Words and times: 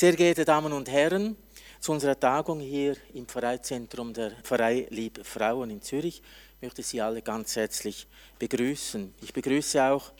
Sehr 0.00 0.12
geehrte 0.12 0.44
Damen 0.44 0.72
und 0.72 0.88
Herren, 0.88 1.34
zu 1.80 1.90
unserer 1.90 2.20
Tagung 2.20 2.60
hier 2.60 2.94
im 3.14 3.26
Freizentrum 3.26 4.12
der 4.12 4.30
Pfarrei 4.44 4.86
Lieb 4.90 5.26
Frauen 5.26 5.70
in 5.70 5.82
Zürich 5.82 6.22
möchte 6.60 6.82
ich 6.82 6.86
Sie 6.86 7.00
alle 7.00 7.20
ganz 7.20 7.56
herzlich 7.56 8.06
begrüßen. 8.38 9.12
Ich 9.22 9.32
begrüße 9.32 9.82
auch 9.82 10.12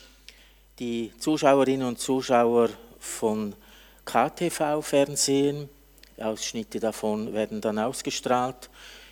die 0.80 1.12
Zuschauerinnen 1.20 1.86
und 1.86 2.00
Zuschauer 2.00 2.70
von 2.98 3.54
KTV 4.04 4.82
Fernsehen. 4.82 5.68
Ausschnitte 6.16 6.80
davon 6.80 7.32
werden 7.32 7.60
dann 7.60 7.78
ausgestrahlt. 7.78 8.70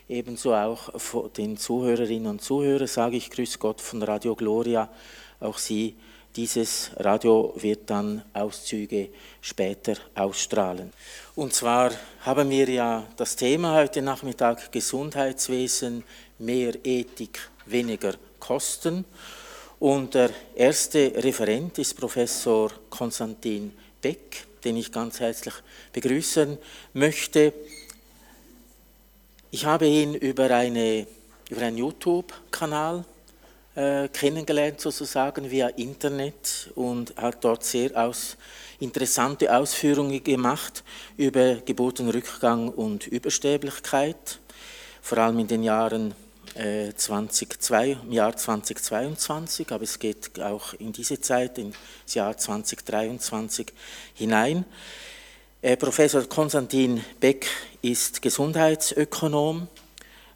Ebenso 0.08 0.52
auch 0.52 0.90
den 1.28 1.56
Zuhörerinnen 1.56 2.26
und 2.26 2.42
Zuhörern 2.42 2.88
sage 2.88 3.18
ich 3.18 3.30
Grüß 3.30 3.60
Gott 3.60 3.80
von 3.80 4.02
Radio 4.02 4.34
Gloria. 4.34 4.88
Auch 5.38 5.58
Sie 5.58 5.94
dieses 6.36 6.90
Radio 6.96 7.54
wird 7.56 7.88
dann 7.88 8.22
Auszüge 8.34 9.08
später 9.40 9.94
ausstrahlen. 10.14 10.92
Und 11.34 11.54
zwar 11.54 11.90
haben 12.20 12.50
wir 12.50 12.68
ja 12.68 13.06
das 13.16 13.36
Thema 13.36 13.74
heute 13.76 14.02
Nachmittag 14.02 14.70
Gesundheitswesen, 14.70 16.04
mehr 16.38 16.74
Ethik, 16.84 17.48
weniger 17.64 18.14
Kosten. 18.38 19.04
Und 19.78 20.14
der 20.14 20.30
erste 20.54 21.12
Referent 21.16 21.78
ist 21.78 21.96
Professor 21.96 22.70
Konstantin 22.90 23.72
Beck, 24.00 24.46
den 24.62 24.76
ich 24.76 24.92
ganz 24.92 25.20
herzlich 25.20 25.54
begrüßen 25.92 26.58
möchte. 26.92 27.52
Ich 29.50 29.64
habe 29.64 29.86
ihn 29.86 30.14
über, 30.14 30.50
eine, 30.50 31.06
über 31.48 31.62
einen 31.62 31.78
YouTube-Kanal 31.78 33.04
äh, 33.76 34.08
kennengelernt, 34.08 34.80
sozusagen 34.80 35.50
via 35.50 35.68
Internet 35.68 36.70
und 36.74 37.14
hat 37.16 37.44
dort 37.44 37.62
sehr 37.62 37.94
aus, 37.94 38.36
interessante 38.80 39.54
Ausführungen 39.54 40.24
gemacht 40.24 40.82
über 41.16 41.56
Geburtenrückgang 41.56 42.70
und 42.70 43.06
Übersterblichkeit, 43.06 44.40
vor 45.02 45.18
allem 45.18 45.38
in 45.40 45.46
den 45.46 45.62
Jahren 45.62 46.14
äh, 46.54 46.94
2002, 46.94 47.98
im 48.02 48.12
Jahr 48.12 48.34
2022, 48.34 49.70
aber 49.70 49.84
es 49.84 49.98
geht 49.98 50.40
auch 50.40 50.72
in 50.74 50.92
diese 50.92 51.20
Zeit, 51.20 51.58
ins 51.58 51.76
Jahr 52.14 52.36
2023 52.36 53.72
hinein. 54.14 54.64
Äh, 55.60 55.76
Professor 55.76 56.22
Konstantin 56.24 57.04
Beck 57.20 57.46
ist 57.82 58.22
Gesundheitsökonom, 58.22 59.68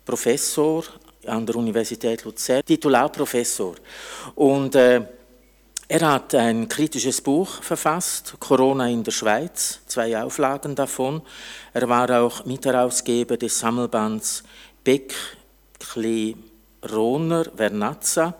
Professor 0.04 0.84
an 1.26 1.46
der 1.46 1.56
Universität 1.56 2.24
Luzern, 2.24 2.64
Titularprofessor. 2.64 3.74
Und 4.34 4.74
äh, 4.74 5.02
er 5.92 6.12
hat 6.12 6.36
ein 6.36 6.68
kritisches 6.68 7.20
Buch 7.20 7.62
verfasst, 7.62 8.34
Corona 8.38 8.88
in 8.88 9.02
der 9.02 9.10
Schweiz, 9.10 9.80
zwei 9.86 10.22
Auflagen 10.22 10.76
davon. 10.76 11.20
Er 11.72 11.88
war 11.88 12.08
auch 12.22 12.44
Mitherausgeber 12.44 13.36
des 13.36 13.58
Sammelbands 13.58 14.44
Beck 14.84 15.14
Roner 16.92 17.44
Vernazza, 17.56 18.34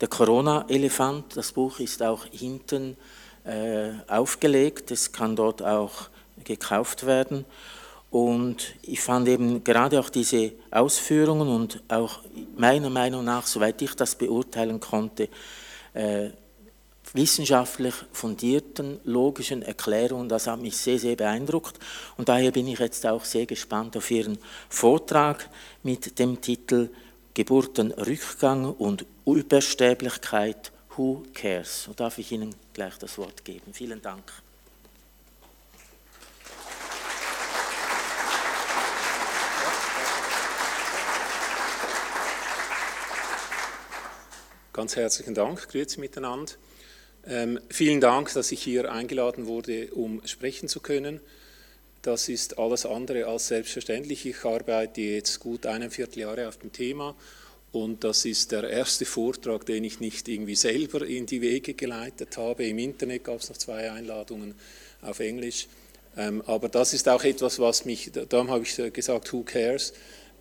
der 0.00 0.08
Corona-Elefant. 0.08 1.36
Das 1.36 1.52
Buch 1.52 1.78
ist 1.78 2.02
auch 2.02 2.26
hinten 2.26 2.96
äh, 3.44 3.90
aufgelegt, 4.08 4.90
es 4.90 5.12
kann 5.12 5.36
dort 5.36 5.62
auch 5.62 6.08
gekauft 6.42 7.06
werden. 7.06 7.44
Und 8.14 8.76
ich 8.82 9.00
fand 9.00 9.26
eben 9.26 9.64
gerade 9.64 9.98
auch 9.98 10.08
diese 10.08 10.52
Ausführungen 10.70 11.48
und 11.48 11.82
auch 11.88 12.20
meiner 12.56 12.88
Meinung 12.88 13.24
nach, 13.24 13.44
soweit 13.44 13.82
ich 13.82 13.96
das 13.96 14.14
beurteilen 14.14 14.78
konnte, 14.78 15.28
äh, 15.94 16.28
wissenschaftlich 17.12 17.92
fundierten, 18.12 19.00
logischen 19.02 19.62
Erklärungen, 19.62 20.28
das 20.28 20.46
hat 20.46 20.60
mich 20.60 20.76
sehr, 20.76 21.00
sehr 21.00 21.16
beeindruckt. 21.16 21.80
Und 22.16 22.28
daher 22.28 22.52
bin 22.52 22.68
ich 22.68 22.78
jetzt 22.78 23.04
auch 23.04 23.24
sehr 23.24 23.46
gespannt 23.46 23.96
auf 23.96 24.08
Ihren 24.12 24.38
Vortrag 24.68 25.50
mit 25.82 26.16
dem 26.20 26.40
Titel 26.40 26.90
Geburtenrückgang 27.34 28.74
und 28.74 29.04
Übersterblichkeit, 29.26 30.70
Who 30.96 31.24
Cares? 31.34 31.82
So 31.82 31.94
darf 31.94 32.16
ich 32.18 32.30
Ihnen 32.30 32.54
gleich 32.74 32.96
das 32.96 33.18
Wort 33.18 33.44
geben. 33.44 33.72
Vielen 33.72 34.00
Dank. 34.00 34.43
Ganz 44.74 44.96
herzlichen 44.96 45.34
Dank, 45.34 45.68
grüezi 45.68 46.00
miteinander. 46.00 46.52
Ähm, 47.28 47.60
vielen 47.70 48.00
Dank, 48.00 48.34
dass 48.34 48.50
ich 48.50 48.60
hier 48.60 48.90
eingeladen 48.90 49.46
wurde, 49.46 49.86
um 49.94 50.20
sprechen 50.26 50.68
zu 50.68 50.80
können. 50.80 51.20
Das 52.02 52.28
ist 52.28 52.58
alles 52.58 52.84
andere 52.84 53.26
als 53.26 53.46
selbstverständlich. 53.46 54.26
Ich 54.26 54.44
arbeite 54.44 55.00
jetzt 55.00 55.38
gut 55.38 55.64
eineinviertel 55.64 56.22
Jahre 56.22 56.48
auf 56.48 56.56
dem 56.56 56.72
Thema 56.72 57.14
und 57.70 58.02
das 58.02 58.24
ist 58.24 58.50
der 58.50 58.68
erste 58.68 59.04
Vortrag, 59.04 59.64
den 59.64 59.84
ich 59.84 60.00
nicht 60.00 60.26
irgendwie 60.26 60.56
selber 60.56 61.06
in 61.06 61.26
die 61.26 61.40
Wege 61.40 61.74
geleitet 61.74 62.36
habe. 62.36 62.66
Im 62.66 62.80
Internet 62.80 63.22
gab 63.22 63.38
es 63.38 63.50
noch 63.50 63.56
zwei 63.56 63.92
Einladungen 63.92 64.56
auf 65.02 65.20
Englisch. 65.20 65.68
Ähm, 66.16 66.42
aber 66.46 66.68
das 66.68 66.94
ist 66.94 67.08
auch 67.08 67.22
etwas, 67.22 67.60
was 67.60 67.84
mich, 67.84 68.10
darum 68.28 68.50
habe 68.50 68.64
ich 68.64 68.92
gesagt, 68.92 69.32
who 69.32 69.44
cares? 69.44 69.92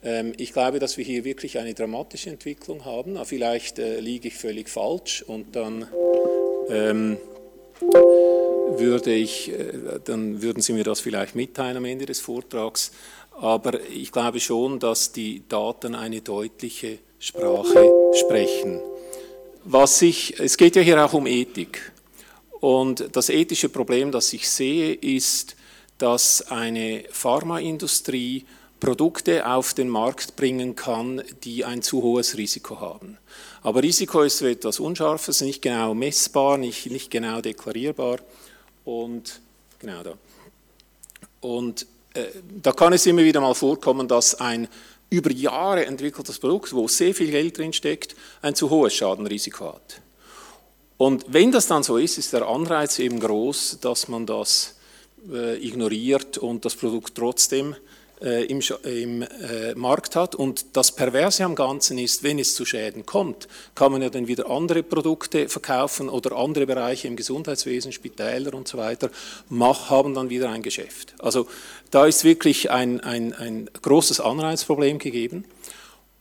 Ähm, 0.03 0.34
ich 0.38 0.53
glaube, 0.53 0.80
dass 0.80 0.97
wir 0.97 1.06
hier 1.06 1.24
wirklich 1.24 1.58
eine 1.58 1.74
dramatische 1.74 2.30
Entwicklung 2.30 2.86
haben. 2.86 3.18
Ah, 3.18 3.25
vielleicht 3.25 3.80
äh, 3.80 4.00
liege 4.00 4.28
ich 4.28 4.36
völlig 4.36 4.69
falsch 4.69 5.24
und 5.24 5.56
dann 5.56 5.88
ähm, 6.69 7.18
würde 8.78 9.14
ich, 9.14 9.52
äh, 9.52 10.00
dann 10.03 10.41
würden 10.41 10.62
Sie 10.62 10.74
mir 10.74 10.84
das 10.84 11.00
vielleicht 11.00 11.36
mitteilen 11.36 11.78
am 11.78 11.86
Ende 11.86 12.06
des 12.06 12.19
Vortrags. 12.19 12.91
Aber 13.31 13.80
ich 13.90 14.12
glaube 14.12 14.40
schon, 14.40 14.80
dass 14.80 15.12
die 15.12 15.44
Daten 15.47 15.96
eine 15.96 16.22
deutliche 16.22 17.00
Sprache 17.18 17.90
sprechen. 18.14 18.80
Was 19.64 20.02
ich, 20.02 20.40
es 20.40 20.58
geht 20.58 20.75
ja 20.75 20.81
hier 20.81 21.03
auch 21.03 21.14
um 21.14 21.25
Ethik. 21.25 21.91
Und 22.59 23.09
das 23.14 23.30
ethische 23.30 23.70
Problem, 23.70 24.12
das 24.12 24.31
ich 24.34 24.50
sehe, 24.50 24.94
ist, 24.94 25.56
dass 25.97 26.52
eine 26.52 27.03
Pharmaindustrie 27.09 28.46
Produkte 28.84 29.48
auf 29.48 29.74
den 29.74 29.88
Markt 29.88 30.36
bringen 30.36 30.76
kann, 30.76 31.22
die 31.46 31.64
ein 31.64 31.82
zu 31.82 32.04
hohes 32.04 32.36
Risiko 32.36 32.82
haben. 32.82 33.18
Aber 33.62 33.82
Risiko 33.82 34.24
ist 34.24 34.40
so 34.40 34.46
etwas 34.46 34.82
Unscharfes, 34.82 35.40
nicht 35.40 35.62
genau 35.62 35.94
messbar, 35.94 36.58
nicht, 36.58 36.92
nicht 36.92 37.10
genau 37.10 37.40
deklarierbar. 37.40 38.20
Und 38.84 39.40
genau 39.80 40.04
da. 40.04 40.16
Und 41.40 41.86
äh, 42.14 42.26
da 42.62 42.74
kann 42.74 42.92
es 42.92 43.06
immer 43.06 43.24
wieder 43.24 43.40
mal 43.40 43.54
vorkommen, 43.54 44.10
dass 44.10 44.36
ein 44.36 44.68
über 45.10 45.32
Jahre 45.32 45.86
entwickeltes 45.86 46.38
Produkt, 46.38 46.74
wo 46.74 46.86
sehr 46.90 47.16
viel 47.16 47.32
Geld 47.32 47.58
drin 47.58 47.72
steckt, 47.72 48.18
ein 48.42 48.54
zu 48.54 48.70
hohes 48.70 48.94
Schadenrisiko 48.96 49.76
hat. 49.76 50.02
Und 50.98 51.24
wenn 51.30 51.54
das 51.54 51.68
dann 51.68 51.84
so 51.84 51.96
ist, 51.96 52.18
ist 52.18 52.34
der 52.34 52.46
Anreiz 52.46 53.00
eben 53.00 53.22
groß, 53.22 53.78
dass 53.80 54.10
man 54.10 54.26
das 54.26 54.76
äh, 55.32 55.66
ignoriert 55.66 56.38
und 56.38 56.66
das 56.66 56.76
Produkt 56.76 57.16
trotzdem 57.16 57.78
im, 58.23 58.61
im 58.84 59.22
äh, 59.22 59.75
Markt 59.75 60.16
hat. 60.16 60.35
Und 60.35 60.78
das 60.78 60.94
Perverse 60.94 61.44
am 61.44 61.56
Ganzen 61.56 61.97
ist, 61.97 62.23
wenn 62.23 62.39
es 62.39 62.56
zu 62.56 62.66
Schäden 62.66 63.06
kommt, 63.06 63.47
kann 63.75 63.91
man 63.91 64.01
ja 64.01 64.09
dann 64.09 64.28
wieder 64.28 64.50
andere 64.50 64.81
Produkte 64.81 65.50
verkaufen 65.50 66.09
oder 66.09 66.35
andere 66.35 66.66
Bereiche 66.66 67.07
im 67.07 67.16
Gesundheitswesen, 67.16 67.91
Spitäler 67.91 68.53
und 68.53 68.67
so 68.67 68.78
weiter, 68.78 69.09
mach, 69.50 69.89
haben 69.89 70.13
dann 70.13 70.29
wieder 70.29 70.50
ein 70.50 70.61
Geschäft. 70.61 71.13
Also 71.19 71.47
da 71.91 72.06
ist 72.06 72.23
wirklich 72.23 72.72
ein, 72.72 73.01
ein, 73.01 73.34
ein 73.34 73.69
großes 73.81 74.19
Anreizproblem 74.19 75.00
gegeben. 75.00 75.45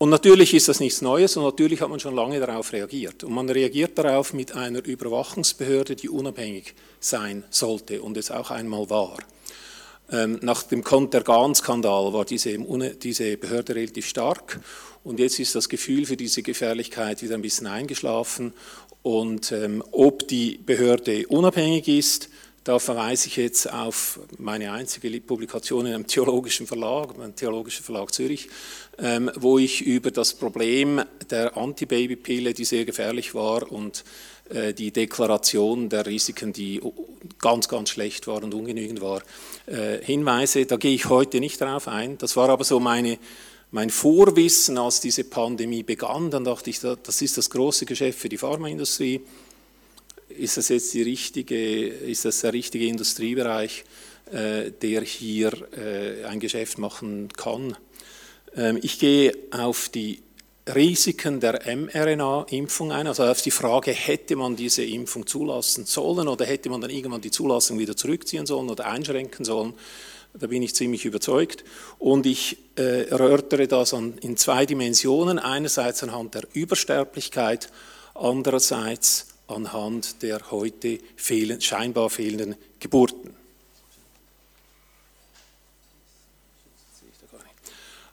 Und 0.02 0.10
natürlich 0.10 0.52
ist 0.52 0.68
das 0.68 0.80
nichts 0.80 1.00
Neues 1.00 1.36
und 1.36 1.44
natürlich 1.44 1.80
hat 1.80 1.88
man 1.88 2.00
schon 2.00 2.16
lange 2.16 2.40
darauf 2.40 2.72
reagiert. 2.72 3.22
Und 3.22 3.34
man 3.34 3.48
reagiert 3.48 3.96
darauf 3.96 4.32
mit 4.32 4.52
einer 4.56 4.84
Überwachungsbehörde, 4.84 5.94
die 5.94 6.08
unabhängig 6.08 6.74
sein 6.98 7.44
sollte 7.50 8.02
und 8.02 8.16
es 8.16 8.32
auch 8.32 8.50
einmal 8.50 8.90
war. 8.90 9.16
Ähm, 10.12 10.38
nach 10.42 10.62
dem 10.64 10.84
Kontergan-Skandal 10.84 12.12
war 12.12 12.24
diese, 12.24 12.56
diese 13.02 13.36
Behörde 13.38 13.74
relativ 13.74 14.06
stark 14.06 14.60
und 15.04 15.18
jetzt 15.18 15.38
ist 15.40 15.54
das 15.54 15.68
Gefühl 15.68 16.06
für 16.06 16.16
diese 16.16 16.42
Gefährlichkeit 16.42 17.22
wieder 17.22 17.34
ein 17.34 17.42
bisschen 17.42 17.66
eingeschlafen. 17.66 18.52
Und 19.02 19.50
ähm, 19.50 19.82
ob 19.90 20.28
die 20.28 20.58
Behörde 20.58 21.26
unabhängig 21.26 21.88
ist, 21.88 22.28
da 22.62 22.78
verweise 22.78 23.26
ich 23.26 23.36
jetzt 23.36 23.72
auf 23.72 24.20
meine 24.38 24.70
einzige 24.70 25.20
Publikation 25.20 25.86
in 25.86 25.94
einem 25.94 26.06
theologischen 26.06 26.68
Verlag, 26.68 27.18
einem 27.18 27.34
theologischen 27.34 27.84
Verlag 27.84 28.14
Zürich, 28.14 28.48
ähm, 28.98 29.32
wo 29.34 29.58
ich 29.58 29.82
über 29.82 30.12
das 30.12 30.34
Problem 30.34 31.02
der 31.28 31.56
Antibabypille, 31.56 32.54
die 32.54 32.64
sehr 32.64 32.84
gefährlich 32.84 33.34
war, 33.34 33.72
und 33.72 34.04
die 34.76 34.90
Deklaration 34.90 35.88
der 35.88 36.04
Risiken, 36.06 36.52
die 36.52 36.80
ganz, 37.38 37.68
ganz 37.68 37.90
schlecht 37.90 38.26
war 38.26 38.42
und 38.42 38.52
ungenügend 38.54 39.00
war, 39.00 39.22
äh, 39.66 39.98
Hinweise. 40.02 40.66
Da 40.66 40.76
gehe 40.76 40.94
ich 40.94 41.08
heute 41.08 41.40
nicht 41.40 41.60
darauf 41.60 41.88
ein. 41.88 42.18
Das 42.18 42.36
war 42.36 42.48
aber 42.48 42.64
so 42.64 42.80
meine, 42.80 43.18
mein 43.70 43.90
Vorwissen, 43.90 44.78
als 44.78 45.00
diese 45.00 45.24
Pandemie 45.24 45.82
begann. 45.82 46.30
Dann 46.30 46.44
dachte 46.44 46.70
ich, 46.70 46.80
das 46.80 47.22
ist 47.22 47.38
das 47.38 47.50
große 47.50 47.86
Geschäft 47.86 48.18
für 48.18 48.28
die 48.28 48.38
Pharmaindustrie. 48.38 49.20
Ist 50.28 50.56
das 50.56 50.68
jetzt 50.68 50.92
die 50.94 51.02
richtige, 51.02 51.86
ist 51.86 52.24
das 52.24 52.40
der 52.40 52.52
richtige 52.52 52.86
Industriebereich? 52.86 53.84
der 54.34 55.02
hier 55.02 55.52
ein 56.26 56.40
Geschäft 56.40 56.78
machen 56.78 57.28
kann. 57.36 57.76
Ähm, 58.56 58.78
ich 58.82 58.98
gehe 58.98 59.36
auf 59.50 59.88
die 59.88 60.22
Risiken 60.74 61.40
der 61.40 61.60
mRNA-Impfung 61.76 62.92
ein, 62.92 63.06
also 63.06 63.24
auf 63.24 63.42
die 63.42 63.50
Frage, 63.50 63.92
hätte 63.92 64.36
man 64.36 64.56
diese 64.56 64.84
Impfung 64.84 65.26
zulassen 65.26 65.84
sollen 65.86 66.28
oder 66.28 66.44
hätte 66.44 66.70
man 66.70 66.80
dann 66.80 66.90
irgendwann 66.90 67.20
die 67.20 67.30
Zulassung 67.30 67.78
wieder 67.78 67.96
zurückziehen 67.96 68.46
sollen 68.46 68.70
oder 68.70 68.86
einschränken 68.86 69.44
sollen. 69.44 69.74
Da 70.34 70.46
bin 70.46 70.62
ich 70.62 70.74
ziemlich 70.74 71.04
überzeugt. 71.04 71.64
Und 71.98 72.24
ich 72.26 72.56
äh, 72.78 73.08
erörtere 73.08 73.68
das 73.68 73.92
an, 73.92 74.14
in 74.22 74.36
zwei 74.36 74.64
Dimensionen. 74.64 75.38
Einerseits 75.38 76.02
anhand 76.02 76.34
der 76.34 76.44
Übersterblichkeit, 76.54 77.70
andererseits 78.14 79.26
anhand 79.46 80.22
der 80.22 80.50
heute 80.50 80.98
fehlen, 81.16 81.60
scheinbar 81.60 82.08
fehlenden 82.08 82.56
Geburten. 82.80 83.41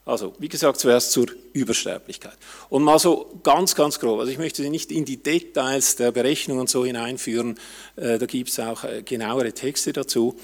Also, 0.10 0.34
wie 0.40 0.50
gesagt, 0.50 0.80
zuerst 0.80 1.12
zur 1.12 1.28
Übersterblichkeit. 1.54 2.34
Und 2.70 2.84
mal 2.84 2.98
so 2.98 3.40
ganz, 3.44 3.76
ganz 3.76 4.00
grob, 4.00 4.20
also 4.20 4.32
ich 4.32 4.40
möchte 4.40 4.64
Sie 4.64 4.72
nicht 4.72 4.92
in 4.92 5.06
die 5.06 5.18
Details 5.18 5.98
der 5.98 6.12
Berechnung 6.12 6.58
und 6.58 6.68
so 6.68 6.84
hineinführen, 6.84 7.60
äh, 7.96 8.18
da 8.18 8.26
gibt 8.26 8.50
es 8.50 8.60
auch 8.60 8.84
äh, 8.84 9.04
genauere 9.04 9.54
Texte 9.54 9.94
dazu. 9.94 10.36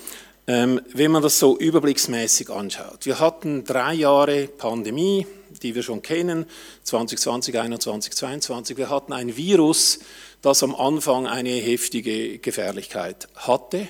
Ähm, 0.45 0.79
wenn 0.93 1.09
man 1.09 1.23
das 1.23 1.39
so 1.39 1.57
überblicksmäßig 1.57 2.51
anschaut. 2.51 3.07
Wir 3.07 3.19
hatten 3.19 3.63
drei 3.63 3.95
Jahre 3.95 4.47
Pandemie, 4.47 5.25
die 5.63 5.73
wir 5.73 5.81
schon 5.81 6.03
kennen, 6.03 6.45
2020, 6.83 7.53
2021, 7.53 8.13
2022. 8.13 8.77
Wir 8.77 8.91
hatten 8.91 9.13
ein 9.13 9.35
Virus, 9.35 9.97
das 10.43 10.61
am 10.61 10.75
Anfang 10.75 11.25
eine 11.25 11.49
heftige 11.49 12.37
Gefährlichkeit 12.37 13.27
hatte 13.33 13.89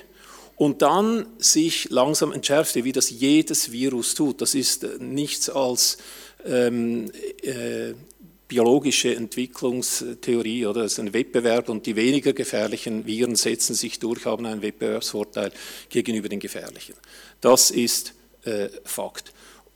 und 0.56 0.82
dann 0.82 1.26
sich 1.38 1.88
langsam 1.90 2.32
entschärfte, 2.32 2.84
wie 2.84 2.92
das 2.92 3.10
jedes 3.10 3.70
Virus 3.70 4.14
tut. 4.14 4.40
Das 4.40 4.54
ist 4.54 4.84
äh, 4.84 4.98
nichts 4.98 5.48
als 5.48 5.98
ähm, 6.44 7.10
äh, 7.42 7.92
biologische 8.48 9.14
Entwicklungstheorie 9.14 10.66
oder 10.66 10.82
es 10.82 10.92
ist 10.92 11.00
ein 11.00 11.12
Wettbewerb 11.12 11.68
und 11.68 11.84
die 11.86 11.96
weniger 11.96 12.32
gefährlichen 12.32 13.04
Viren 13.06 13.36
setzen 13.36 13.74
sich 13.74 13.98
durch, 13.98 14.24
haben 14.24 14.46
einen 14.46 14.62
Wettbewerbsvorteil 14.62 15.52
gegenüber 15.88 16.28
den 16.28 16.40
gefährlichen. 16.40 16.94
Das 17.40 17.70
ist 17.70 18.14
äh, 18.44 18.68
Fakt. 18.84 19.32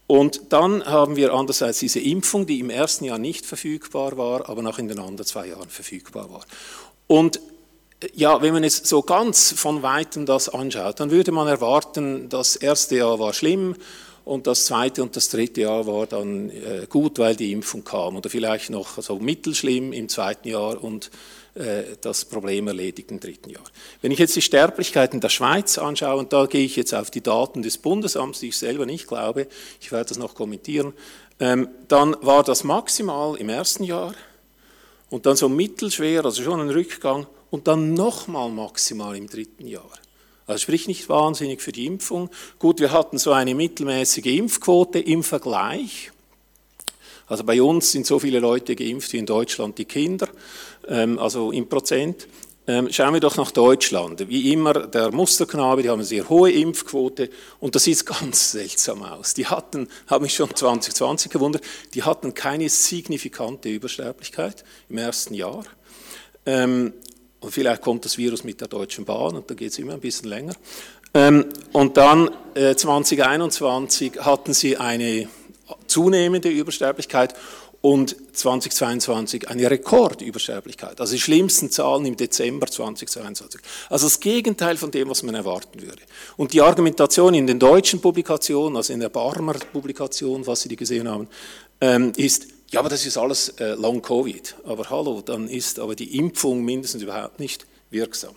Und 0.06 0.53
dann 0.53 0.85
haben 0.87 1.17
wir 1.17 1.33
andererseits 1.33 1.79
diese 1.81 2.00
Impfung, 2.00 2.47
die 2.47 2.59
im 2.59 2.71
ersten 2.71 3.05
Jahr 3.05 3.19
nicht 3.19 3.47
verfügbar 3.47 4.17
war, 4.17 4.49
aber 4.49 4.62
noch 4.62 4.79
in 4.79 4.88
den 4.88 4.99
anderen 4.99 5.26
zwei 5.26 5.49
Jahren 5.49 5.69
verfügbar 5.69 6.31
war. 6.31 6.44
Und 7.06 7.41
ja, 8.14 8.41
wenn 8.41 8.55
man 8.55 8.64
jetzt 8.64 8.87
so 8.87 9.02
ganz 9.02 9.52
von 9.52 9.82
weitem 9.82 10.26
das 10.26 10.49
anschaut, 10.49 11.00
dann 11.00 11.11
würde 11.11 11.32
man 11.32 11.49
erwarten, 11.49 12.29
das 12.29 12.56
erste 12.56 12.97
Jahr 12.97 13.19
war 13.19 13.32
schlimm 13.32 13.76
und 14.25 14.47
das 14.47 14.67
zweite 14.67 15.02
und 15.02 15.17
das 15.17 15.29
dritte 15.29 15.62
Jahr 15.62 15.87
war 15.87 16.06
dann 16.06 16.50
äh, 16.50 16.87
gut, 16.88 17.19
weil 17.19 17.37
die 17.37 17.52
Impfung 17.52 17.85
kam 17.85 18.17
oder 18.17 18.31
vielleicht 18.31 18.70
noch 18.70 19.00
so 19.02 19.19
mittelschlimm 19.19 19.93
im 19.93 20.08
zweiten 20.08 20.49
Jahr 20.49 20.82
und 20.82 21.11
äh, 21.55 21.82
das 22.00 22.25
Problem 22.25 22.69
erledigt 22.69 23.11
im 23.11 23.20
dritten 23.20 23.50
Jahr. 23.50 23.64
Wenn 24.00 24.12
ich 24.12 24.19
jetzt 24.19 24.37
die 24.37 24.43
Sterblichkeit 24.43 25.12
in 25.12 25.20
der 25.20 25.29
Schweiz 25.29 25.79
anschaue, 25.79 26.19
und 26.19 26.32
da 26.32 26.47
gehe 26.47 26.64
ich 26.64 26.76
jetzt 26.76 26.94
auf 26.94 27.11
die 27.11 27.23
Daten 27.23 27.62
des 27.62 27.79
Bundesamts, 27.79 28.41
die 28.41 28.49
ich 28.49 28.58
selber 28.58 28.87
nicht 28.87 29.08
glaube, 29.08 29.47
ich 29.81 29.93
werde 29.93 30.08
das 30.08 30.19
noch 30.19 30.35
kommentieren, 30.35 30.94
ähm, 31.38 31.69
dann 31.88 32.17
war 32.23 32.44
das 32.44 32.64
maximal 32.64 33.37
im 33.37 33.49
ersten 33.49 33.85
Jahr 33.85 34.14
und 35.11 35.26
dann 35.26 35.37
so 35.37 35.49
mittelschwer, 35.49 36.25
also 36.25 36.43
schon 36.43 36.61
ein 36.61 36.70
Rückgang 36.70 37.26
und 37.50 37.69
dann 37.69 37.94
nochmal 37.94 38.50
maximal 38.50 39.17
im 39.17 39.29
dritten 39.29 39.67
Jahr. 39.67 39.91
Also 40.47 40.62
sprich 40.62 40.88
nicht 40.88 41.08
wahnsinnig 41.08 41.62
für 41.62 41.73
die 41.73 41.87
Impfung. 41.87 42.29
Gut, 42.58 42.81
wir 42.81 42.91
hatten 42.91 43.19
so 43.19 43.32
eine 43.32 43.55
mittelmäßige 43.55 44.26
Impfquote 44.26 44.99
im 44.99 45.23
Vergleich. 45.23 46.11
Also 47.29 47.44
bei 47.44 47.62
uns 47.62 47.93
sind 47.93 48.06
so 48.06 48.19
viele 48.19 48.41
Leute 48.41 48.75
geimpft 48.75 49.12
wie 49.12 49.19
in 49.19 49.26
Deutschland 49.26 49.79
die 49.79 49.85
Kinder, 49.85 50.29
ähm, 50.88 51.19
also 51.20 51.52
im 51.52 51.69
Prozent. 51.69 52.26
Ähm, 52.67 52.88
schauen 52.93 53.14
wir 53.14 53.20
doch 53.20 53.37
nach 53.37 53.52
Deutschland. 53.52 54.29
Wie 54.29 54.52
immer, 54.52 54.75
der 54.75 55.12
Musterknabe, 55.12 55.82
die 55.82 55.88
haben 55.88 56.00
eine 56.00 56.05
sehr 56.05 56.29
hohe 56.29 56.50
Impfquote 56.50 57.31
und 57.61 57.75
das 57.76 57.85
sieht 57.85 58.05
ganz 58.20 58.50
seltsam 58.52 59.05
aus. 59.05 59.35
Die 59.35 59.47
hatten, 59.47 59.88
habe 60.08 60.26
ich 60.26 60.35
schon 60.35 60.55
2020 60.55 61.31
gewundert, 61.31 61.62
die 61.94 62.02
hatten 62.02 62.35
keine 62.35 62.69
signifikante 62.69 63.69
Übersterblichkeit 63.69 64.64
im 64.88 64.99
ersten 64.99 65.35
Jahr. 65.35 65.64
Und 67.41 67.53
vielleicht 67.53 67.83
kommt 67.83 68.05
das 68.05 68.19
Virus 68.19 68.45
mit 68.45 68.61
der 68.61 68.69
Deutschen 68.69 69.05
Bahn 69.05 69.35
und 69.35 69.51
da 69.51 69.55
geht 69.55 69.73
es 69.73 69.79
immer 69.79 69.95
ein 69.95 70.01
bisschen 70.01 70.29
länger. 70.29 70.55
Ähm, 71.15 71.47
und 71.73 71.97
dann 71.97 72.31
äh, 72.55 72.75
2021 72.75 74.21
hatten 74.21 74.53
sie 74.55 74.77
eine 74.77 75.29
zunehmende 75.87 76.49
Übersterblichkeit 76.49 77.35
und 77.83 78.15
2022 78.35 79.49
eine 79.49 79.71
Rekordübersterblichkeit. 79.71 81.01
Also 81.01 81.15
die 81.15 81.21
schlimmsten 81.21 81.71
Zahlen 81.71 82.05
im 82.05 82.17
Dezember 82.17 82.67
2022. 82.67 83.61
Also 83.89 84.07
das 84.07 84.21
Gegenteil 84.21 84.77
von 84.77 84.91
dem, 84.91 85.09
was 85.09 85.23
man 85.23 85.35
erwarten 85.35 85.81
würde. 85.81 86.03
Und 86.37 86.53
die 86.53 86.61
Argumentation 86.61 87.33
in 87.33 87.47
den 87.47 87.59
deutschen 87.59 88.01
Publikationen, 88.01 88.77
also 88.77 88.93
in 88.93 89.01
der 89.01 89.09
Barmer 89.09 89.55
Publikation, 89.55 90.47
was 90.47 90.61
Sie 90.61 90.69
die 90.69 90.77
gesehen 90.77 91.09
haben, 91.09 91.29
ähm, 91.81 92.13
ist, 92.17 92.49
ja, 92.71 92.81
aber 92.81 92.89
das 92.89 93.05
ist 93.05 93.17
alles 93.17 93.51
äh, 93.61 93.75
Long 93.75 94.01
Covid. 94.01 94.55
Aber 94.65 94.89
hallo, 94.91 95.23
dann 95.23 95.49
ist 95.49 95.79
aber 95.79 95.97
die 95.97 96.17
Impfung 96.17 96.65
mindestens 96.65 97.03
überhaupt 97.03 97.41
nicht 97.41 97.67
wirksam. 97.91 98.35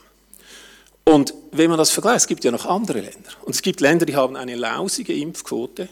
Und 1.06 1.34
wenn 1.52 1.70
man 1.70 1.78
das 1.78 1.92
vergleicht, 1.92 2.22
es 2.22 2.28
gibt 2.28 2.44
ja 2.44 2.52
noch 2.52 2.66
andere 2.66 3.02
Länder. 3.02 3.30
Und 3.44 3.54
es 3.54 3.62
gibt 3.62 3.82
Länder, 3.82 4.06
die 4.06 4.16
haben 4.16 4.36
eine 4.36 4.56
lausige 4.56 5.14
Impfquote. 5.14 5.88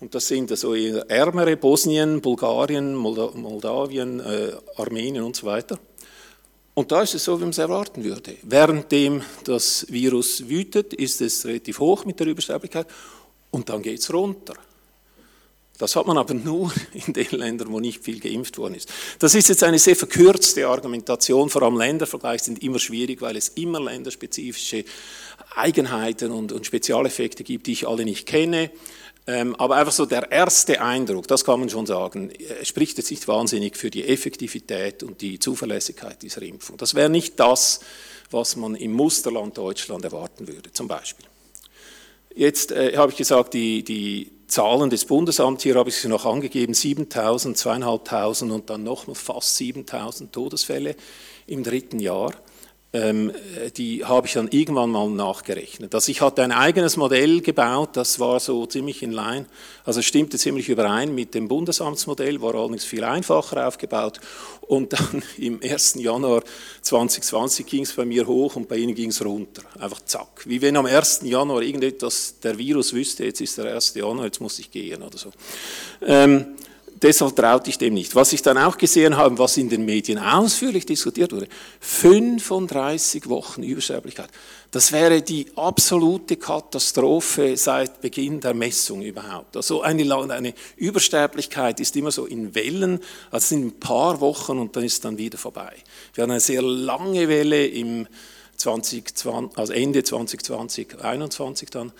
Und 0.00 0.14
das 0.14 0.28
sind 0.28 0.50
also 0.50 0.74
ärmere 0.74 1.56
Bosnien, 1.56 2.20
Bulgarien, 2.20 2.94
Moldawien, 2.94 4.20
äh, 4.20 4.52
Armenien 4.76 5.22
und 5.22 5.36
so 5.36 5.46
weiter. 5.46 5.78
Und 6.74 6.92
da 6.92 7.02
ist 7.02 7.14
es 7.14 7.24
so, 7.24 7.38
wie 7.38 7.42
man 7.42 7.50
es 7.50 7.58
erwarten 7.58 8.04
würde. 8.04 8.36
Währenddem 8.42 9.22
das 9.44 9.86
Virus 9.88 10.48
wütet, 10.48 10.94
ist 10.94 11.20
es 11.20 11.44
relativ 11.44 11.78
hoch 11.78 12.04
mit 12.04 12.20
der 12.20 12.26
Übersterblichkeit 12.26 12.86
und 13.50 13.68
dann 13.68 13.82
geht 13.82 14.00
es 14.00 14.12
runter. 14.12 14.54
Das 15.80 15.96
hat 15.96 16.06
man 16.06 16.18
aber 16.18 16.34
nur 16.34 16.72
in 17.06 17.14
den 17.14 17.30
Ländern, 17.30 17.72
wo 17.72 17.80
nicht 17.80 18.04
viel 18.04 18.20
geimpft 18.20 18.58
worden 18.58 18.74
ist. 18.74 18.92
Das 19.18 19.34
ist 19.34 19.48
jetzt 19.48 19.64
eine 19.64 19.78
sehr 19.78 19.96
verkürzte 19.96 20.68
Argumentation, 20.68 21.48
vor 21.48 21.62
allem 21.62 21.78
Ländervergleiche 21.78 22.44
sind 22.44 22.62
immer 22.62 22.78
schwierig, 22.78 23.22
weil 23.22 23.36
es 23.36 23.48
immer 23.48 23.80
länderspezifische 23.80 24.84
Eigenheiten 25.56 26.32
und, 26.32 26.52
und 26.52 26.66
Spezialeffekte 26.66 27.44
gibt, 27.44 27.66
die 27.66 27.72
ich 27.72 27.88
alle 27.88 28.04
nicht 28.04 28.26
kenne. 28.26 28.70
Ähm, 29.26 29.54
aber 29.56 29.76
einfach 29.76 29.92
so 29.92 30.06
der 30.06 30.30
erste 30.30 30.82
Eindruck, 30.82 31.28
das 31.28 31.44
kann 31.44 31.60
man 31.60 31.70
schon 31.70 31.86
sagen, 31.86 32.30
äh, 32.30 32.64
spricht 32.64 32.98
jetzt 32.98 33.10
nicht 33.10 33.26
wahnsinnig 33.26 33.76
für 33.76 33.90
die 33.90 34.06
Effektivität 34.06 35.02
und 35.02 35.22
die 35.22 35.38
Zuverlässigkeit 35.38 36.20
dieser 36.22 36.42
Impfung. 36.42 36.76
Das 36.76 36.94
wäre 36.94 37.08
nicht 37.08 37.40
das, 37.40 37.80
was 38.30 38.56
man 38.56 38.74
im 38.74 38.92
Musterland 38.92 39.56
Deutschland 39.56 40.04
erwarten 40.04 40.46
würde, 40.46 40.72
zum 40.72 40.88
Beispiel. 40.88 41.26
Jetzt 42.34 42.70
äh, 42.72 42.96
habe 42.96 43.12
ich 43.12 43.18
gesagt, 43.18 43.54
die, 43.54 43.82
die 43.82 44.30
Zahlen 44.50 44.90
des 44.90 45.04
Bundesamts, 45.04 45.62
hier 45.62 45.76
habe 45.76 45.90
ich 45.90 45.96
sie 45.96 46.08
noch 46.08 46.26
angegeben, 46.26 46.72
7.000, 46.72 47.56
2.500 47.56 48.50
und 48.50 48.68
dann 48.68 48.82
noch 48.82 49.04
fast 49.14 49.56
7.000 49.60 50.32
Todesfälle 50.32 50.96
im 51.46 51.62
dritten 51.62 52.00
Jahr 52.00 52.32
die 52.92 54.04
habe 54.04 54.26
ich 54.26 54.32
dann 54.32 54.48
irgendwann 54.48 54.90
mal 54.90 55.08
nachgerechnet. 55.08 55.94
Also 55.94 56.10
ich 56.10 56.20
hatte 56.20 56.42
ein 56.42 56.50
eigenes 56.50 56.96
Modell 56.96 57.40
gebaut, 57.40 57.90
das 57.92 58.18
war 58.18 58.40
so 58.40 58.66
ziemlich 58.66 59.04
in 59.04 59.12
line, 59.12 59.46
also 59.84 60.02
stimmte 60.02 60.38
ziemlich 60.38 60.68
überein 60.68 61.14
mit 61.14 61.34
dem 61.34 61.46
Bundesamtsmodell, 61.46 62.42
war 62.42 62.56
allerdings 62.56 62.84
viel 62.84 63.04
einfacher 63.04 63.68
aufgebaut. 63.68 64.18
Und 64.62 64.92
dann 64.92 65.22
im 65.38 65.60
1. 65.62 65.94
Januar 66.00 66.42
2020 66.82 67.64
ging 67.64 67.84
es 67.84 67.92
bei 67.92 68.04
mir 68.04 68.26
hoch 68.26 68.56
und 68.56 68.68
bei 68.68 68.76
Ihnen 68.76 68.96
ging 68.96 69.10
es 69.10 69.24
runter. 69.24 69.62
Einfach 69.78 70.00
zack. 70.04 70.42
Wie 70.46 70.60
wenn 70.60 70.76
am 70.76 70.86
1. 70.86 71.20
Januar 71.22 71.62
irgendetwas, 71.62 72.40
der 72.40 72.58
Virus 72.58 72.92
wüsste, 72.92 73.24
jetzt 73.24 73.40
ist 73.40 73.56
der 73.58 73.72
1. 73.72 73.94
Januar, 73.94 74.24
jetzt 74.24 74.40
muss 74.40 74.58
ich 74.58 74.68
gehen 74.68 75.02
oder 75.02 75.16
so. 75.16 75.30
Ähm, 76.04 76.56
deshalb 77.02 77.36
traute 77.36 77.70
ich 77.70 77.78
dem 77.78 77.94
nicht. 77.94 78.14
Was 78.14 78.32
ich 78.32 78.42
dann 78.42 78.58
auch 78.58 78.78
gesehen 78.78 79.16
habe, 79.16 79.38
was 79.38 79.56
in 79.56 79.68
den 79.68 79.84
Medien 79.84 80.18
ausführlich 80.18 80.86
diskutiert 80.86 81.32
wurde, 81.32 81.48
35 81.80 83.28
Wochen 83.28 83.62
Übersterblichkeit. 83.62 84.28
Das 84.70 84.92
wäre 84.92 85.20
die 85.20 85.46
absolute 85.56 86.36
Katastrophe 86.36 87.56
seit 87.56 88.00
Beginn 88.00 88.40
der 88.40 88.54
Messung 88.54 89.02
überhaupt. 89.02 89.56
Also 89.56 89.82
eine, 89.82 90.14
eine 90.30 90.54
Übersterblichkeit 90.76 91.80
ist 91.80 91.96
immer 91.96 92.12
so 92.12 92.26
in 92.26 92.54
Wellen, 92.54 93.00
also 93.30 93.48
sind 93.48 93.66
ein 93.66 93.80
paar 93.80 94.20
Wochen 94.20 94.58
und 94.58 94.76
dann 94.76 94.84
ist 94.84 95.04
dann 95.04 95.18
wieder 95.18 95.38
vorbei. 95.38 95.72
Wir 96.14 96.22
hatten 96.22 96.30
eine 96.30 96.40
sehr 96.40 96.62
lange 96.62 97.28
Welle 97.28 97.66
im 97.66 98.06
2020, 98.58 99.58
also 99.58 99.72
Ende 99.72 100.04
2020, 100.04 100.90
2021 100.90 101.70
dann, 101.70 101.92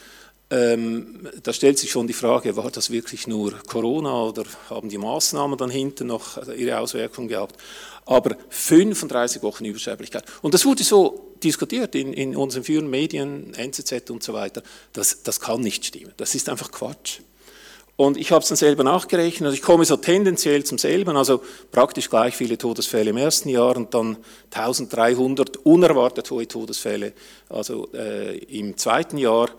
ähm, 0.51 1.29
da 1.43 1.53
stellt 1.53 1.79
sich 1.79 1.91
schon 1.91 2.09
die 2.09 2.13
Frage, 2.13 2.57
war 2.57 2.71
das 2.71 2.91
wirklich 2.91 3.29
nur 3.29 3.53
Corona 3.67 4.25
oder 4.25 4.45
haben 4.69 4.89
die 4.89 4.99
Maßnahmen 4.99 5.57
dann 5.57 5.71
hinten 5.71 6.09
noch 6.09 6.45
ihre 6.49 6.79
Auswirkungen 6.81 7.29
gehabt? 7.29 7.57
Aber 8.05 8.37
35 8.49 9.43
Wochen 9.43 9.65
Übersterblichkeit. 9.65 10.25
Und 10.43 10.53
das 10.53 10.65
wurde 10.65 10.83
so 10.83 11.35
diskutiert 11.43 11.95
in, 11.95 12.13
in 12.13 12.37
unseren 12.37 12.65
führenden 12.65 12.91
Medien, 12.91 13.55
NZZ 13.55 14.11
und 14.11 14.25
so 14.25 14.33
weiter. 14.33 14.63
Das, 14.93 15.23
das 15.23 15.39
kann 15.39 15.61
nicht 15.61 15.85
stimmen. 15.85 16.13
Das 16.17 16.35
ist 16.35 16.49
einfach 16.49 16.73
Quatsch. 16.73 17.21
Und 18.01 18.17
ich 18.17 18.33
habe 18.33 18.43
es 18.43 18.49
dann 18.49 18.57
selber 18.57 18.83
nachgerechnet. 18.83 19.49
Also 19.49 19.55
ich 19.55 19.63
komme 19.63 19.85
so 19.85 19.99
tendenziell 19.99 20.65
zum 20.65 20.79
selben, 20.79 21.19
also 21.19 21.43
praktisch 21.71 22.09
gleich 22.09 22.35
viele 22.35 22.57
Todesfälle 22.57 23.11
im 23.11 23.19
ersten 23.19 23.51
Jahr 23.51 23.77
und 23.77 23.93
dann 23.93 24.17
1300 24.55 25.59
unerwartet 25.59 26.31
hohe 26.31 26.49
Todesfälle 26.49 27.13
also 27.51 27.89
äh, 27.93 28.39
im 28.39 28.79
zweiten 28.79 29.19
Jahr 29.19 29.51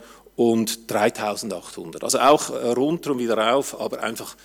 und 0.41 0.89
3800. 0.89 2.03
Also 2.03 2.19
auch 2.19 2.50
äh, 2.50 2.69
rundherum 2.69 3.19
wieder 3.19 3.53
auf, 3.55 3.79
aber 3.79 4.01
einfach 4.01 4.36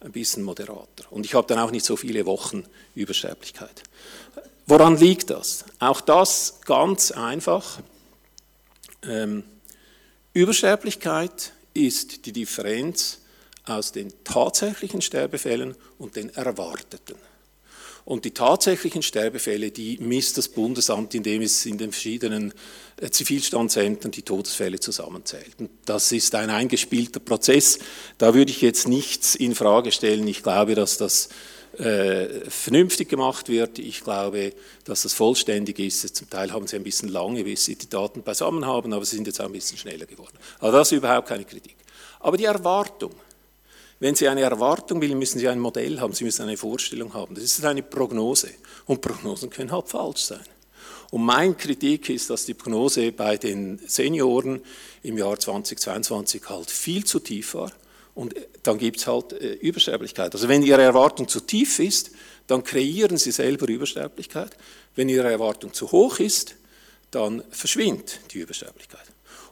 ein 0.00 0.12
bisschen 0.12 0.42
moderater. 0.42 1.10
Und 1.10 1.24
ich 1.24 1.34
habe 1.34 1.46
dann 1.46 1.58
auch 1.58 1.70
nicht 1.70 1.86
so 1.86 1.96
viele 1.96 2.26
Wochen 2.26 2.64
Übersterblichkeit. 2.94 3.82
Woran 4.66 4.98
liegt 4.98 5.30
das? 5.30 5.64
Auch 5.78 6.02
das 6.02 6.60
ganz 6.66 7.10
einfach. 7.10 7.78
Ähm, 9.02 9.44
Übersterblichkeit 10.34 11.52
ist 11.72 12.26
die 12.26 12.32
Differenz 12.32 13.20
aus 13.64 13.92
den 13.92 14.12
tatsächlichen 14.24 15.00
Sterbefällen 15.00 15.74
und 15.98 16.16
den 16.16 16.28
erwarteten. 16.34 17.16
Und 18.06 18.24
die 18.24 18.30
tatsächlichen 18.30 19.02
Sterbefälle, 19.02 19.72
die 19.72 19.98
misst 19.98 20.38
das 20.38 20.46
Bundesamt, 20.46 21.12
indem 21.16 21.42
es 21.42 21.66
in 21.66 21.76
den 21.76 21.90
verschiedenen 21.90 22.54
äh, 23.00 23.10
Zivilstandsämtern 23.10 24.12
die 24.12 24.22
Todesfälle 24.22 24.78
zusammenzählt. 24.78 25.56
Und 25.58 25.70
das 25.86 26.12
ist 26.12 26.32
ein 26.36 26.48
eingespielter 26.48 27.18
Prozess. 27.18 27.80
Da 28.16 28.32
würde 28.32 28.52
ich 28.52 28.60
jetzt 28.62 28.86
nichts 28.86 29.34
in 29.34 29.56
Frage 29.56 29.90
stellen. 29.90 30.28
Ich 30.28 30.44
glaube, 30.44 30.76
dass 30.76 30.98
das 30.98 31.30
äh, 31.78 32.48
vernünftig 32.48 33.08
gemacht 33.08 33.48
wird. 33.48 33.80
Ich 33.80 34.04
glaube, 34.04 34.52
dass 34.84 35.02
das 35.02 35.12
vollständig 35.12 35.80
ist. 35.80 36.14
Zum 36.14 36.30
Teil 36.30 36.52
haben 36.52 36.68
sie 36.68 36.76
ein 36.76 36.84
bisschen 36.84 37.08
lange, 37.08 37.42
bis 37.42 37.64
sie 37.64 37.74
die 37.74 37.90
Daten 37.90 38.22
beisammen 38.22 38.66
haben, 38.66 38.92
aber 38.92 39.04
sie 39.04 39.16
sind 39.16 39.26
jetzt 39.26 39.40
auch 39.40 39.46
ein 39.46 39.52
bisschen 39.52 39.78
schneller 39.78 40.06
geworden. 40.06 40.38
Also 40.60 40.78
das 40.78 40.92
ist 40.92 40.98
überhaupt 40.98 41.26
keine 41.26 41.44
Kritik. 41.44 41.74
Aber 42.20 42.36
die 42.36 42.44
Erwartung, 42.44 43.10
wenn 43.98 44.14
Sie 44.14 44.28
eine 44.28 44.42
Erwartung 44.42 45.00
will, 45.00 45.14
müssen 45.14 45.38
Sie 45.38 45.48
ein 45.48 45.58
Modell 45.58 46.00
haben, 46.00 46.12
Sie 46.12 46.24
müssen 46.24 46.42
eine 46.42 46.56
Vorstellung 46.56 47.14
haben. 47.14 47.34
Das 47.34 47.44
ist 47.44 47.64
eine 47.64 47.82
Prognose. 47.82 48.50
Und 48.86 49.00
Prognosen 49.00 49.50
können 49.50 49.72
halt 49.72 49.88
falsch 49.88 50.20
sein. 50.20 50.44
Und 51.10 51.24
mein 51.24 51.56
Kritik 51.56 52.10
ist, 52.10 52.28
dass 52.30 52.44
die 52.44 52.54
Prognose 52.54 53.12
bei 53.12 53.36
den 53.36 53.78
Senioren 53.86 54.60
im 55.02 55.16
Jahr 55.16 55.38
2022 55.38 56.42
halt 56.48 56.70
viel 56.70 57.04
zu 57.04 57.20
tief 57.20 57.54
war. 57.54 57.72
Und 58.14 58.34
dann 58.62 58.78
gibt 58.78 58.98
es 58.98 59.06
halt 59.06 59.32
äh, 59.32 59.52
Übersterblichkeit. 59.54 60.34
Also 60.34 60.48
wenn 60.48 60.62
Ihre 60.62 60.82
Erwartung 60.82 61.28
zu 61.28 61.40
tief 61.40 61.78
ist, 61.78 62.10
dann 62.46 62.64
kreieren 62.64 63.16
Sie 63.18 63.30
selber 63.30 63.68
Übersterblichkeit. 63.68 64.50
Wenn 64.94 65.08
Ihre 65.08 65.30
Erwartung 65.30 65.72
zu 65.72 65.90
hoch 65.92 66.18
ist, 66.18 66.56
dann 67.10 67.42
verschwindet 67.50 68.20
die 68.32 68.38
Übersterblichkeit. 68.38 69.04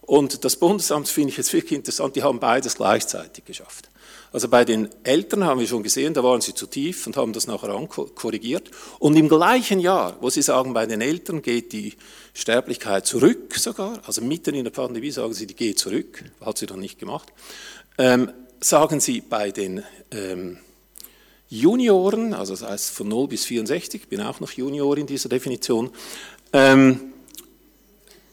Und 0.03 0.45
das 0.45 0.57
Bundesamt 0.57 1.09
finde 1.09 1.31
ich 1.31 1.37
jetzt 1.37 1.53
wirklich 1.53 1.73
interessant, 1.73 2.17
die 2.17 2.23
haben 2.23 2.41
beides 2.41 2.77
gleichzeitig 2.77 3.45
geschafft. 3.45 3.89
Also 4.35 4.49
bei 4.49 4.65
den 4.65 4.89
Eltern 5.05 5.45
haben 5.45 5.61
wir 5.61 5.67
schon 5.69 5.85
gesehen, 5.85 6.13
da 6.13 6.25
waren 6.25 6.41
sie 6.41 6.55
zu 6.55 6.67
tief 6.67 7.07
und 7.07 7.17
haben 7.17 7.33
das 7.33 7.47
nachher 7.47 7.73
korrigiert. 8.17 8.69
Und 8.99 9.15
im 9.15 9.29
gleichen 9.29 9.79
Jahr, 9.79 10.17
wo 10.21 10.29
sie 10.29 10.43
sagen, 10.43 10.75
bei 10.75 10.87
den 10.87 11.01
Eltern 11.01 11.41
geht 11.41 11.73
die 11.73 11.93
Sterblichkeit 12.33 13.07
zurück 13.07 13.55
sogar, 13.55 14.03
also 14.05 14.23
mitten 14.23 14.57
in 14.57 14.65
der 14.65 14.73
Pandemie 14.73 15.13
sagen 15.13 15.35
sie, 15.35 15.47
die 15.47 15.55
geht 15.55 15.79
zurück, 15.79 16.25
hat 16.45 16.59
sie 16.59 16.67
dann 16.67 16.81
nicht 16.81 16.99
gemacht, 16.99 17.33
ähm, 17.97 18.29
sagen 18.59 18.99
sie 18.99 19.21
bei 19.21 19.53
den 19.53 19.85
ähm, 20.11 20.59
Junioren, 21.49 22.35
also 22.35 22.55
das 22.55 22.69
heißt 22.69 22.91
von 22.91 23.07
0 23.07 23.29
bis 23.29 23.45
64, 23.45 24.09
bin 24.09 24.21
auch 24.21 24.41
noch 24.41 24.51
Junior 24.51 24.99
in 24.99 25.07
dieser 25.07 25.29
Definition, 25.29 25.93
ähm, 26.53 27.14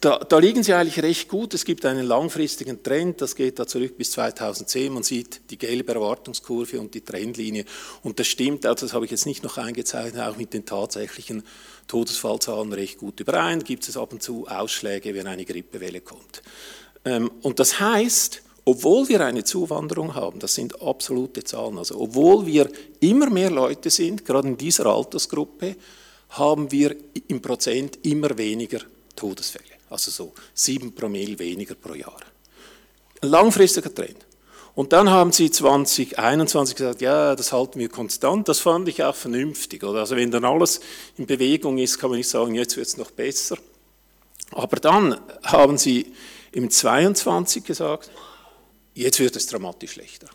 da, 0.01 0.17
da, 0.17 0.39
liegen 0.39 0.63
sie 0.63 0.73
eigentlich 0.73 1.01
recht 1.03 1.29
gut. 1.29 1.53
Es 1.53 1.63
gibt 1.63 1.85
einen 1.85 2.07
langfristigen 2.07 2.81
Trend, 2.81 3.21
das 3.21 3.35
geht 3.35 3.59
da 3.59 3.67
zurück 3.67 3.97
bis 3.97 4.11
2010. 4.11 4.91
Man 4.91 5.03
sieht 5.03 5.51
die 5.51 5.59
gelbe 5.59 5.93
Erwartungskurve 5.93 6.79
und 6.79 6.95
die 6.95 7.01
Trendlinie. 7.01 7.65
Und 8.01 8.19
das 8.19 8.25
stimmt, 8.25 8.65
also 8.65 8.87
das 8.87 8.93
habe 8.93 9.05
ich 9.05 9.11
jetzt 9.11 9.27
nicht 9.27 9.43
noch 9.43 9.59
eingezeichnet, 9.59 10.23
auch 10.23 10.37
mit 10.37 10.55
den 10.55 10.65
tatsächlichen 10.65 11.43
Todesfallzahlen 11.87 12.73
recht 12.73 12.97
gut 12.97 13.19
überein. 13.19 13.63
Gibt 13.63 13.87
es 13.87 13.95
ab 13.95 14.11
und 14.11 14.23
zu 14.23 14.47
Ausschläge, 14.47 15.13
wenn 15.13 15.27
eine 15.27 15.45
Grippewelle 15.45 16.01
kommt. 16.01 16.41
Ähm, 17.05 17.29
und 17.43 17.59
das 17.59 17.79
heißt, 17.79 18.41
obwohl 18.65 19.07
wir 19.07 19.23
eine 19.23 19.43
Zuwanderung 19.43 20.15
haben, 20.15 20.39
das 20.39 20.55
sind 20.55 20.81
absolute 20.81 21.43
Zahlen, 21.43 21.77
also 21.77 21.99
obwohl 21.99 22.47
wir 22.47 22.71
immer 23.01 23.29
mehr 23.29 23.51
Leute 23.51 23.91
sind, 23.91 24.25
gerade 24.25 24.47
in 24.47 24.57
dieser 24.57 24.87
Altersgruppe, 24.87 25.75
haben 26.29 26.71
wir 26.71 26.95
im 27.27 27.39
Prozent 27.41 27.99
immer 28.03 28.35
weniger 28.35 28.79
Todesfälle 29.15 29.70
also 29.91 30.09
so 30.11 30.33
sieben 30.53 30.95
Promille 30.95 31.37
weniger 31.37 31.75
pro 31.75 31.93
Jahr. 31.93 32.19
Ein 33.21 33.29
langfristiger 33.29 33.93
Trend. 33.93 34.25
Und 34.73 34.93
dann 34.93 35.09
haben 35.09 35.33
sie 35.33 35.51
2021 35.51 36.75
gesagt, 36.75 37.01
ja, 37.01 37.35
das 37.35 37.51
halten 37.51 37.79
wir 37.79 37.89
konstant. 37.89 38.47
Das 38.47 38.59
fand 38.59 38.87
ich 38.87 39.03
auch 39.03 39.15
vernünftig. 39.15 39.83
Oder? 39.83 39.99
Also 39.99 40.15
wenn 40.15 40.31
dann 40.31 40.45
alles 40.45 40.79
in 41.17 41.25
Bewegung 41.25 41.77
ist, 41.77 41.99
kann 41.99 42.09
man 42.09 42.17
nicht 42.17 42.29
sagen, 42.29 42.55
jetzt 42.55 42.77
wird 42.77 42.87
es 42.87 42.97
noch 42.97 43.11
besser. 43.11 43.57
Aber 44.51 44.77
dann 44.77 45.19
haben 45.43 45.77
sie 45.77 46.13
im 46.53 46.69
22 46.69 47.63
gesagt, 47.65 48.11
jetzt 48.93 49.19
wird 49.19 49.35
es 49.35 49.47
dramatisch 49.47 49.91
schlechter. 49.91 50.27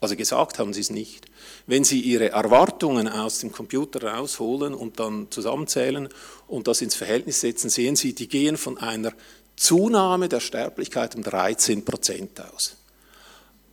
Also 0.00 0.16
gesagt 0.16 0.58
haben 0.58 0.72
sie 0.72 0.80
es 0.80 0.90
nicht. 0.90 1.26
Wenn 1.66 1.84
Sie 1.84 2.00
Ihre 2.00 2.30
Erwartungen 2.30 3.06
aus 3.06 3.40
dem 3.40 3.52
Computer 3.52 4.02
rausholen 4.02 4.72
und 4.72 4.98
dann 4.98 5.26
zusammenzählen 5.30 6.08
und 6.48 6.66
das 6.66 6.80
ins 6.80 6.94
Verhältnis 6.94 7.40
setzen, 7.40 7.68
sehen 7.68 7.96
Sie, 7.96 8.14
die 8.14 8.28
gehen 8.28 8.56
von 8.56 8.78
einer 8.78 9.12
Zunahme 9.56 10.30
der 10.30 10.40
Sterblichkeit 10.40 11.14
um 11.16 11.22
13 11.22 11.84
Prozent 11.84 12.40
aus. 12.40 12.76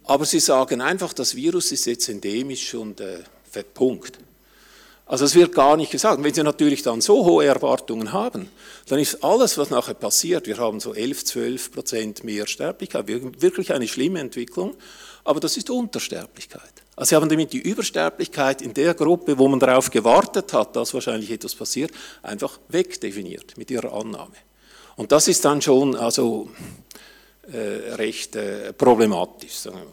Aber 0.04 0.26
Sie 0.26 0.42
sagen 0.42 0.82
einfach, 0.82 1.14
das 1.14 1.36
Virus 1.36 1.72
ist 1.72 1.86
jetzt 1.86 2.10
endemisch 2.10 2.74
und 2.76 3.00
äh, 3.00 3.20
Punkt. 3.74 4.20
Also 5.08 5.26
es 5.26 5.34
wird 5.34 5.56
gar 5.56 5.78
nicht 5.78 5.92
gesagt. 5.92 6.22
wenn 6.22 6.34
Sie 6.34 6.44
natürlich 6.44 6.84
dann 6.84 7.00
so 7.02 7.26
hohe 7.26 7.46
Erwartungen 7.46 8.12
haben, 8.12 8.50
dann 8.88 9.00
ist 9.00 9.24
alles, 9.24 9.58
was 9.58 9.70
nachher 9.70 9.94
passiert, 9.94 10.46
wir 10.46 10.58
haben 10.58 10.82
so 10.82 10.94
11, 10.94 11.24
12 11.26 11.72
Prozent 11.72 12.24
mehr 12.26 12.46
Sterblichkeit, 12.46 13.08
wirklich 13.08 13.74
eine 13.74 13.88
schlimme 13.88 14.20
Entwicklung 14.20 14.76
aber 15.28 15.42
das 15.42 15.58
ist 15.58 15.70
Untersterblichkeit. 15.70 16.62
Also 16.96 17.10
sie 17.10 17.16
haben 17.16 17.28
damit 17.28 17.52
die 17.52 17.60
Übersterblichkeit 17.60 18.62
in 18.62 18.74
der 18.74 18.94
Gruppe, 18.94 19.38
wo 19.38 19.48
man 19.50 19.60
darauf 19.60 19.92
gewartet 19.92 20.54
hat, 20.54 20.76
dass 20.76 20.94
wahrscheinlich 20.94 21.30
etwas 21.30 21.54
passiert, 21.54 21.92
einfach 22.24 22.60
wegdefiniert 22.70 23.58
mit 23.58 23.70
ihrer 23.70 23.94
Annahme. 23.94 24.36
Und 24.96 25.12
das 25.12 25.28
ist 25.28 25.44
dann 25.44 25.62
schon 25.62 25.96
also 25.96 26.50
äh, 27.52 27.94
recht 27.96 28.38
äh, 28.38 28.72
problematisch. 28.72 29.52
Sagen 29.52 29.78
wir 29.78 29.86
mal. 29.86 29.92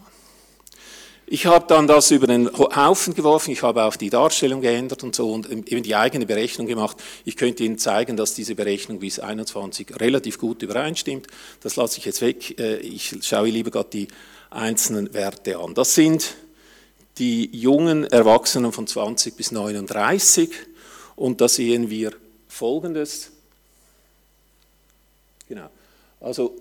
Ich 1.26 1.47
habe 1.47 1.64
dann 1.67 1.87
das 1.87 2.11
über 2.11 2.26
den 2.26 2.49
Haufen 2.57 3.14
geworfen, 3.14 3.50
ich 3.50 3.62
habe 3.62 3.83
auch 3.85 3.97
die 3.97 4.11
Darstellung 4.11 4.61
geändert 4.61 5.03
und 5.03 5.17
so 5.17 5.33
und 5.33 5.49
eben 5.50 5.83
die 5.83 5.97
eigene 5.97 6.26
Berechnung 6.26 6.67
gemacht. 6.67 7.03
Ich 7.25 7.37
könnte 7.37 7.64
Ihnen 7.64 7.79
zeigen, 7.79 8.17
dass 8.17 8.35
diese 8.35 8.55
Berechnung 8.55 8.99
bis 8.99 9.19
21 9.19 10.00
relativ 10.00 10.38
gut 10.38 10.62
übereinstimmt. 10.62 11.26
Das 11.61 11.76
lasse 11.76 11.99
ich 11.99 12.05
jetzt 12.05 12.21
weg. 12.21 12.59
Äh, 12.61 12.76
ich 12.76 13.17
schaue 13.23 13.49
lieber 13.49 13.71
gerade 13.71 13.88
die 13.91 14.09
einzelnen 14.54 15.12
Werte 15.14 15.58
an. 15.58 15.75
Das 15.75 15.94
sind 15.94 16.34
die 17.18 17.50
jungen 17.56 18.04
Erwachsenen 18.04 18.73
von 18.73 18.87
20 18.87 19.37
bis 19.37 19.52
39 19.52 20.50
und 21.16 21.40
da 21.40 21.49
sehen 21.49 21.90
wir 21.90 22.12
Folgendes. 22.49 23.30
Genau. 25.49 25.68
Also 26.20 26.56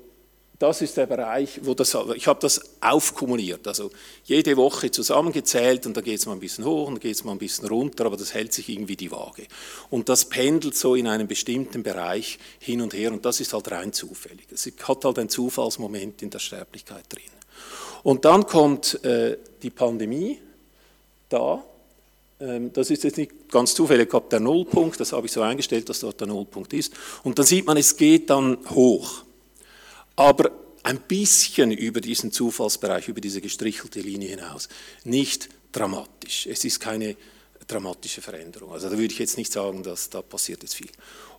das 0.59 0.81
ist 0.81 0.95
der 0.95 1.07
Bereich, 1.07 1.59
wo 1.63 1.73
das, 1.73 1.97
ich 2.15 2.27
habe 2.27 2.39
das 2.39 2.61
aufkumuliert, 2.79 3.67
also 3.67 3.91
jede 4.23 4.55
Woche 4.55 4.91
zusammengezählt 4.91 5.85
und 5.85 5.97
da 5.97 6.01
geht 6.01 6.19
es 6.19 6.25
mal 6.25 6.33
ein 6.33 6.39
bisschen 6.39 6.63
hoch 6.63 6.87
und 6.87 6.95
da 6.95 6.99
geht 6.99 7.15
es 7.15 7.23
mal 7.23 7.33
ein 7.33 7.37
bisschen 7.37 7.67
runter, 7.67 8.05
aber 8.05 8.15
das 8.15 8.33
hält 8.33 8.53
sich 8.53 8.69
irgendwie 8.69 8.95
die 8.95 9.11
Waage. 9.11 9.45
Und 9.89 10.07
das 10.07 10.25
pendelt 10.25 10.75
so 10.75 10.95
in 10.95 11.07
einem 11.07 11.27
bestimmten 11.27 11.83
Bereich 11.83 12.39
hin 12.59 12.81
und 12.81 12.93
her 12.93 13.11
und 13.11 13.25
das 13.25 13.41
ist 13.41 13.51
halt 13.51 13.69
rein 13.71 13.91
zufällig. 13.91 14.47
Es 14.51 14.65
hat 14.87 15.03
halt 15.03 15.19
ein 15.19 15.27
Zufallsmoment 15.27 16.21
in 16.21 16.29
der 16.29 16.39
Sterblichkeit 16.39 17.05
drin. 17.09 17.23
Und 18.03 18.25
dann 18.25 18.45
kommt 18.45 19.03
äh, 19.03 19.37
die 19.61 19.69
Pandemie 19.69 20.39
da. 21.29 21.63
Ähm, 22.39 22.71
das 22.73 22.89
ist 22.89 23.03
jetzt 23.03 23.17
nicht 23.17 23.49
ganz 23.49 23.73
zufällig, 23.73 24.09
ich 24.09 24.13
habe 24.13 24.27
der 24.29 24.41
Nullpunkt, 24.41 24.99
das 24.99 25.13
habe 25.13 25.25
ich 25.25 25.31
so 25.31 25.41
eingestellt, 25.41 25.87
dass 25.89 26.01
dort 26.01 26.19
der 26.19 26.27
Nullpunkt 26.27 26.73
ist. 26.73 26.93
Und 27.23 27.39
dann 27.39 27.45
sieht 27.45 27.65
man, 27.65 27.77
es 27.77 27.95
geht 27.95 28.29
dann 28.29 28.57
hoch. 28.69 29.23
Aber 30.15 30.51
ein 30.83 30.99
bisschen 30.99 31.71
über 31.71 32.01
diesen 32.01 32.31
Zufallsbereich, 32.31 33.07
über 33.07 33.21
diese 33.21 33.39
gestrichelte 33.39 34.01
Linie 34.01 34.29
hinaus. 34.29 34.67
Nicht 35.05 35.49
dramatisch. 35.71 36.45
Es 36.45 36.65
ist 36.65 36.79
keine 36.79 37.15
dramatische 37.67 38.21
Veränderung. 38.21 38.73
Also 38.73 38.89
da 38.89 38.97
würde 38.97 39.13
ich 39.13 39.19
jetzt 39.19 39.37
nicht 39.37 39.51
sagen, 39.51 39.81
dass 39.83 40.09
da 40.09 40.21
passiert 40.21 40.61
jetzt 40.61 40.75
viel. 40.75 40.89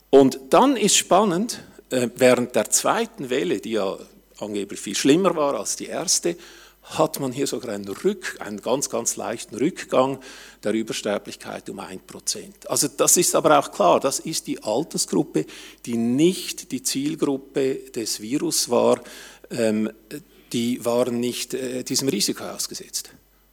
Und 0.09 0.41
dann 0.51 0.77
ist 0.77 0.97
spannend, 0.97 1.63
äh, 1.91 2.09
während 2.17 2.55
der 2.57 2.71
zweiten 2.71 3.29
Welle, 3.29 3.61
die 3.61 3.73
ja 3.73 3.99
angeblich 4.39 4.81
viel 4.81 4.95
schlimmer 4.95 5.37
war 5.37 5.55
als 5.55 5.77
die 5.77 5.87
erste, 5.87 6.37
hat 6.83 7.19
man 7.19 7.33
hier 7.33 7.47
sogar 7.47 7.75
einen, 7.75 7.89
Rück, 7.89 8.37
einen 8.41 8.61
ganz, 8.61 8.91
ganz 8.91 9.17
leichten 9.17 9.57
Rückgang 9.57 10.19
der 10.63 10.73
Übersterblichkeit 10.73 11.71
um 11.71 11.81
1%. 11.81 12.67
Also 12.69 12.89
das 12.89 13.17
ist 13.17 13.35
aber 13.35 13.59
auch 13.59 13.73
klar, 13.73 14.01
das 14.01 14.21
ist 14.21 14.47
die 14.47 14.63
Altersgruppe, 14.63 15.47
die 15.87 15.97
nicht 15.97 16.73
die 16.73 16.83
Zielgruppe 16.83 17.91
des 17.95 18.21
Virus 18.21 18.69
war, 18.69 19.01
ähm, 19.51 19.91
die 20.53 20.85
waren 20.85 21.21
nicht 21.21 21.55
äh, 21.55 21.83
diesem 21.83 22.09
Risiko 22.09 22.45
ausgesetzt. 22.45 23.11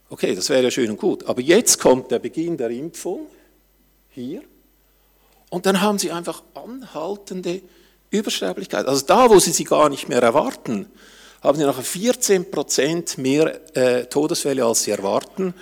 Okay, 0.10 0.36
das 0.36 0.50
wäre 0.50 0.64
ja 0.64 0.72
schön 0.72 0.92
und 0.92 1.00
gut. 1.00 1.24
Aber 1.24 1.42
jetzt 1.42 1.80
kommt 1.80 2.12
der 2.12 2.20
Beginn 2.20 2.58
der 2.58 2.70
Impfung, 2.70 3.28
hier, 4.10 4.42
und 5.50 5.66
dann 5.66 5.82
haben 5.82 6.00
sie 6.00 6.12
einfach 6.12 6.44
anhaltende 6.54 7.62
Übersterblichkeit. 8.12 8.86
Also 8.86 9.06
da, 9.06 9.30
wo 9.30 9.40
sie 9.40 9.52
sie 9.52 9.64
gar 9.64 9.90
nicht 9.90 10.10
mehr 10.10 10.22
erwarten, 10.22 10.88
haben 11.42 11.58
sie 11.58 11.66
nachher 11.66 11.84
14 11.84 12.52
Prozent 12.52 13.18
mehr 13.18 13.76
äh, 13.76 14.06
Todesfälle, 14.06 14.64
als 14.64 14.84
sie 14.84 14.92
erwarten, 14.92 15.56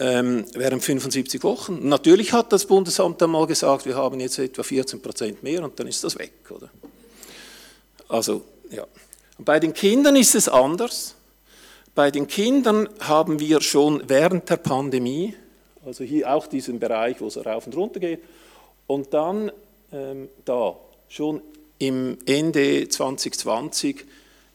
ähm, 0.00 0.44
während 0.54 0.82
75 0.82 1.44
Wochen. 1.44 1.88
Natürlich 1.88 2.32
hat 2.32 2.52
das 2.52 2.66
Bundesamt 2.66 3.22
einmal 3.22 3.46
gesagt, 3.46 3.86
wir 3.86 3.94
haben 3.94 4.18
jetzt 4.18 4.38
etwa 4.38 4.62
14 4.62 5.00
Prozent 5.00 5.42
mehr 5.42 5.62
und 5.62 5.78
dann 5.78 5.86
ist 5.86 6.02
das 6.02 6.18
weg, 6.18 6.32
oder? 6.50 6.70
Also, 8.08 8.42
ja. 8.70 8.84
Und 9.38 9.44
bei 9.44 9.60
den 9.60 9.72
Kindern 9.72 10.16
ist 10.16 10.34
es 10.34 10.48
anders. 10.48 11.14
Bei 11.94 12.10
den 12.10 12.26
Kindern 12.26 12.88
haben 13.00 13.38
wir 13.38 13.60
schon 13.60 14.02
während 14.08 14.48
der 14.48 14.56
Pandemie, 14.56 15.34
also 15.84 16.04
hier 16.04 16.32
auch 16.32 16.46
diesen 16.46 16.78
Bereich, 16.80 17.20
wo 17.20 17.26
es 17.26 17.36
rauf 17.44 17.66
und 17.66 17.76
runter 17.76 18.00
geht, 18.00 18.20
und 18.86 19.12
dann 19.14 19.52
ähm, 19.92 20.28
da, 20.44 20.76
schon 21.08 21.42
im 21.82 22.16
Ende 22.26 22.88
2020, 22.88 24.04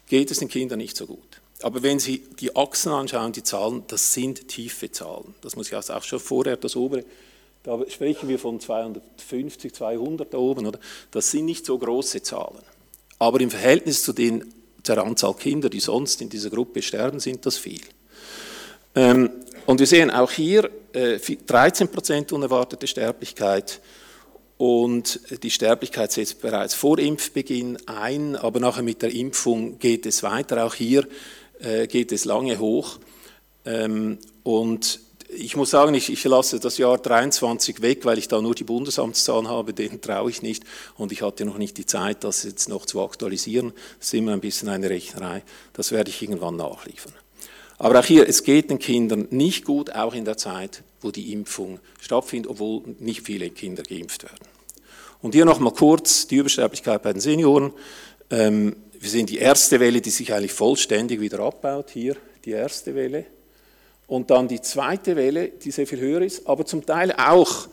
geht 0.07 0.31
es 0.31 0.39
den 0.39 0.48
Kindern 0.48 0.79
nicht 0.79 0.96
so 0.96 1.05
gut. 1.07 1.41
Aber 1.62 1.84
wenn 1.84 2.00
Sie 2.00 2.24
die 2.39 2.55
Achsen 2.55 2.93
anschauen, 2.93 3.34
die 3.34 3.43
Zahlen, 3.43 3.84
das 3.88 4.13
sind 4.13 4.48
tiefe 4.48 4.89
Zahlen. 4.91 5.36
Das 5.41 5.57
muss 5.57 5.67
ich 5.67 5.75
auch 5.75 6.03
schon 6.03 6.22
vorher, 6.22 6.55
das 6.55 6.77
obere, 6.77 7.03
da 7.63 7.77
sprechen 7.89 8.29
wir 8.29 8.39
von 8.39 8.62
250, 8.62 9.74
200 9.74 10.34
da 10.34 10.38
oben, 10.38 10.67
oder? 10.67 10.79
Das 11.12 11.29
sind 11.29 11.46
nicht 11.46 11.65
so 11.65 11.77
große 11.77 12.24
Zahlen. 12.24 12.63
Aber 13.19 13.41
im 13.41 13.51
Verhältnis 13.51 14.03
zu 14.03 14.13
den, 14.13 14.46
der 14.88 15.03
Anzahl 15.03 15.34
Kinder, 15.34 15.69
die 15.69 15.81
sonst 15.81 16.22
in 16.22 16.29
dieser 16.29 16.50
Gruppe 16.50 16.81
sterben, 16.81 17.19
sind 17.19 17.46
das 17.46 17.57
viel. 17.57 17.81
Ähm, 18.96 19.31
und 19.65 19.79
wir 19.79 19.88
sehen 19.88 20.12
auch 20.12 20.31
hier 20.31 20.69
13 20.93 21.88
äh, 21.88 21.89
Prozent 21.89 22.31
unerwartete 22.31 22.88
Sterblichkeit, 22.88 23.81
und 24.58 25.20
die 25.44 25.52
Sterblichkeit 25.52 26.12
setzt 26.12 26.42
bereits 26.42 26.74
vor 26.74 26.98
Impfbeginn 26.98 27.78
ein, 27.86 28.36
aber 28.36 28.60
nachher 28.60 28.82
mit 28.82 29.02
der 29.04 29.14
Impfung 29.14 29.78
geht 29.78 30.06
es 30.06 30.24
weiter. 30.24 30.66
Auch 30.66 30.74
hier 30.74 31.08
äh, 31.60 31.86
geht 31.88 32.12
es 32.12 32.26
lange 32.26 32.58
hoch. 32.58 32.98
Ähm, 33.66 34.18
und 34.44 35.00
ich 35.30 35.56
muss 35.56 35.70
sagen, 35.70 35.94
ich, 35.94 36.12
ich, 36.12 36.24
lasse 36.24 36.60
das 36.60 36.78
Jahr 36.78 36.98
23 36.98 37.82
weg, 37.82 38.06
weil 38.06 38.18
ich 38.18 38.28
da 38.28 38.42
nur 38.42 38.56
die 38.56 38.64
Bundesamtszahlen 38.64 39.48
habe, 39.48 39.74
denen 39.74 40.02
traue 40.02 40.30
ich 40.30 40.42
nicht. 40.42 40.64
Und 40.96 41.12
ich 41.12 41.22
hatte 41.22 41.46
noch 41.46 41.58
nicht 41.58 41.78
die 41.78 41.86
Zeit, 41.86 42.24
das 42.24 42.44
jetzt 42.44 42.70
noch 42.70 42.86
zu 42.86 43.02
aktualisieren. 43.04 43.74
Das 44.00 44.08
ist 44.08 44.14
immer 44.14 44.34
ein 44.34 44.40
bisschen 44.40 44.70
eine 44.70 44.90
Rechnerei. 44.90 45.44
Das 45.74 45.92
werde 45.92 46.10
ich 46.10 46.22
irgendwann 46.22 46.56
nachliefern. 46.56 47.14
Aber 47.77 48.00
auch 48.00 48.05
hier, 48.05 48.27
es 48.27 48.43
geht 48.43 48.69
den 48.69 48.79
Kindern 48.79 49.27
nicht 49.29 49.65
gut, 49.65 49.93
auch 49.93 50.13
in 50.13 50.25
der 50.25 50.38
Zeit, 50.38 50.84
wo 51.01 51.12
die 51.12 51.31
Impfung 51.31 51.79
stattfindet, 52.00 52.50
obwohl 52.50 52.81
nicht 53.00 53.25
viele 53.25 53.50
Kinder 53.51 53.84
geimpft 53.84 54.24
werden. 54.24 54.48
Und 55.22 55.36
hier 55.36 55.46
nochmal 55.46 55.74
kurz 55.74 56.27
die 56.27 56.38
Übersterblichkeit 56.38 57.01
bei 57.01 57.13
den 57.13 57.22
Senioren. 57.22 57.74
Ähm, 58.29 58.75
wir 59.00 59.10
sehen 59.10 59.25
die 59.25 59.38
erste 59.38 59.79
Welle, 59.79 60.01
die 60.01 60.10
sich 60.10 60.34
eigentlich 60.34 60.53
vollständig 60.53 61.19
wieder 61.19 61.39
abbaut, 61.39 61.91
hier 61.91 62.15
die 62.46 62.51
erste 62.51 62.96
Welle. 62.96 63.25
Und 64.07 64.31
dann 64.31 64.48
die 64.48 64.62
zweite 64.62 65.15
Welle, 65.15 65.50
die 65.50 65.72
sehr 65.72 65.86
viel 65.86 66.00
höher 66.00 66.22
ist, 66.22 66.48
aber 66.48 66.65
zum 66.65 66.86
Teil 66.86 67.12
auch 67.12 67.67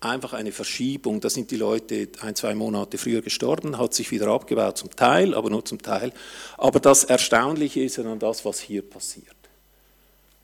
einfach 0.00 0.32
eine 0.32 0.52
Verschiebung. 0.52 1.20
Da 1.20 1.30
sind 1.30 1.50
die 1.50 1.56
Leute 1.56 2.08
ein, 2.20 2.34
zwei 2.34 2.54
Monate 2.54 2.98
früher 2.98 3.22
gestorben, 3.22 3.78
hat 3.78 3.94
sich 3.94 4.10
wieder 4.10 4.28
abgebaut, 4.28 4.78
zum 4.78 4.90
Teil, 4.90 5.34
aber 5.34 5.50
nur 5.50 5.64
zum 5.64 5.80
Teil. 5.80 6.12
Aber 6.56 6.80
das 6.80 7.04
Erstaunliche 7.04 7.82
ist 7.82 7.98
dann 7.98 8.18
das, 8.18 8.44
was 8.44 8.60
hier 8.60 8.82
passiert. 8.82 9.33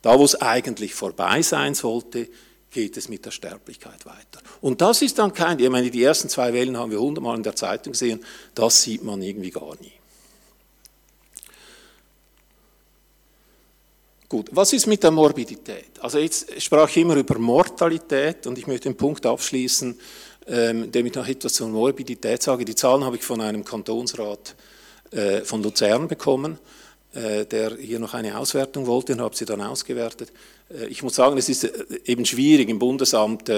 Da, 0.01 0.17
wo 0.17 0.23
es 0.23 0.35
eigentlich 0.35 0.93
vorbei 0.93 1.41
sein 1.41 1.75
sollte, 1.75 2.27
geht 2.71 2.97
es 2.97 3.09
mit 3.09 3.25
der 3.25 3.31
Sterblichkeit 3.31 4.05
weiter. 4.05 4.41
Und 4.61 4.81
das 4.81 5.01
ist 5.01 5.19
dann 5.19 5.33
kein, 5.33 5.59
ich 5.59 5.69
meine, 5.69 5.91
die 5.91 6.03
ersten 6.03 6.29
zwei 6.29 6.53
Wellen 6.53 6.77
haben 6.77 6.91
wir 6.91 6.99
hundertmal 6.99 7.35
in 7.35 7.43
der 7.43 7.55
Zeitung 7.55 7.93
gesehen, 7.93 8.23
das 8.55 8.81
sieht 8.81 9.03
man 9.03 9.21
irgendwie 9.21 9.51
gar 9.51 9.75
nie. 9.81 9.91
Gut, 14.29 14.47
was 14.53 14.71
ist 14.71 14.87
mit 14.87 15.03
der 15.03 15.11
Morbidität? 15.11 15.99
Also 15.99 16.17
jetzt 16.17 16.61
sprach 16.61 16.89
ich 16.89 16.97
immer 16.97 17.17
über 17.17 17.37
Mortalität 17.37 18.47
und 18.47 18.57
ich 18.57 18.65
möchte 18.65 18.87
den 18.87 18.95
Punkt 18.95 19.25
abschließen, 19.25 19.99
ähm, 20.47 20.85
indem 20.85 21.07
ich 21.07 21.13
noch 21.13 21.27
etwas 21.27 21.55
zur 21.55 21.67
Morbidität 21.67 22.41
sage. 22.41 22.63
Die 22.63 22.73
Zahlen 22.73 23.03
habe 23.03 23.17
ich 23.17 23.23
von 23.23 23.41
einem 23.41 23.65
Kantonsrat 23.65 24.55
äh, 25.11 25.41
von 25.41 25.61
Luzern 25.61 26.07
bekommen. 26.07 26.57
Äh, 27.13 27.45
der 27.45 27.75
hier 27.75 27.99
noch 27.99 28.13
eine 28.13 28.37
Auswertung 28.37 28.87
wollte 28.87 29.11
und 29.11 29.19
habe 29.19 29.35
sie 29.35 29.43
dann 29.43 29.59
ausgewertet. 29.59 30.31
Äh, 30.69 30.85
ich 30.85 31.03
muss 31.03 31.15
sagen, 31.15 31.37
es 31.37 31.49
ist 31.49 31.65
äh, 31.65 31.71
eben 32.05 32.25
schwierig 32.25 32.69
im 32.69 32.79
Bundesamt 32.79 33.49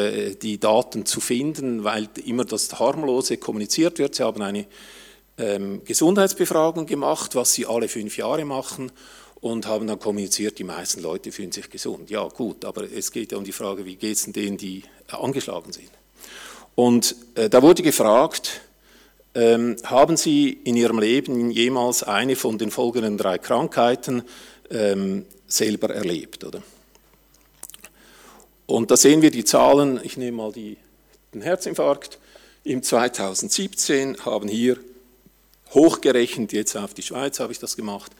die 0.41 0.59
Daten 0.59 1.05
zu 1.05 1.19
finden, 1.19 1.83
weil 1.83 2.09
immer 2.25 2.45
das 2.45 2.79
harmlose 2.79 3.37
kommuniziert 3.37 3.99
wird. 3.99 4.15
Sie 4.15 4.23
haben 4.23 4.41
eine 4.41 4.65
ähm, 5.37 5.83
Gesundheitsbefragung 5.85 6.87
gemacht, 6.87 7.35
was 7.35 7.53
sie 7.53 7.67
alle 7.67 7.87
fünf 7.89 8.17
Jahre 8.17 8.43
machen 8.43 8.91
und 9.39 9.67
haben 9.67 9.85
dann 9.85 9.99
kommuniziert, 9.99 10.57
die 10.57 10.63
meisten 10.63 11.03
Leute 11.03 11.31
fühlen 11.31 11.51
sich 11.51 11.69
gesund. 11.69 12.09
Ja 12.09 12.27
gut, 12.29 12.65
aber 12.65 12.91
es 12.91 13.11
geht 13.11 13.33
ja 13.33 13.37
um 13.37 13.43
die 13.43 13.51
Frage, 13.51 13.85
wie 13.85 13.97
geht 13.97 14.17
es 14.17 14.23
denen, 14.23 14.57
die 14.57 14.81
angeschlagen 15.09 15.71
sind. 15.71 15.91
Und 16.73 17.15
da 17.35 17.61
wurde 17.61 17.83
gefragt, 17.83 18.61
ähm, 19.35 19.75
haben 19.83 20.17
Sie 20.17 20.49
in 20.49 20.75
Ihrem 20.75 20.99
Leben 20.99 21.51
jemals 21.51 22.03
eine 22.03 22.35
von 22.35 22.57
den 22.57 22.71
folgenden 22.71 23.17
drei 23.17 23.37
Krankheiten 23.37 24.23
ähm, 24.69 25.25
selber 25.47 25.93
erlebt? 25.93 26.43
Oder? 26.43 26.61
Und 28.65 28.91
da 28.91 28.97
sehen 28.97 29.21
wir 29.21 29.31
die 29.31 29.43
Zahlen, 29.43 29.99
ich 30.03 30.17
nehme 30.17 30.37
mal 30.37 30.51
die, 30.51 30.77
den 31.33 31.41
Herzinfarkt. 31.41 32.19
Im 32.63 32.81
2017 32.81 34.25
haben 34.25 34.47
hier 34.47 34.77
hochgerechnet, 35.73 36.53
jetzt 36.53 36.77
auf 36.77 36.93
die 36.93 37.01
Schweiz 37.01 37.39
habe 37.39 37.51
ich 37.51 37.59
das 37.59 37.75
gemacht, 37.75 38.11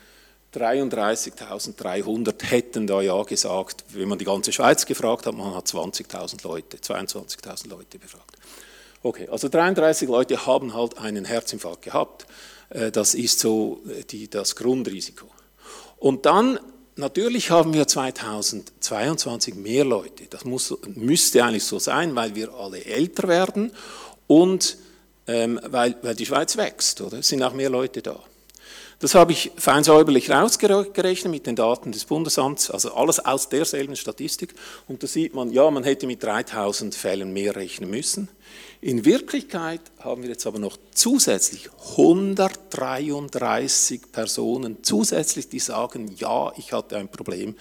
33.300 0.54 2.44
hätten 2.44 2.86
da 2.86 3.02
ja 3.02 3.22
gesagt, 3.24 3.86
wenn 3.90 4.08
man 4.08 4.20
die 4.20 4.26
ganze 4.26 4.52
Schweiz 4.52 4.86
gefragt 4.86 5.26
hat, 5.26 5.34
man 5.34 5.56
hat 5.56 5.66
20.000 5.66 6.44
Leute, 6.44 6.78
22.000 6.78 7.70
Leute 7.70 7.98
befragt. 7.98 8.38
Okay, 9.06 9.28
also 9.30 9.50
33 9.50 10.08
Leute 10.08 10.46
haben 10.46 10.74
halt 10.74 10.98
einen 10.98 11.26
Herzinfarkt 11.26 11.82
gehabt. 11.82 12.26
Äh, 12.70 12.90
das 12.90 13.14
ist 13.14 13.40
so 13.40 13.82
äh, 13.88 14.04
die, 14.06 14.30
das 14.30 14.56
Grundrisiko. 14.56 15.28
Und 15.98 16.26
dann, 16.26 16.58
natürlich 16.96 17.52
haben 17.52 17.74
wir 17.74 17.86
2022 17.86 19.56
mehr 19.56 19.84
Leute. 19.84 20.24
Das 20.30 20.46
muss, 20.46 20.74
müsste 20.96 21.44
eigentlich 21.44 21.66
so 21.66 21.80
sein, 21.80 22.16
weil 22.16 22.34
wir 22.36 22.54
alle 22.54 22.84
älter 22.86 23.28
werden 23.28 23.72
und 24.28 24.78
ähm, 25.28 25.60
weil, 25.66 25.96
weil 26.02 26.16
die 26.16 26.26
Schweiz 26.26 26.58
wächst, 26.58 27.02
oder? 27.02 27.20
Es 27.20 27.28
sind 27.28 27.44
auch 27.44 27.54
mehr 27.54 27.70
Leute 27.70 28.02
da. 28.02 28.20
Das 29.00 29.16
habe 29.16 29.34
ich 29.34 29.52
fein 29.58 29.84
säuberlich 29.84 30.30
rausgerechnet 30.30 31.30
mit 31.30 31.46
den 31.46 31.58
Daten 31.58 31.92
des 31.92 32.06
Bundesamts, 32.06 32.72
also 32.72 32.94
alles 32.94 33.20
aus 33.20 33.50
derselben 33.50 33.98
Statistik. 33.98 34.54
Und 34.88 35.04
da 35.04 35.08
sieht 35.08 35.34
man, 35.34 35.52
ja, 35.52 35.70
man 35.72 35.84
hätte 35.84 36.08
mit 36.08 36.24
3000 36.24 36.96
Fällen 36.96 37.34
mehr 37.34 37.56
rechnen 37.56 37.90
müssen. 37.90 38.30
In 38.84 39.06
Wirklichkeit 39.06 39.80
haben 40.00 40.24
wir 40.24 40.30
jetzt 40.30 40.46
aber 40.46 40.60
noch 40.60 40.76
zusätzlich 40.94 41.70
133 41.92 44.12
Personen 44.12 44.84
zusätzlich, 44.84 45.48
die 45.48 45.60
sagen, 45.60 46.14
ja, 46.18 46.52
ich 46.58 46.74
hatte 46.74 46.98
ein 46.98 47.08
Problem 47.08 47.56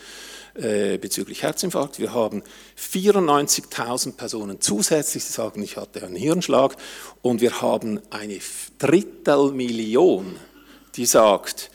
äh, 0.54 0.98
bezüglich 0.98 1.44
Herzinfarkt. 1.44 2.00
Wir 2.00 2.12
haben 2.12 2.42
94.000 2.76 4.16
Personen 4.16 4.60
zusätzlich, 4.60 5.24
die 5.24 5.30
sagen, 5.30 5.62
ich 5.62 5.76
hatte 5.76 6.02
einen 6.02 6.16
Hirnschlag. 6.16 6.74
Und 7.22 7.40
wir 7.40 7.62
haben 7.62 8.00
eine 8.10 8.40
Drittelmillion, 8.78 10.34
die 10.96 11.06
sagt, 11.06 11.70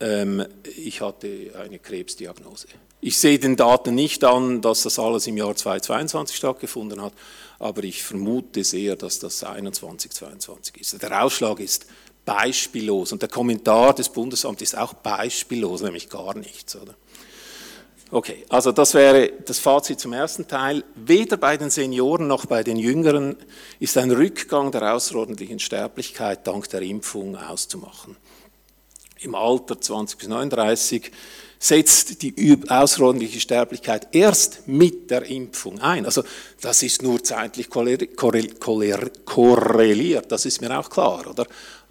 ähm, 0.00 0.44
ich 0.76 1.02
hatte 1.02 1.52
eine 1.56 1.78
Krebsdiagnose. 1.78 2.66
Ich 3.00 3.18
sehe 3.18 3.38
den 3.38 3.54
Daten 3.56 3.94
nicht 3.94 4.24
an, 4.24 4.60
dass 4.60 4.82
das 4.82 4.98
alles 4.98 5.26
im 5.28 5.36
Jahr 5.36 5.54
2022 5.54 6.36
stattgefunden 6.36 7.00
hat, 7.00 7.12
aber 7.60 7.84
ich 7.84 8.02
vermute 8.02 8.64
sehr, 8.64 8.96
dass 8.96 9.20
das 9.20 9.44
21, 9.44 10.10
22 10.10 10.80
ist. 10.80 11.00
Der 11.00 11.22
Ausschlag 11.22 11.60
ist 11.60 11.86
beispiellos 12.24 13.12
und 13.12 13.22
der 13.22 13.28
Kommentar 13.28 13.94
des 13.94 14.08
Bundesamts 14.08 14.62
ist 14.62 14.76
auch 14.76 14.94
beispiellos, 14.94 15.80
nämlich 15.82 16.08
gar 16.08 16.36
nichts. 16.36 16.76
Oder? 16.76 16.94
Okay, 18.10 18.44
also 18.48 18.72
das 18.72 18.94
wäre 18.94 19.30
das 19.44 19.58
Fazit 19.58 20.00
zum 20.00 20.12
ersten 20.12 20.48
Teil. 20.48 20.82
Weder 20.94 21.36
bei 21.36 21.56
den 21.56 21.70
Senioren 21.70 22.26
noch 22.26 22.46
bei 22.46 22.64
den 22.64 22.78
Jüngeren 22.78 23.36
ist 23.80 23.96
ein 23.96 24.10
Rückgang 24.10 24.72
der 24.72 24.94
außerordentlichen 24.94 25.58
Sterblichkeit 25.58 26.46
dank 26.46 26.68
der 26.70 26.82
Impfung 26.82 27.36
auszumachen. 27.36 28.16
im 29.20 29.34
Alter 29.34 29.80
20 29.80 30.18
bis 30.18 30.28
39 30.28 31.12
setzt 31.58 32.22
die 32.22 32.62
außerordentliche 32.68 33.40
Sterblichkeit 33.40 34.08
erst 34.12 34.68
mit 34.68 35.10
der 35.10 35.24
Impfung 35.24 35.80
ein. 35.80 36.04
Also 36.06 36.22
das 36.60 36.82
ist 36.82 37.02
nur 37.02 37.22
zeitlich 37.22 37.68
korreliert, 37.68 38.16
das 40.32 40.46
ist 40.46 40.60
mir 40.60 40.78
auch 40.78 40.88
klar, 40.88 41.26
oder? 41.28 41.46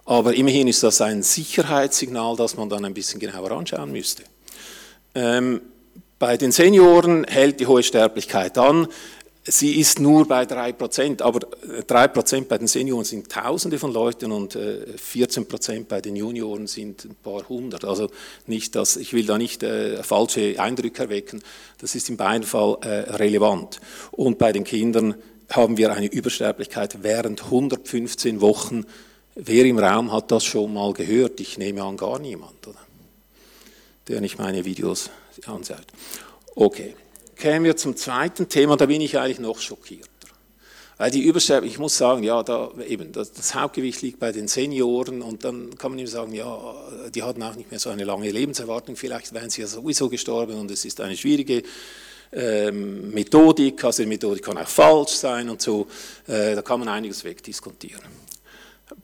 Aber 0.06 0.34
immerhin 0.34 0.70
ist 0.70 0.84
das 0.84 1.02
ein 1.02 1.22
Sicherheitssignal, 1.22 2.38
das 2.38 2.56
man 2.56 2.70
dann 2.70 2.86
ein 2.86 2.94
bisschen 2.94 3.20
genauer 3.20 3.52
anschauen 3.52 3.92
müsste. 3.92 4.24
Ähm, 5.14 5.60
bei 6.20 6.38
den 6.38 6.52
Senioren 6.52 7.26
hält 7.26 7.60
die 7.60 7.68
hohe 7.68 7.84
Sterblichkeit 7.84 8.58
an. 8.58 8.88
Sie 9.50 9.80
ist 9.80 10.02
nur 10.02 10.28
bei 10.28 10.44
3%, 10.44 11.22
aber 11.22 11.40
3% 11.40 12.46
bei 12.46 12.58
den 12.58 12.68
Senioren 12.68 13.06
sind 13.06 13.32
Tausende 13.32 13.80
von 13.80 13.94
Leuten 13.94 14.34
und 14.34 14.58
14% 14.58 15.72
äh, 15.72 15.80
bei 15.84 16.02
den 16.02 16.18
Junioren 16.18 16.68
sind 16.68 17.06
ein 17.06 17.16
paar 17.16 17.48
hundert. 17.48 17.86
Also 17.86 18.10
nicht, 18.46 18.76
dass, 18.76 18.98
ich 18.98 19.14
will 19.14 19.26
da 19.26 19.38
nicht 19.38 19.64
äh, 19.64 20.04
falsche 20.04 20.60
Eindrücke 20.60 21.04
erwecken, 21.04 21.42
das 21.78 21.96
ist 21.96 22.10
in 22.10 22.18
beiden 22.18 22.44
Fall 22.44 22.78
äh, 22.82 22.88
relevant. 23.16 23.80
Und 24.12 24.38
bei 24.38 24.52
den 24.52 24.66
Kindern 24.66 25.16
haben 25.50 25.78
wir 25.78 25.94
eine 25.94 26.08
Übersterblichkeit 26.08 27.02
während 27.04 27.46
115 27.46 28.42
Wochen. 28.42 28.84
Wer 29.36 29.64
im 29.64 29.80
Raum 29.80 30.12
hat 30.12 30.30
das 30.30 30.44
schon 30.44 30.74
mal 30.74 30.92
gehört? 30.92 31.40
Ich 31.40 31.58
nehme 31.58 31.84
an, 31.84 31.96
gar 31.96 32.20
niemand, 32.20 32.68
oder? 32.68 32.80
der 34.10 34.20
nicht 34.20 34.40
meine 34.40 34.66
Videos 34.66 35.10
anschaut. 35.46 35.88
Okay 36.56 36.96
kämen 37.38 37.66
wir 37.66 37.76
zum 37.78 37.96
zweiten 37.96 38.50
Thema, 38.50 38.78
da 38.78 38.86
bin 38.86 39.02
ich 39.02 39.18
eigentlich 39.18 39.40
noch 39.40 39.60
schockierter. 39.60 40.10
Weil 40.98 41.12
die 41.12 41.22
Übersterblichkeit, 41.22 41.76
ich 41.76 41.80
muss 41.80 41.96
sagen, 41.96 42.24
ja, 42.24 42.42
da 42.42 42.72
eben, 42.88 43.12
das, 43.12 43.32
das, 43.32 43.54
Hauptgewicht 43.54 44.02
liegt 44.02 44.20
bei 44.20 44.32
den 44.32 44.48
Senioren 44.48 45.22
und 45.22 45.44
dann 45.44 45.78
kann 45.78 45.92
man 45.92 46.00
ihm 46.00 46.08
sagen, 46.08 46.34
ja, 46.34 46.76
die 47.14 47.22
hatten 47.22 47.44
auch 47.44 47.56
nicht 47.56 47.70
mehr 47.70 47.80
so 47.80 47.92
eine 47.92 48.04
lange 48.04 48.32
Lebenserwartung, 48.32 48.96
vielleicht 48.96 49.32
wären 49.34 49.52
sie 49.52 49.62
ja 49.62 49.68
sowieso 49.68 50.10
gestorben 50.10 50.56
und 50.60 50.72
es 50.72 50.86
ist 50.86 51.00
eine 51.00 51.16
schwierige 51.16 51.62
ähm, 52.34 53.12
Methodik, 53.12 53.84
also 53.84 54.02
die 54.02 54.10
Methodik 54.10 54.44
kann 54.44 54.58
auch 54.58 54.68
falsch 54.68 55.12
sein 55.12 55.50
und 55.50 55.62
so, 55.62 55.86
äh, 56.26 56.56
da 56.56 56.64
kann 56.64 56.80
man 56.80 56.90
einiges 56.90 57.24
wegdiskutieren. 57.24 58.02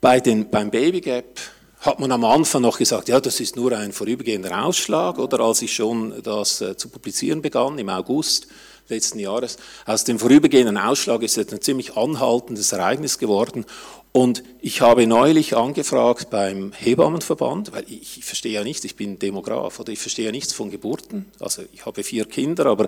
Bei 0.01 0.19
den, 0.19 0.49
beim 0.49 0.71
Baby 0.71 0.99
Gap 0.99 1.39
hat 1.83 1.99
man 1.99 2.11
am 2.13 2.23
Anfang 2.23 2.61
noch 2.61 2.77
gesagt, 2.77 3.09
ja, 3.09 3.19
das 3.19 3.41
ist 3.41 3.57
nur 3.57 3.77
ein 3.77 3.91
vorübergehender 3.91 4.65
Ausschlag, 4.65 5.19
oder 5.19 5.41
als 5.41 5.61
ich 5.61 5.73
schon 5.73 6.23
das 6.23 6.61
äh, 6.61 6.77
zu 6.77 6.87
publizieren 6.87 7.41
begann 7.41 7.77
im 7.77 7.89
August 7.89 8.47
letzten 8.87 9.19
Jahres. 9.19 9.57
Aus 9.85 10.05
dem 10.05 10.17
vorübergehenden 10.17 10.77
Ausschlag 10.77 11.21
ist 11.23 11.35
jetzt 11.35 11.53
ein 11.53 11.61
ziemlich 11.61 11.97
anhaltendes 11.97 12.71
Ereignis 12.71 13.17
geworden. 13.19 13.65
Und 14.13 14.43
ich 14.61 14.79
habe 14.79 15.07
neulich 15.07 15.57
angefragt 15.57 16.29
beim 16.29 16.71
Hebammenverband, 16.71 17.73
weil 17.73 17.83
ich, 17.87 18.19
ich 18.19 18.25
verstehe 18.25 18.53
ja 18.53 18.63
nichts, 18.63 18.85
ich 18.85 18.95
bin 18.95 19.19
Demograf 19.19 19.79
oder 19.79 19.91
ich 19.91 19.99
verstehe 19.99 20.25
ja 20.25 20.31
nichts 20.31 20.53
von 20.53 20.71
Geburten. 20.71 21.25
Also 21.39 21.63
ich 21.73 21.85
habe 21.85 22.03
vier 22.03 22.25
Kinder, 22.25 22.67
aber 22.67 22.87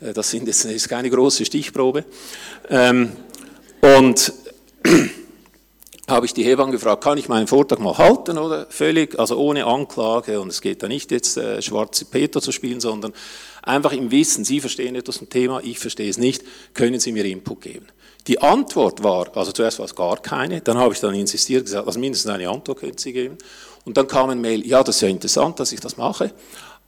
äh, 0.00 0.12
das, 0.12 0.30
sind 0.30 0.46
jetzt, 0.48 0.66
ist 0.66 0.88
keine 0.90 1.08
große 1.08 1.46
Stichprobe. 1.46 2.04
Ähm, 2.68 3.12
und 3.80 4.32
habe 6.06 6.26
ich 6.26 6.34
die 6.34 6.44
Hebamme 6.44 6.72
gefragt, 6.72 7.02
kann 7.02 7.16
ich 7.16 7.28
meinen 7.28 7.46
Vortrag 7.46 7.80
mal 7.80 7.96
halten 7.96 8.36
oder 8.36 8.66
völlig, 8.68 9.18
also 9.18 9.38
ohne 9.38 9.64
Anklage 9.64 10.40
und 10.40 10.48
es 10.48 10.60
geht 10.60 10.82
da 10.82 10.88
nicht 10.88 11.10
jetzt 11.10 11.36
äh, 11.36 11.62
schwarze 11.62 12.04
Peter 12.04 12.42
zu 12.42 12.52
spielen, 12.52 12.80
sondern 12.80 13.12
einfach 13.62 13.92
im 13.92 14.10
Wissen, 14.10 14.44
Sie 14.44 14.60
verstehen 14.60 14.94
etwas 14.96 15.16
zum 15.16 15.30
Thema, 15.30 15.60
ich 15.62 15.78
verstehe 15.78 16.10
es 16.10 16.18
nicht, 16.18 16.42
können 16.74 17.00
Sie 17.00 17.12
mir 17.12 17.24
Input 17.24 17.62
geben. 17.62 17.86
Die 18.26 18.40
Antwort 18.40 19.02
war, 19.02 19.34
also 19.36 19.52
zuerst 19.52 19.78
war 19.78 19.86
es 19.86 19.94
gar 19.94 20.16
keine, 20.18 20.60
dann 20.60 20.76
habe 20.76 20.92
ich 20.92 21.00
dann 21.00 21.14
insistiert, 21.14 21.64
gesagt, 21.64 21.86
also 21.86 21.98
mindestens 21.98 22.30
eine 22.30 22.48
Antwort 22.48 22.80
können 22.80 22.98
Sie 22.98 23.12
geben. 23.12 23.38
Und 23.84 23.96
dann 23.96 24.06
kam 24.06 24.30
ein 24.30 24.40
Mail, 24.40 24.66
ja, 24.66 24.82
das 24.82 24.96
ist 24.96 25.02
ja 25.02 25.08
interessant, 25.08 25.60
dass 25.60 25.72
ich 25.72 25.80
das 25.80 25.96
mache, 25.96 26.32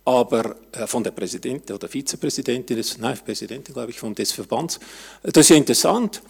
aber 0.05 0.57
äh, 0.73 0.87
von 0.87 1.03
der 1.03 1.11
Präsidentin 1.11 1.75
oder 1.75 1.89
Vizepräsidentin, 1.89 2.77
des, 2.77 2.97
nein, 2.99 3.19
Präsidentin, 3.23 3.75
glaube 3.75 3.91
ich, 3.91 3.99
von 3.99 4.15
des 4.15 4.33
Verbands, 4.33 4.79
das 5.23 5.43
ist 5.43 5.49
ja 5.51 5.57
interessant, 5.57 6.23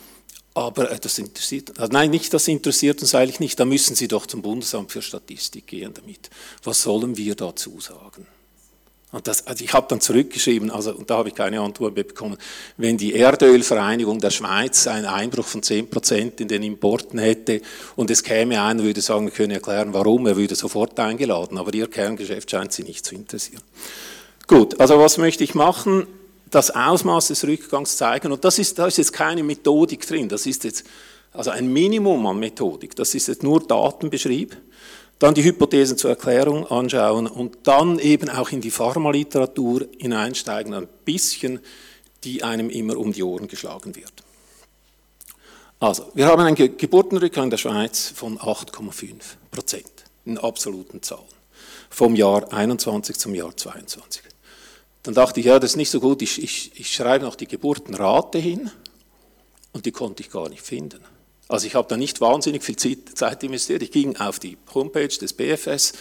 aber 0.57 0.91
äh, 0.91 0.99
das 0.99 1.19
interessiert, 1.19 1.79
also 1.79 1.93
nein, 1.93 2.11
nicht 2.11 2.33
das 2.33 2.49
interessiert 2.49 3.03
uns 3.03 3.15
eigentlich 3.15 3.41
nicht. 3.41 3.61
Da 3.61 3.67
müssen 3.67 3.95
Sie 3.95 4.09
doch 4.09 4.27
zum 4.27 4.41
Bundesamt 4.41 4.91
für 4.91 5.03
Statistik 5.03 5.67
gehen 5.67 5.93
damit. 5.93 6.31
Was 6.65 6.83
sollen 6.83 7.17
wir 7.17 7.35
dazu 7.35 7.79
sagen? 7.79 8.27
Und 9.13 9.29
das, 9.29 9.47
also 9.47 9.63
ich 9.63 9.73
habe 9.73 9.87
dann 9.89 10.01
zurückgeschrieben, 10.01 10.71
also 10.71 10.95
und 10.95 11.11
da 11.11 11.19
habe 11.19 11.29
ich 11.29 11.35
keine 11.35 11.61
Antwort 11.61 11.95
bekommen, 11.95 12.39
wenn 12.77 12.97
die 12.97 13.15
Erdölvereinigung 13.15 14.19
der 14.19 14.31
Schweiz 14.31 14.87
einen 14.87 15.07
Einbruch 15.07 15.47
von 15.47 15.61
10% 15.63 16.41
in 16.41 16.49
den 16.49 16.63
Importen 16.63 17.19
hätte 17.19 17.61
und 17.95 18.11
es 18.11 18.23
käme 18.23 18.61
einer, 18.61 18.83
würde 18.83 19.01
sagen, 19.03 19.27
wir 19.27 19.33
können 19.33 19.53
erklären, 19.53 19.93
warum, 19.93 20.27
er 20.27 20.37
würde 20.37 20.55
sofort 20.55 20.99
eingeladen, 20.99 21.59
aber 21.59 21.73
Ihr 21.73 21.89
Kerngeschäft 21.89 22.51
scheint 22.51 22.73
Sie 22.73 22.83
nicht 22.83 23.05
zu 23.05 23.15
interessieren. 23.15 23.63
Gut, 24.47 24.81
also 24.81 24.99
was 24.99 25.19
möchte 25.19 25.45
ich 25.45 25.55
machen? 25.55 26.07
Das 26.51 26.71
Ausmaß 26.71 27.29
des 27.29 27.45
Rückgangs 27.45 27.97
zeigen. 27.97 28.33
Und 28.33 28.45
das 28.45 28.59
ist, 28.59 28.79
da 28.79 28.87
ist 28.87 28.99
jetzt 28.99 29.13
keine 29.13 29.43
Methodik 29.43 30.07
drin, 30.07 30.29
das 30.29 30.47
ist 30.47 30.65
jetzt 30.65 30.85
also 31.33 31.51
ein 31.51 31.71
Minimum 31.71 32.27
an 32.27 32.39
Methodik, 32.39 32.97
das 32.97 33.15
ist 33.15 33.29
jetzt 33.29 33.43
nur 33.43 33.61
Datenbeschrieb. 33.61 34.57
Dann 35.19 35.35
die 35.35 35.45
Hypothesen 35.45 35.97
zur 35.97 36.11
Erklärung 36.11 36.67
anschauen 36.67 37.27
und 37.27 37.59
dann 37.63 37.99
eben 37.99 38.29
auch 38.29 38.51
in 38.51 38.61
die 38.61 38.71
Pharmaliteratur 38.71 39.87
hineinsteigen, 39.99 40.75
ein 40.75 40.89
bisschen, 41.07 41.61
die 42.25 42.43
einem 42.43 42.69
immer 42.69 42.99
um 42.99 43.13
die 43.13 43.23
Ohren 43.23 43.49
geschlagen 43.49 43.97
wird. 43.97 44.13
Also, 45.81 46.11
wir 46.15 46.27
haben 46.27 46.41
einen 46.41 46.77
Geburtenrückgang 46.77 47.49
der 47.49 47.57
Schweiz 47.57 48.13
von 48.15 48.39
8,5 48.39 49.15
Prozent 49.51 49.91
in 50.25 50.39
absoluten 50.39 51.03
Zahlen 51.03 51.25
vom 51.91 52.15
Jahr 52.15 52.53
21 52.53 53.17
zum 53.17 53.35
Jahr 53.35 53.57
22. 53.57 54.23
Dann 55.07 55.15
dachte 55.15 55.39
ich, 55.39 55.47
ja, 55.47 55.61
das 55.61 55.71
ist 55.71 55.77
nicht 55.77 55.91
so 55.91 56.01
gut, 56.01 56.21
ich, 56.21 56.43
ich, 56.43 56.73
ich 56.75 56.93
schreibe 56.93 57.25
noch 57.25 57.37
die 57.37 57.47
Geburtenrate 57.47 58.39
hin 58.39 58.73
und 59.73 59.87
die 59.87 59.93
konnte 59.93 60.21
ich 60.25 60.31
gar 60.31 60.49
nicht 60.49 60.63
finden. 60.63 60.99
Also 61.47 61.69
ich 61.69 61.77
habe 61.77 61.87
da 61.87 61.97
nicht 61.97 62.21
wahnsinnig 62.21 62.65
viel 62.65 62.77
Zeit 62.77 63.41
investiert. 63.45 63.83
Ich 63.83 63.93
ging 63.93 64.17
auf 64.17 64.41
die 64.41 64.59
Homepage 64.75 65.07
des 65.07 65.33
BFS 65.33 65.93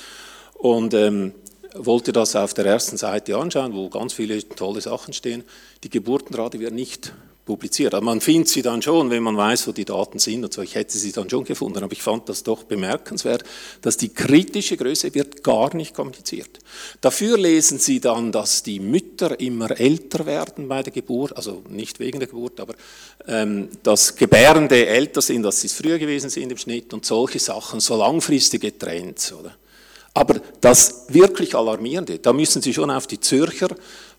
und 0.55 0.95
ähm, 0.95 1.35
wollte 1.75 2.13
das 2.13 2.35
auf 2.35 2.55
der 2.55 2.65
ersten 2.65 2.97
Seite 2.97 3.37
anschauen, 3.37 3.75
wo 3.75 3.89
ganz 3.89 4.13
viele 4.13 4.43
tolle 4.49 4.81
Sachen 4.81 5.13
stehen. 5.13 5.43
Die 5.83 5.91
Geburtenrate 5.91 6.59
wird 6.59 6.73
nicht 6.73 7.13
publiziert. 7.45 7.93
Aber 7.93 8.05
man 8.05 8.21
findet 8.21 8.49
sie 8.49 8.61
dann 8.61 8.81
schon, 8.81 9.09
wenn 9.11 9.23
man 9.23 9.37
weiß, 9.37 9.67
wo 9.67 9.71
die 9.71 9.85
Daten 9.85 10.19
sind 10.19 10.43
und 10.43 10.53
so. 10.53 10.61
Ich 10.61 10.75
hätte 10.75 10.97
sie 10.97 11.11
dann 11.11 11.29
schon 11.29 11.43
gefunden, 11.43 11.83
aber 11.83 11.93
ich 11.93 12.01
fand 12.01 12.27
das 12.27 12.43
doch 12.43 12.63
bemerkenswert, 12.63 13.43
dass 13.81 13.97
die 13.97 14.09
kritische 14.09 14.75
Größe 14.75 15.13
wird 15.13 15.43
gar 15.43 15.75
nicht 15.75 15.93
kommuniziert. 15.93 16.59
Dafür 17.01 17.37
lesen 17.37 17.77
Sie 17.79 17.99
dann, 17.99 18.31
dass 18.31 18.63
die 18.63 18.79
Mütter 18.79 19.39
immer 19.39 19.79
älter 19.79 20.25
werden 20.25 20.67
bei 20.67 20.81
der 20.81 20.91
Geburt, 20.91 21.37
also 21.37 21.61
nicht 21.69 21.99
wegen 21.99 22.19
der 22.19 22.27
Geburt, 22.27 22.59
aber 22.59 22.73
ähm, 23.27 23.69
dass 23.83 24.15
Gebärende 24.15 24.87
älter 24.87 25.21
sind, 25.21 25.45
als 25.45 25.61
sie 25.61 25.67
es 25.67 25.73
früher 25.73 25.99
gewesen 25.99 26.29
sind 26.29 26.51
im 26.51 26.57
Schnitt 26.57 26.93
und 26.93 27.05
solche 27.05 27.39
Sachen, 27.39 27.79
so 27.79 27.95
langfristige 27.95 28.77
Trends, 28.77 29.31
oder? 29.33 29.55
Aber 30.17 30.39
das 30.61 31.07
wirklich 31.09 31.55
Alarmierende, 31.55 32.19
da 32.19 32.31
müssen 32.31 32.61
Sie 32.61 32.73
schon 32.73 32.89
auf 32.89 33.05
die 33.05 33.19
Zürcher 33.19 33.67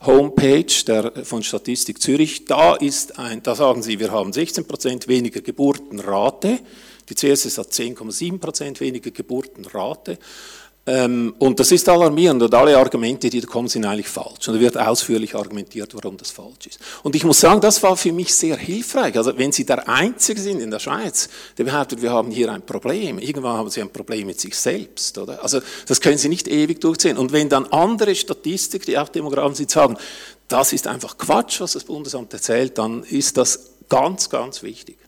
Homepage 0.04 0.66
der, 0.87 1.24
von 1.24 1.42
Statistik 1.42 2.02
Zürich, 2.02 2.44
da, 2.44 2.74
ist 2.74 3.18
ein, 3.18 3.42
da 3.42 3.54
sagen 3.54 3.82
Sie, 3.82 3.98
wir 3.98 4.12
haben 4.12 4.30
16% 4.30 5.09
weniger 5.09 5.40
Geburtenrate, 5.40 6.61
die 7.09 7.14
CSS 7.14 7.56
hat 7.56 7.68
10,7% 7.68 8.78
weniger 8.80 9.11
Geburtenrate 9.11 10.18
und 10.88 11.55
das 11.57 11.72
ist 11.72 11.88
alarmierend 11.88 12.40
und 12.44 12.55
alle 12.55 12.79
Argumente, 12.79 13.29
die 13.29 13.40
da 13.40 13.49
kommen, 13.49 13.66
sind 13.66 13.85
eigentlich 13.85 14.07
falsch. 14.07 14.46
Und 14.46 14.55
da 14.55 14.61
wird 14.61 14.79
ausführlich 14.79 15.35
argumentiert, 15.35 15.92
warum 15.94 16.16
das 16.16 16.31
falsch 16.31 16.68
ist. 16.68 16.79
Und 17.03 17.16
ich 17.16 17.25
muss 17.25 17.40
sagen, 17.40 17.61
das 17.61 17.83
war 17.83 17.96
für 17.96 18.12
mich 18.12 18.33
sehr 18.33 18.57
hilfreich. 18.57 19.16
Also 19.16 19.37
wenn 19.37 19.51
Sie 19.51 19.66
der 19.66 19.88
Einzige 19.88 20.40
sind 20.40 20.61
in 20.61 20.70
der 20.70 20.79
Schweiz, 20.79 21.29
der 21.59 21.64
behauptet, 21.64 22.03
wir 22.03 22.12
haben 22.12 22.31
hier 22.31 22.53
ein 22.53 22.62
Problem, 22.62 23.18
irgendwann 23.18 23.57
haben 23.57 23.68
Sie 23.68 23.81
ein 23.81 23.90
Problem 23.90 24.29
mit 24.29 24.38
sich 24.38 24.55
selbst. 24.55 25.18
Oder? 25.18 25.42
Also 25.42 25.61
das 25.88 26.01
können 26.01 26.18
Sie 26.18 26.29
nicht 26.29 26.46
ewig 26.46 26.81
durchziehen. 26.81 27.18
Und 27.18 27.33
wenn 27.33 27.49
dann 27.49 27.66
andere 27.66 28.14
Statistiker, 28.14 28.87
die 28.87 28.96
auch 28.96 29.09
Demografen 29.09 29.57
sind, 29.57 29.72
sagen, 29.72 29.96
das 30.46 30.72
ist 30.72 30.87
einfach 30.87 31.18
Quatsch, 31.18 31.61
was 31.61 31.72
das 31.72 31.83
Bundesamt 31.83 32.33
erzählt, 32.33 32.79
dann 32.79 33.03
ist 33.03 33.37
das 33.37 33.70
ganz, 33.88 34.31
ganz 34.31 34.62
wichtig. 34.62 34.99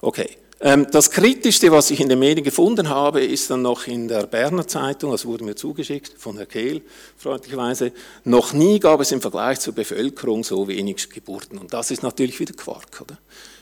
Okay. 0.00 0.38
Ähm, 0.60 0.88
das 0.90 1.10
Kritischste, 1.12 1.70
was 1.70 1.90
ich 1.90 2.00
in 2.00 2.08
den 2.08 2.18
Medien 2.18 2.44
gefunden 2.44 2.88
habe, 2.88 3.24
ist 3.24 3.48
dann 3.50 3.62
noch 3.62 3.86
in 3.86 4.08
der 4.08 4.26
Berner 4.26 4.66
Zeitung, 4.66 5.12
das 5.12 5.24
wurde 5.24 5.44
mir 5.44 5.54
zugeschickt 5.54 6.14
von 6.18 6.36
Herrn 6.36 6.48
Kehl, 6.48 6.82
freundlicherweise, 7.16 7.92
noch 8.24 8.52
nie 8.52 8.80
gab 8.80 9.00
es 9.00 9.12
im 9.12 9.20
Vergleich 9.20 9.60
zur 9.60 9.74
Bevölkerung 9.74 10.42
so 10.42 10.66
wenig 10.66 11.10
Geburten. 11.10 11.58
Und 11.58 11.72
das 11.72 11.92
ist 11.92 12.02
natürlich 12.02 12.40
wieder 12.40 12.54
Quark, 12.54 13.00
oder? 13.00 13.18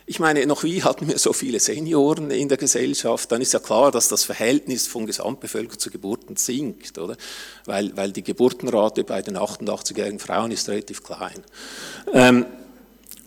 Ich 0.09 0.20
meine, 0.20 0.46
noch 0.46 0.62
wie 0.62 0.85
hatten 0.85 1.09
wir 1.09 1.18
so 1.18 1.32
viele 1.32 1.59
Senioren 1.59 2.30
in 2.30 2.48
der 2.48 2.56
Gesellschaft, 2.56 3.30
dann 3.32 3.42
ist 3.42 3.52
ja 3.52 3.59
klar, 3.59 3.90
dass 3.90 4.09
das 4.09 4.22
Verhältnis 4.22 4.87
von 4.87 5.04
Gesamtbevölkerung 5.04 5.80
zu 5.80 5.90
Geburten 5.90 6.37
sinkt, 6.37 6.96
oder? 6.96 7.16
Weil, 7.64 7.94
weil 7.96 8.12
die 8.12 8.22
Geburtenrate 8.22 9.02
bei 9.02 9.20
den 9.20 9.37
88-jährigen 9.37 10.20
Frauen 10.20 10.52
ist 10.52 10.68
relativ 10.68 11.02
klein. 11.02 11.42
Ähm, 12.12 12.46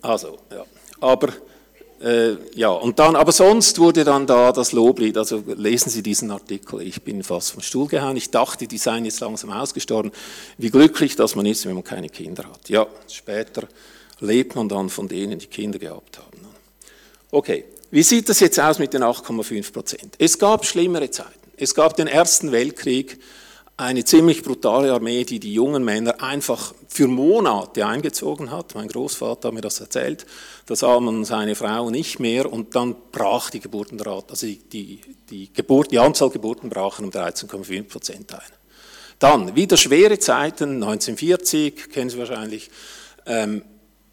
also, 0.00 0.38
ja. 0.50 0.64
Aber 1.00 1.28
äh, 2.00 2.36
ja, 2.54 2.70
und 2.70 2.98
dann, 2.98 3.14
aber 3.14 3.30
sonst 3.30 3.78
wurde 3.78 4.04
dann 4.04 4.26
da 4.26 4.52
das 4.52 4.72
Loblied, 4.72 5.18
also 5.18 5.42
lesen 5.46 5.90
Sie 5.90 6.02
diesen 6.02 6.30
Artikel, 6.30 6.80
ich 6.80 7.02
bin 7.02 7.22
fast 7.22 7.52
vom 7.52 7.62
Stuhl 7.62 7.88
gehauen, 7.88 8.16
ich 8.16 8.30
dachte, 8.30 8.66
die 8.66 8.78
seien 8.78 9.04
jetzt 9.04 9.20
langsam 9.20 9.50
ausgestorben, 9.50 10.10
wie 10.56 10.70
glücklich, 10.70 11.16
dass 11.16 11.34
man 11.34 11.44
ist, 11.44 11.66
wenn 11.66 11.74
man 11.74 11.84
keine 11.84 12.08
Kinder 12.08 12.44
hat. 12.44 12.70
Ja, 12.70 12.86
später 13.06 13.68
lebt 14.20 14.54
man 14.54 14.68
dann 14.68 14.88
von 14.88 15.08
denen, 15.08 15.38
die 15.38 15.46
Kinder 15.46 15.78
gehabt 15.78 16.18
haben. 16.18 16.40
Okay, 17.30 17.64
wie 17.90 18.02
sieht 18.02 18.28
das 18.28 18.40
jetzt 18.40 18.58
aus 18.58 18.78
mit 18.78 18.94
den 18.94 19.02
8,5 19.02 19.72
Prozent? 19.72 20.14
Es 20.18 20.38
gab 20.38 20.64
schlimmere 20.64 21.10
Zeiten. 21.10 21.30
Es 21.56 21.74
gab 21.74 21.96
den 21.96 22.06
Ersten 22.06 22.50
Weltkrieg, 22.50 23.18
eine 23.76 24.04
ziemlich 24.04 24.42
brutale 24.42 24.92
Armee, 24.92 25.24
die 25.24 25.40
die 25.40 25.54
jungen 25.54 25.84
Männer 25.84 26.22
einfach 26.22 26.74
für 26.88 27.06
Monate 27.08 27.86
eingezogen 27.86 28.50
hat. 28.50 28.74
Mein 28.74 28.88
Großvater 28.88 29.48
hat 29.48 29.54
mir 29.54 29.60
das 29.60 29.80
erzählt. 29.80 30.26
Da 30.70 30.76
sah 30.76 31.00
man 31.00 31.24
seine 31.24 31.56
Frau 31.56 31.90
nicht 31.90 32.20
mehr 32.20 32.52
und 32.52 32.76
dann 32.76 32.94
brach 33.10 33.50
die 33.50 33.58
Geburtenrate, 33.58 34.30
also 34.30 34.46
die, 34.46 34.58
die, 34.58 35.00
die, 35.28 35.52
Geburt, 35.52 35.90
die 35.90 35.98
Anzahl 35.98 36.30
Geburten 36.30 36.70
brachen 36.70 37.06
um 37.06 37.10
13,5 37.10 37.82
Prozent 37.88 38.32
ein. 38.32 38.40
Dann 39.18 39.56
wieder 39.56 39.76
schwere 39.76 40.20
Zeiten, 40.20 40.74
1940, 40.74 41.90
kennen 41.90 42.08
Sie 42.08 42.18
wahrscheinlich. 42.18 42.70
Ähm, 43.26 43.62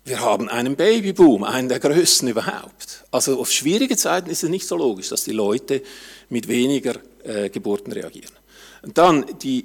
wir 0.03 0.19
haben 0.21 0.49
einen 0.49 0.75
Babyboom, 0.75 1.43
einen 1.43 1.69
der 1.69 1.79
größten 1.79 2.27
überhaupt. 2.27 3.05
Also 3.11 3.39
auf 3.39 3.51
schwierige 3.51 3.95
Zeiten 3.95 4.31
ist 4.31 4.43
es 4.43 4.49
nicht 4.49 4.65
so 4.65 4.77
logisch, 4.77 5.09
dass 5.09 5.25
die 5.25 5.33
Leute 5.33 5.83
mit 6.29 6.47
weniger 6.47 6.95
äh, 7.23 7.51
Geburten 7.51 7.91
reagieren. 7.91 8.33
Und 8.81 8.97
dann 8.97 9.27
die 9.43 9.63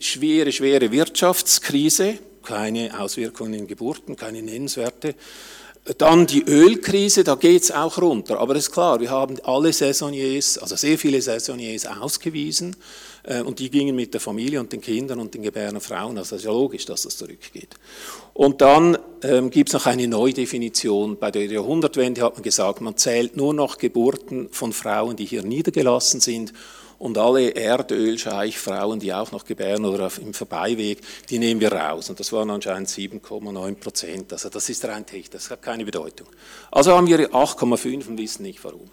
schwere, 0.00 0.50
schwere 0.50 0.92
Wirtschaftskrise, 0.92 2.18
keine 2.42 2.98
Auswirkungen 2.98 3.52
in 3.52 3.66
Geburten, 3.66 4.16
keine 4.16 4.40
nennenswerte. 4.40 5.14
Dann 5.98 6.26
die 6.26 6.42
Ölkrise, 6.42 7.24
da 7.24 7.34
geht 7.34 7.62
es 7.62 7.70
auch 7.70 8.00
runter. 8.00 8.38
Aber 8.38 8.54
es 8.54 8.68
ist 8.68 8.72
klar, 8.72 9.00
wir 9.00 9.10
haben 9.10 9.38
alle 9.44 9.72
Saisoniers, 9.72 10.58
also 10.58 10.76
sehr 10.76 10.98
viele 10.98 11.22
Saisoniers 11.22 11.86
ausgewiesen 11.86 12.76
äh, 13.22 13.40
und 13.40 13.58
die 13.58 13.70
gingen 13.70 13.96
mit 13.96 14.12
der 14.12 14.20
Familie 14.20 14.60
und 14.60 14.72
den 14.72 14.80
Kindern 14.80 15.20
und 15.20 15.34
den 15.34 15.42
gebärenden 15.42 15.80
Frauen. 15.80 16.18
Also 16.18 16.36
es 16.36 16.42
ist 16.42 16.46
ja 16.46 16.52
logisch, 16.52 16.84
dass 16.84 17.02
das 17.02 17.16
zurückgeht. 17.16 17.76
Und 18.34 18.60
dann 18.60 18.98
ähm, 19.22 19.50
gibt 19.50 19.70
es 19.70 19.72
noch 19.72 19.86
eine 19.86 20.06
Neudefinition. 20.06 21.16
Bei 21.18 21.30
der 21.30 21.46
Jahrhundertwende 21.46 22.22
hat 22.22 22.34
man 22.34 22.42
gesagt, 22.42 22.80
man 22.80 22.96
zählt 22.96 23.36
nur 23.36 23.54
noch 23.54 23.78
Geburten 23.78 24.48
von 24.50 24.72
Frauen, 24.72 25.16
die 25.16 25.24
hier 25.24 25.42
niedergelassen 25.42 26.20
sind 26.20 26.52
und 27.00 27.16
alle 27.16 27.48
Erdölscheichfrauen, 27.48 29.00
die 29.00 29.12
auch 29.12 29.32
noch 29.32 29.46
gebären 29.46 29.86
oder 29.86 30.12
im 30.20 30.34
Vorbeiweg, 30.34 31.00
die 31.30 31.38
nehmen 31.38 31.58
wir 31.58 31.72
raus. 31.72 32.10
Und 32.10 32.20
das 32.20 32.30
waren 32.30 32.50
anscheinend 32.50 32.90
7,9 32.90 33.74
Prozent. 33.76 34.32
Also 34.34 34.50
das 34.50 34.68
ist 34.68 34.84
rein 34.84 35.06
technisch, 35.06 35.30
das 35.30 35.50
hat 35.50 35.62
keine 35.62 35.84
Bedeutung. 35.86 36.28
Also 36.70 36.92
haben 36.92 37.06
wir 37.06 37.30
8,5 37.30 38.06
und 38.06 38.18
wissen 38.18 38.42
nicht 38.42 38.62
warum. 38.62 38.90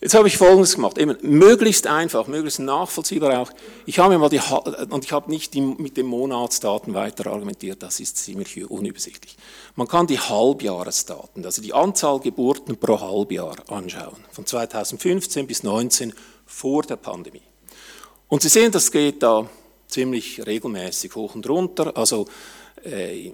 Jetzt 0.00 0.14
habe 0.14 0.26
ich 0.26 0.36
Folgendes 0.38 0.74
gemacht, 0.74 0.98
eben 0.98 1.16
möglichst 1.22 1.86
einfach, 1.86 2.26
möglichst 2.26 2.60
nachvollziehbar 2.60 3.40
auch. 3.40 3.50
Ich 3.86 3.98
habe 3.98 4.14
mir 4.14 4.18
mal 4.18 4.28
die, 4.28 4.40
und 4.90 5.04
ich 5.04 5.12
habe 5.12 5.30
nicht 5.30 5.54
die, 5.54 5.60
mit 5.60 5.96
den 5.96 6.06
Monatsdaten 6.06 6.94
weiter 6.94 7.30
argumentiert, 7.30 7.82
das 7.82 8.00
ist 8.00 8.16
ziemlich 8.18 8.70
unübersichtlich. 8.70 9.36
Man 9.76 9.86
kann 9.86 10.06
die 10.06 10.18
Halbjahresdaten, 10.18 11.44
also 11.44 11.62
die 11.62 11.72
Anzahl 11.72 12.20
Geburten 12.20 12.76
pro 12.76 13.00
Halbjahr 13.00 13.56
anschauen, 13.68 14.24
von 14.30 14.44
2015 14.44 15.46
bis 15.46 15.60
2019 15.60 16.12
vor 16.46 16.82
der 16.82 16.96
Pandemie. 16.96 17.42
Und 18.28 18.42
Sie 18.42 18.48
sehen, 18.48 18.72
das 18.72 18.90
geht 18.90 19.22
da 19.22 19.48
ziemlich 19.86 20.44
regelmäßig 20.46 21.14
hoch 21.14 21.34
und 21.34 21.48
runter. 21.48 21.96
Also 21.96 22.26
äh, 22.84 23.32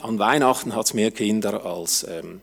an 0.00 0.18
Weihnachten 0.18 0.74
hat 0.74 0.86
es 0.86 0.94
mehr 0.94 1.10
Kinder 1.10 1.64
als 1.64 2.06
ähm, 2.08 2.40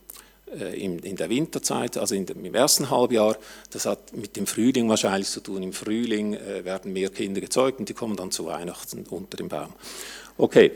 äh, 0.60 0.80
in, 0.80 1.00
in, 1.00 1.16
der 1.16 1.30
Winterzeit, 1.30 1.98
also 1.98 2.16
in 2.16 2.26
im 2.26 2.56
ersten 2.56 2.90
Halbjahr. 2.90 3.38
Das 3.72 3.86
hat 3.86 4.16
mit 4.16 4.36
dem 4.36 4.46
Frühling 4.46 4.90
wahrscheinlich 4.90 5.30
zu 5.30 5.42
tun. 5.42 5.64
Im 5.64 5.74
Frühling 5.74 6.34
äh, 6.34 6.66
werden 6.66 6.94
mehr 6.94 7.10
Kinder 7.10 7.42
gezeugt 7.42 7.80
und 7.80 7.90
die 7.90 7.94
kommen 7.94 8.16
dann 8.16 8.32
zu 8.32 8.46
Weihnachten 8.46 9.06
unter 9.10 9.38
dem 9.38 9.50
Baum. 9.50 9.74
Okay, 10.38 10.72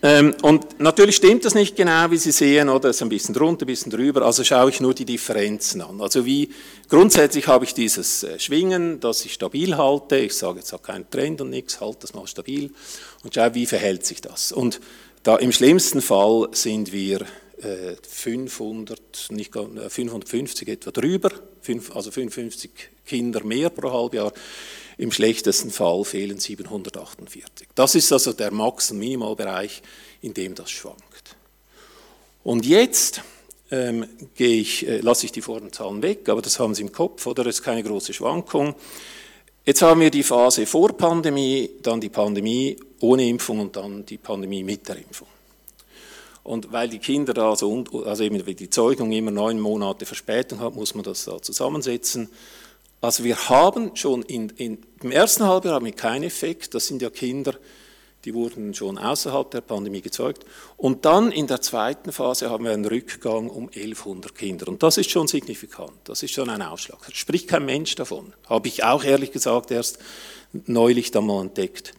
und 0.00 0.78
natürlich 0.78 1.16
stimmt 1.16 1.44
das 1.44 1.54
nicht 1.54 1.74
genau, 1.74 2.10
wie 2.10 2.18
Sie 2.18 2.30
sehen, 2.30 2.68
oder? 2.68 2.90
Es 2.90 2.96
ist 2.96 3.02
ein 3.02 3.08
bisschen 3.08 3.34
drunter, 3.34 3.64
ein 3.64 3.66
bisschen 3.66 3.90
drüber. 3.90 4.22
Also 4.22 4.44
schaue 4.44 4.70
ich 4.70 4.80
nur 4.80 4.94
die 4.94 5.04
Differenzen 5.04 5.80
an. 5.80 6.00
Also 6.00 6.24
wie, 6.24 6.50
grundsätzlich 6.88 7.48
habe 7.48 7.64
ich 7.64 7.74
dieses 7.74 8.22
äh, 8.22 8.38
Schwingen, 8.38 9.00
das 9.00 9.24
ich 9.24 9.34
stabil 9.34 9.76
halte. 9.76 10.18
Ich 10.18 10.34
sage 10.34 10.60
jetzt 10.60 10.72
auch 10.72 10.82
keinen 10.82 11.10
Trend 11.10 11.40
und 11.40 11.50
nichts, 11.50 11.80
halte 11.80 11.98
das 12.02 12.14
mal 12.14 12.26
stabil. 12.28 12.70
Und 13.24 13.34
schaue, 13.34 13.54
wie 13.54 13.66
verhält 13.66 14.06
sich 14.06 14.20
das. 14.20 14.52
Und 14.52 14.80
da 15.24 15.36
im 15.36 15.50
schlimmsten 15.50 16.00
Fall 16.00 16.48
sind 16.52 16.92
wir 16.92 17.26
500, 18.08 18.98
äh, 19.30 19.34
nicht 19.34 19.52
550 19.52 20.68
äh, 20.68 20.72
etwa 20.72 20.90
drüber, 20.90 21.30
also 21.92 22.10
55 22.10 22.70
Kinder 23.04 23.42
mehr 23.42 23.70
pro 23.70 23.90
Halbjahr. 23.92 24.32
Im 24.98 25.12
schlechtesten 25.12 25.70
Fall 25.70 26.04
fehlen 26.04 26.38
748. 26.38 27.68
Das 27.74 27.94
ist 27.94 28.12
also 28.12 28.32
der 28.32 28.52
Max- 28.52 28.90
und 28.90 28.98
Minimalbereich, 28.98 29.80
in 30.20 30.34
dem 30.34 30.54
das 30.54 30.70
schwankt. 30.70 31.36
Und 32.42 32.66
jetzt 32.66 33.22
ähm, 33.70 34.06
ich, 34.36 34.86
äh, 34.86 34.98
lasse 34.98 35.26
ich 35.26 35.32
die 35.32 35.42
vorderen 35.42 35.72
Zahlen 35.72 36.02
weg, 36.02 36.28
aber 36.28 36.42
das 36.42 36.58
haben 36.58 36.74
Sie 36.74 36.82
im 36.82 36.92
Kopf, 36.92 37.26
oder? 37.26 37.44
Das 37.44 37.56
ist 37.56 37.62
keine 37.62 37.82
große 37.82 38.12
Schwankung. 38.12 38.74
Jetzt 39.64 39.82
haben 39.82 40.00
wir 40.00 40.10
die 40.10 40.22
Phase 40.22 40.64
vor 40.66 40.96
Pandemie, 40.96 41.70
dann 41.82 42.00
die 42.00 42.08
Pandemie 42.08 42.76
ohne 43.00 43.28
Impfung 43.28 43.60
und 43.60 43.76
dann 43.76 44.06
die 44.06 44.16
Pandemie 44.16 44.64
mit 44.64 44.88
der 44.88 44.96
Impfung. 44.96 45.28
Und 46.42 46.72
weil 46.72 46.88
die 46.88 46.98
Kinder 46.98 47.34
da 47.34 47.54
so, 47.54 47.84
also 48.06 48.24
eben 48.24 48.42
die 48.56 48.70
Zeugung 48.70 49.12
immer 49.12 49.30
neun 49.30 49.60
Monate 49.60 50.06
Verspätung 50.06 50.60
hat, 50.60 50.74
muss 50.74 50.94
man 50.94 51.04
das 51.04 51.26
da 51.26 51.42
zusammensetzen. 51.42 52.30
Also 53.00 53.24
wir 53.24 53.48
haben 53.48 53.94
schon 53.94 54.22
in, 54.22 54.48
in, 54.50 54.78
im 55.02 55.10
ersten 55.12 55.44
Halbjahr 55.44 55.74
haben 55.74 55.86
wir 55.86 55.92
keinen 55.92 56.24
Effekt, 56.24 56.74
das 56.74 56.86
sind 56.88 57.00
ja 57.00 57.10
Kinder, 57.10 57.54
die 58.24 58.34
wurden 58.34 58.74
schon 58.74 58.98
außerhalb 58.98 59.50
der 59.52 59.60
Pandemie 59.60 60.00
gezeugt. 60.00 60.44
Und 60.76 61.04
dann 61.04 61.30
in 61.30 61.46
der 61.46 61.60
zweiten 61.60 62.10
Phase 62.10 62.50
haben 62.50 62.64
wir 62.64 62.72
einen 62.72 62.84
Rückgang 62.84 63.48
um 63.48 63.68
1100 63.68 64.34
Kinder. 64.34 64.66
Und 64.66 64.82
das 64.82 64.98
ist 64.98 65.10
schon 65.10 65.28
signifikant, 65.28 65.92
das 66.04 66.24
ist 66.24 66.34
schon 66.34 66.50
ein 66.50 66.60
Ausschlag. 66.60 66.98
Da 67.06 67.14
spricht 67.14 67.48
kein 67.48 67.64
Mensch 67.64 67.94
davon. 67.94 68.32
Habe 68.48 68.66
ich 68.66 68.82
auch 68.82 69.04
ehrlich 69.04 69.30
gesagt 69.30 69.70
erst 69.70 69.98
neulich 70.52 71.12
da 71.12 71.20
mal 71.20 71.42
entdeckt. 71.42 71.94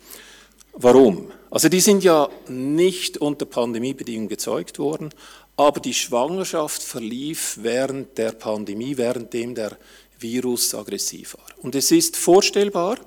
Warum? 0.74 1.32
Also 1.50 1.70
die 1.70 1.80
sind 1.80 2.04
ja 2.04 2.30
nicht 2.48 3.18
unter 3.18 3.46
Pandemiebedingungen 3.46 4.30
gezeugt 4.30 4.78
worden, 4.80 5.10
aber 5.56 5.80
die 5.80 5.94
Schwangerschaft 5.94 6.84
verlief 6.84 7.58
während 7.62 8.18
der 8.18 8.34
Pandemie, 8.34 8.98
währenddem 8.98 9.56
der 9.56 9.78
Virus 10.20 10.76
aggressiv 10.76 11.36
war. 11.36 11.46
Und 11.64 11.76
es 11.76 11.92
ist 11.92 12.18
vorstellbar, 12.18 12.98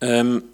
ähm, 0.00 0.44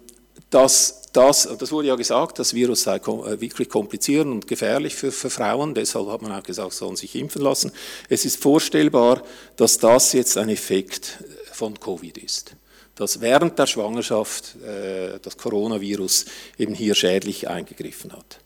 dass 0.49 1.01
das, 1.13 1.47
das 1.57 1.71
wurde 1.71 1.87
ja 1.87 1.95
gesagt, 1.95 2.39
das 2.39 2.53
Virus 2.53 2.83
sei 2.83 2.97
äh, 2.97 3.39
wirklich 3.39 3.69
kompliziert 3.69 4.25
und 4.25 4.47
gefährlich 4.47 4.95
für, 4.95 5.11
für 5.11 5.29
Frauen, 5.29 5.73
deshalb 5.73 6.07
hat 6.07 6.21
man 6.21 6.31
auch 6.33 6.43
gesagt, 6.43 6.73
sollen 6.73 6.95
sich 6.95 7.15
impfen 7.15 7.41
lassen. 7.41 7.71
Es 8.09 8.25
ist 8.25 8.41
vorstellbar, 8.41 9.23
dass 9.55 9.77
das 9.77 10.13
jetzt 10.13 10.37
ein 10.37 10.49
Effekt 10.49 11.23
von 11.51 11.79
Covid 11.79 12.17
ist 12.17 12.55
dass 12.95 13.19
während 13.19 13.59
der 13.59 13.67
Schwangerschaft 13.67 14.55
äh, 14.63 15.19
das 15.21 15.37
Coronavirus 15.37 16.25
eben 16.57 16.73
hier 16.73 16.95
schädlich 16.95 17.49
eingegriffen 17.49 18.13
hat. 18.13 18.39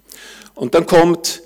Und 0.56 0.74
dann 0.74 0.86
kommt 0.86 1.42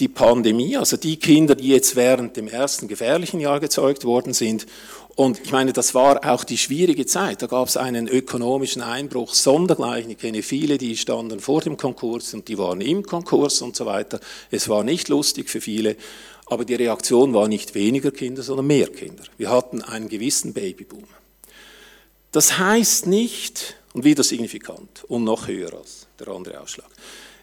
die 0.00 0.08
Pandemie, 0.08 0.76
also 0.76 0.96
die 0.96 1.16
Kinder, 1.16 1.54
die 1.54 1.68
jetzt 1.68 1.96
während 1.96 2.36
dem 2.36 2.48
ersten 2.48 2.88
gefährlichen 2.88 3.40
Jahr 3.40 3.60
gezeugt 3.60 4.04
worden 4.04 4.32
sind. 4.32 4.66
Und 5.16 5.40
ich 5.42 5.50
meine, 5.50 5.72
das 5.72 5.94
war 5.94 6.24
auch 6.24 6.44
die 6.44 6.58
schwierige 6.58 7.04
Zeit. 7.04 7.42
Da 7.42 7.46
gab 7.46 7.66
es 7.66 7.76
einen 7.76 8.06
ökonomischen 8.06 8.82
Einbruch 8.82 9.34
sondergleichen. 9.34 10.12
Ich 10.12 10.18
kenne 10.18 10.42
viele, 10.42 10.78
die 10.78 10.96
standen 10.96 11.40
vor 11.40 11.60
dem 11.60 11.76
Konkurs 11.76 12.34
und 12.34 12.46
die 12.46 12.56
waren 12.58 12.80
im 12.80 13.02
Konkurs 13.02 13.60
und 13.60 13.74
so 13.74 13.86
weiter. 13.86 14.20
Es 14.52 14.68
war 14.68 14.84
nicht 14.84 15.08
lustig 15.08 15.50
für 15.50 15.60
viele, 15.60 15.96
aber 16.46 16.64
die 16.64 16.76
Reaktion 16.76 17.34
war 17.34 17.48
nicht 17.48 17.74
weniger 17.74 18.12
Kinder, 18.12 18.42
sondern 18.42 18.68
mehr 18.68 18.88
Kinder. 18.88 19.24
Wir 19.36 19.50
hatten 19.50 19.82
einen 19.82 20.08
gewissen 20.08 20.52
Babyboom. 20.52 21.04
Das 22.30 22.58
heißt 22.58 23.06
nicht, 23.06 23.74
und 23.94 24.04
wieder 24.04 24.22
signifikant 24.22 25.04
und 25.08 25.24
noch 25.24 25.48
höher 25.48 25.74
als 25.74 26.06
der 26.20 26.28
andere 26.28 26.60
Ausschlag, 26.60 26.88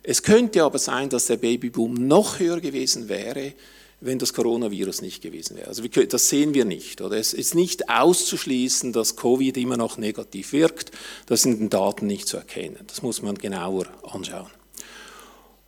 es 0.08 0.22
könnte 0.22 0.64
aber 0.64 0.78
sein, 0.78 1.10
dass 1.10 1.26
der 1.26 1.38
Babyboom 1.38 1.94
noch 1.94 2.38
höher 2.40 2.60
gewesen 2.62 3.10
wäre, 3.10 3.54
wenn 4.02 4.20
das 4.20 4.34
Coronavirus 4.34 5.02
nicht 5.02 5.24
gewesen 5.24 5.58
wäre. 5.58 5.68
Also 5.68 5.82
das 5.84 6.30
sehen 6.30 6.54
wir 6.54 6.64
nicht. 6.64 7.02
Oder? 7.02 7.18
Es 7.18 7.34
ist 7.34 7.56
nicht 7.56 7.90
auszuschließen, 7.90 8.94
dass 8.94 9.16
Covid 9.16 9.58
immer 9.58 9.78
noch 9.78 9.98
negativ 9.98 10.54
wirkt. 10.54 10.92
Das 11.26 11.42
sind 11.42 11.60
den 11.60 11.70
Daten 11.72 12.06
nicht 12.06 12.28
zu 12.28 12.38
erkennen. 12.38 12.78
Das 12.86 13.02
muss 13.02 13.24
man 13.24 13.36
genauer 13.36 13.88
anschauen. 14.04 14.52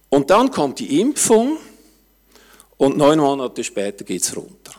Und 0.10 0.30
dann 0.30 0.52
kommt 0.52 0.80
die 0.80 1.02
Impfung 1.02 1.58
und 2.78 2.96
neun 2.96 3.20
Monate 3.20 3.64
später 3.64 4.04
geht 4.04 4.22
es 4.22 4.36
runter. 4.36 4.74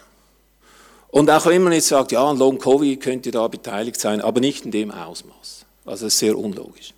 Und 1.09 1.29
auch 1.31 1.47
wenn 1.47 1.65
man 1.65 1.73
jetzt 1.73 1.89
sagt, 1.89 2.13
ja, 2.13 2.31
Long 2.31 2.59
Covid 2.59 3.01
könnte 3.01 3.33
da 3.33 3.49
beteiligt 3.49 3.99
sein, 3.99 4.21
aber 4.21 4.41
nicht 4.41 4.67
in 4.67 4.71
dem 4.71 4.93
Ausmaß. 4.93 5.65
Also 5.85 6.07
es 6.07 6.15
ist 6.15 6.21
sehr 6.21 6.39
unlogisch. 6.39 6.93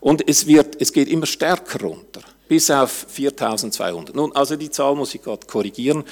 Und 0.00 0.28
es, 0.28 0.46
wird, 0.46 0.80
es 0.80 0.92
geht 0.92 1.08
immer 1.08 1.26
stärker 1.26 1.80
runter. 1.80 2.22
bis 2.48 2.70
auf 2.70 3.06
4200. 3.08 4.16
Nun, 4.16 4.32
also 4.34 4.56
die 4.56 4.70
Zahl 4.70 4.94
muss 4.94 5.14
ich 5.14 5.22
gerade 5.22 5.46
korrigieren. 5.46 6.04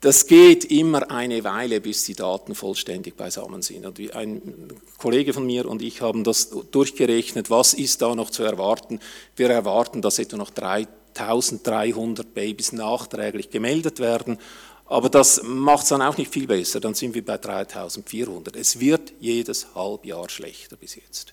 Das 0.00 0.26
geht 0.26 0.64
immer 0.64 1.10
eine 1.10 1.44
Weile, 1.44 1.80
bis 1.80 2.04
die 2.04 2.14
Daten 2.14 2.54
vollständig 2.54 3.16
beisammen 3.16 3.62
sind. 3.62 3.86
Und 3.86 4.14
ein 4.14 4.68
Kollege 4.98 5.32
von 5.32 5.46
mir 5.46 5.66
und 5.66 5.80
ich 5.80 6.02
haben 6.02 6.24
das 6.24 6.50
durchgerechnet, 6.70 7.50
was 7.50 7.72
ist 7.72 8.02
da 8.02 8.14
noch 8.14 8.30
zu 8.30 8.42
erwarten. 8.42 8.98
Wir 9.36 9.48
erwarten, 9.50 10.02
dass 10.02 10.18
etwa 10.18 10.36
noch 10.38 10.50
3300 10.50 12.34
Babys 12.34 12.72
nachträglich 12.72 13.50
gemeldet 13.50 14.00
werden. 14.00 14.38
Aber 14.86 15.08
das 15.08 15.40
macht 15.44 15.84
es 15.84 15.90
dann 15.90 16.02
auch 16.02 16.18
nicht 16.18 16.32
viel 16.32 16.48
besser, 16.48 16.80
dann 16.80 16.94
sind 16.94 17.14
wir 17.14 17.24
bei 17.24 17.38
3400. 17.38 18.56
Es 18.56 18.80
wird 18.80 19.12
jedes 19.20 19.74
Halbjahr 19.74 20.28
schlechter 20.28 20.76
bis 20.76 20.96
jetzt. 20.96 21.32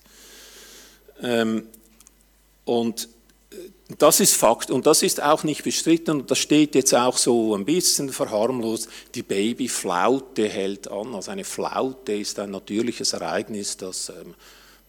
Ähm, 1.22 1.64
und 2.64 3.08
das 3.98 4.20
ist 4.20 4.34
Fakt 4.34 4.70
und 4.70 4.86
das 4.86 5.02
ist 5.02 5.22
auch 5.22 5.42
nicht 5.42 5.64
bestritten 5.64 6.20
und 6.20 6.30
das 6.30 6.38
steht 6.38 6.74
jetzt 6.74 6.94
auch 6.94 7.16
so 7.16 7.54
ein 7.56 7.64
bisschen 7.64 8.10
verharmlost. 8.10 8.88
Die 9.14 9.22
Babyflaute 9.22 10.48
hält 10.48 10.88
an. 10.88 11.14
Also 11.14 11.32
eine 11.32 11.44
Flaute 11.44 12.12
ist 12.12 12.38
ein 12.38 12.52
natürliches 12.52 13.12
Ereignis, 13.12 13.76
das 13.76 14.10
ähm, 14.10 14.34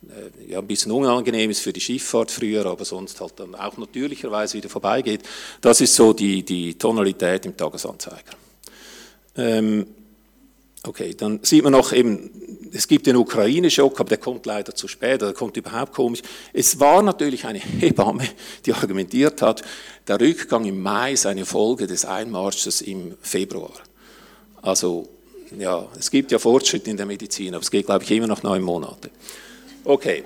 äh, 0.10 0.52
ja, 0.52 0.60
ein 0.60 0.68
bisschen 0.68 0.92
unangenehm 0.92 1.50
ist 1.50 1.62
für 1.62 1.74
die 1.74 1.82
Schifffahrt 1.82 2.32
früher, 2.32 2.66
aber 2.66 2.86
sonst 2.86 3.20
halt 3.20 3.34
dann 3.38 3.56
auch 3.56 3.78
natürlicherweise 3.78 4.58
wieder 4.58 4.70
vorbeigeht. 4.70 5.22
Das 5.60 5.82
ist 5.82 5.96
so 5.96 6.14
die, 6.14 6.44
die 6.44 6.76
Tonalität 6.76 7.46
im 7.46 7.58
Tagesanzeiger. 7.58 8.34
Ähm, 9.36 9.88
Okay, 10.84 11.14
dann 11.14 11.40
sieht 11.44 11.64
man 11.64 11.74
noch 11.74 11.94
eben, 11.94 12.70
es 12.74 12.88
gibt 12.88 13.06
den 13.06 13.16
Ukraine-Schock, 13.16 14.00
aber 14.00 14.10
der 14.10 14.18
kommt 14.18 14.48
leider 14.48 14.74
zu 14.74 14.88
spät, 14.88 15.22
der 15.22 15.34
kommt 15.34 15.56
überhaupt 15.56 15.94
komisch. 15.94 16.22
Es 16.54 16.80
war 16.80 17.04
natürlich 17.04 17.46
eine 17.46 17.60
Hebamme, 17.60 18.28
die 18.66 18.74
argumentiert 18.74 19.44
hat, 19.44 19.62
der 20.08 20.20
Rückgang 20.20 20.66
im 20.66 20.82
Mai 20.82 21.14
ist 21.14 21.28
eine 21.28 21.46
Folge 21.46 21.86
des 21.86 22.06
Einmarsches 22.06 22.82
im 22.82 23.16
Februar. 23.22 23.74
Also, 24.64 25.08
ja, 25.58 25.88
es 26.00 26.10
gibt 26.10 26.32
ja 26.32 26.40
Fortschritt 26.40 26.88
in 26.88 26.98
der 26.98 27.06
Medizin, 27.06 27.54
aber 27.54 27.62
es 27.62 27.70
geht, 27.70 27.86
glaube 27.86 28.04
ich, 28.04 28.12
immer 28.12 28.28
noch 28.28 28.42
neun 28.42 28.64
Monate. 28.64 29.12
Okay. 29.84 30.24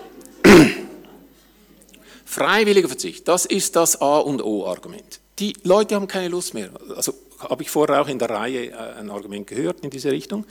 Freiwilliger 2.24 2.88
Verzicht, 2.88 3.28
das 3.28 3.46
ist 3.46 3.76
das 3.76 4.00
A 4.02 4.20
und 4.20 4.42
O-Argument. 4.42 5.20
Die 5.40 5.54
Leute 5.64 5.96
haben 5.96 6.08
keine 6.08 6.30
Lust 6.30 6.54
mehr. 6.54 6.70
Also 6.96 7.14
habe 7.40 7.64
ich 7.64 7.70
vorher 7.70 8.02
auch 8.02 8.08
in 8.08 8.20
der 8.20 8.30
Reihe 8.30 8.72
äh, 8.72 9.00
ein 9.00 9.10
Argument 9.10 9.48
gehört 9.48 9.82
in 9.82 9.90
diese 9.90 10.12
Richtung. 10.12 10.46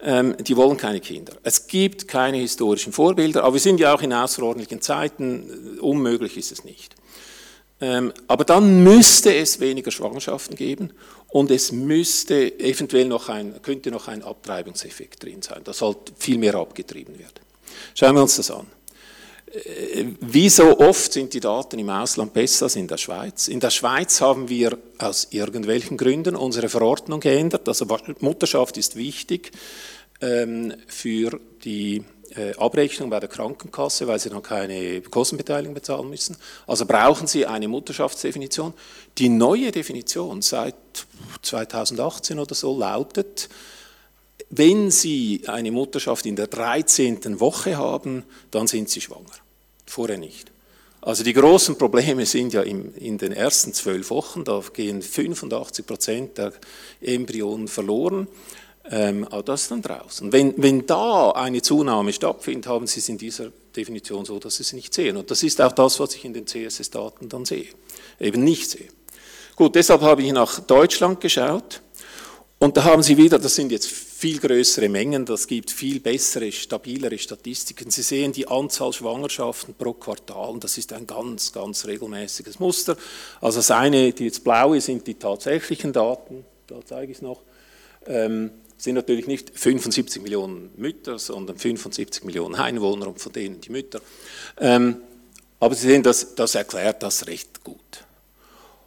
Ähm, 0.00 0.36
die 0.40 0.56
wollen 0.56 0.76
keine 0.76 1.00
Kinder. 1.00 1.34
Es 1.42 1.66
gibt 1.66 2.08
keine 2.08 2.38
historischen 2.38 2.92
Vorbilder, 2.92 3.44
aber 3.44 3.54
wir 3.54 3.60
sind 3.60 3.78
ja 3.78 3.94
auch 3.94 4.02
in 4.02 4.12
außerordentlichen 4.12 4.80
Zeiten. 4.80 5.78
Unmöglich 5.80 6.36
ist 6.36 6.50
es 6.50 6.64
nicht. 6.64 6.96
Ähm, 7.80 8.12
aber 8.28 8.44
dann 8.44 8.82
müsste 8.82 9.34
es 9.34 9.60
weniger 9.60 9.90
Schwangerschaften 9.90 10.56
geben 10.56 10.92
und 11.28 11.50
es 11.50 11.72
müsste 11.72 12.58
eventuell 12.60 13.06
noch 13.06 13.28
ein, 13.28 13.60
könnte 13.62 13.90
noch 13.90 14.06
ein 14.06 14.22
Abtreibungseffekt 14.22 15.24
drin 15.24 15.42
sein, 15.42 15.64
dass 15.64 15.82
halt 15.82 16.12
viel 16.16 16.38
mehr 16.38 16.54
abgetrieben 16.54 17.18
wird. 17.18 17.40
Schauen 17.94 18.14
wir 18.14 18.22
uns 18.22 18.36
das 18.36 18.50
an. 18.50 18.66
Wie 20.20 20.48
so 20.48 20.78
oft 20.78 21.12
sind 21.12 21.34
die 21.34 21.40
Daten 21.40 21.78
im 21.78 21.90
Ausland 21.90 22.32
besser 22.32 22.64
als 22.64 22.76
in 22.76 22.88
der 22.88 22.96
Schweiz. 22.96 23.48
In 23.48 23.60
der 23.60 23.68
Schweiz 23.68 24.22
haben 24.22 24.48
wir 24.48 24.78
aus 24.96 25.28
irgendwelchen 25.30 25.98
Gründen 25.98 26.36
unsere 26.36 26.70
Verordnung 26.70 27.20
geändert. 27.20 27.68
Also 27.68 27.86
Mutterschaft 28.20 28.78
ist 28.78 28.96
wichtig 28.96 29.52
ähm, 30.22 30.72
für 30.86 31.38
die 31.64 32.02
äh, 32.34 32.54
Abrechnung 32.56 33.10
bei 33.10 33.20
der 33.20 33.28
Krankenkasse, 33.28 34.06
weil 34.06 34.18
sie 34.18 34.30
dann 34.30 34.42
keine 34.42 35.02
Kostenbeteiligung 35.02 35.74
bezahlen 35.74 36.08
müssen. 36.08 36.38
Also 36.66 36.86
brauchen 36.86 37.26
sie 37.26 37.44
eine 37.44 37.68
Mutterschaftsdefinition. 37.68 38.72
Die 39.18 39.28
neue 39.28 39.70
Definition 39.70 40.40
seit 40.40 40.76
2018 41.42 42.38
oder 42.38 42.54
so 42.54 42.78
lautet, 42.78 43.50
wenn 44.54 44.90
Sie 44.90 45.44
eine 45.46 45.70
Mutterschaft 45.70 46.26
in 46.26 46.36
der 46.36 46.46
13. 46.46 47.40
Woche 47.40 47.78
haben, 47.78 48.24
dann 48.50 48.66
sind 48.66 48.90
Sie 48.90 49.00
schwanger 49.00 49.41
vorher 49.86 50.18
nicht. 50.18 50.52
Also 51.00 51.24
die 51.24 51.32
großen 51.32 51.76
Probleme 51.76 52.24
sind 52.26 52.52
ja 52.52 52.62
in 52.62 53.18
den 53.18 53.32
ersten 53.32 53.74
zwölf 53.74 54.10
Wochen, 54.10 54.44
da 54.44 54.62
gehen 54.72 55.02
85 55.02 55.84
Prozent 55.84 56.38
der 56.38 56.52
Embryonen 57.00 57.66
verloren. 57.66 58.28
Ähm, 58.90 59.26
aber 59.30 59.42
das 59.42 59.62
ist 59.62 59.70
dann 59.70 59.82
draußen. 59.82 60.32
Wenn, 60.32 60.54
wenn 60.56 60.86
da 60.86 61.30
eine 61.30 61.62
Zunahme 61.62 62.12
stattfindet, 62.12 62.66
haben 62.66 62.86
Sie 62.86 63.00
es 63.00 63.08
in 63.08 63.18
dieser 63.18 63.50
Definition 63.76 64.24
so, 64.24 64.38
dass 64.38 64.56
Sie 64.56 64.62
es 64.62 64.72
nicht 64.72 64.92
sehen. 64.92 65.16
Und 65.16 65.30
das 65.30 65.42
ist 65.42 65.60
auch 65.60 65.72
das, 65.72 66.00
was 66.00 66.14
ich 66.14 66.24
in 66.24 66.34
den 66.34 66.46
CSS-Daten 66.46 67.28
dann 67.28 67.44
sehe, 67.44 67.68
eben 68.18 68.42
nicht 68.42 68.70
sehe. 68.70 68.88
Gut, 69.54 69.74
deshalb 69.74 70.00
habe 70.00 70.22
ich 70.22 70.32
nach 70.32 70.60
Deutschland 70.60 71.20
geschaut 71.20 71.80
und 72.58 72.76
da 72.76 72.84
haben 72.84 73.02
Sie 73.02 73.16
wieder, 73.16 73.38
das 73.38 73.54
sind 73.54 73.70
jetzt 73.70 73.88
viel 74.22 74.38
größere 74.38 74.88
Mengen, 74.88 75.26
das 75.26 75.48
gibt 75.48 75.72
viel 75.72 75.98
bessere, 75.98 76.52
stabilere 76.52 77.18
Statistiken. 77.18 77.90
Sie 77.90 78.02
sehen 78.02 78.30
die 78.30 78.46
Anzahl 78.46 78.92
Schwangerschaften 78.92 79.74
pro 79.74 79.94
Quartal 79.94 80.60
das 80.60 80.78
ist 80.78 80.92
ein 80.92 81.08
ganz, 81.08 81.52
ganz 81.52 81.86
regelmäßiges 81.86 82.60
Muster. 82.60 82.96
Also 83.40 83.58
das 83.58 83.72
eine, 83.72 84.12
die 84.12 84.26
jetzt 84.26 84.44
blaue, 84.44 84.80
sind 84.80 85.08
die 85.08 85.14
tatsächlichen 85.14 85.92
Daten, 85.92 86.44
da 86.68 86.76
zeige 86.84 87.10
ich 87.10 87.18
es 87.18 87.22
noch, 87.22 87.42
ähm, 88.06 88.52
sind 88.76 88.94
natürlich 88.94 89.26
nicht 89.26 89.58
75 89.58 90.22
Millionen 90.22 90.70
Mütter, 90.76 91.18
sondern 91.18 91.58
75 91.58 92.22
Millionen 92.22 92.54
Einwohner 92.54 93.08
und 93.08 93.20
von 93.20 93.32
denen 93.32 93.60
die 93.60 93.70
Mütter. 93.70 94.00
Ähm, 94.60 94.98
aber 95.58 95.74
Sie 95.74 95.88
sehen, 95.88 96.04
das, 96.04 96.36
das 96.36 96.54
erklärt 96.54 97.02
das 97.02 97.26
recht 97.26 97.64
gut. 97.64 98.04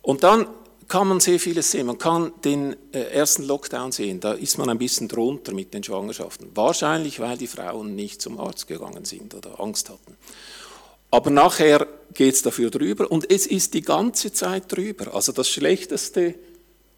Und 0.02 0.24
dann 0.24 0.48
kann 0.88 1.08
man 1.08 1.20
sehr 1.20 1.40
vieles 1.40 1.72
sehen. 1.72 1.88
Man 1.88 1.98
kann 1.98 2.34
den 2.44 2.76
äh, 2.92 3.00
ersten 3.00 3.44
Lockdown 3.44 3.92
sehen, 3.92 4.20
da 4.20 4.34
ist 4.34 4.58
man 4.58 4.70
ein 4.70 4.78
bisschen 4.78 5.08
drunter 5.08 5.54
mit 5.54 5.74
den 5.74 5.84
Schwangerschaften. 5.84 6.52
Wahrscheinlich, 6.54 7.20
weil 7.20 7.38
die 7.38 7.48
Frauen 7.48 7.96
nicht 7.96 8.22
zum 8.22 8.40
Arzt 8.40 8.68
gegangen 8.68 9.06
sind 9.06 9.34
oder 9.34 9.60
Angst 9.60 9.90
hatten. 9.90 10.18
Aber 11.12 11.30
nachher 11.30 11.88
geht 12.14 12.36
es 12.36 12.42
dafür 12.42 12.70
drüber 12.70 13.10
und 13.10 13.32
es 13.32 13.48
ist 13.48 13.74
die 13.74 13.82
ganze 13.82 14.34
Zeit 14.34 14.72
drüber. 14.72 15.14
Also 15.14 15.32
das 15.32 15.50
schlechteste 15.50 16.36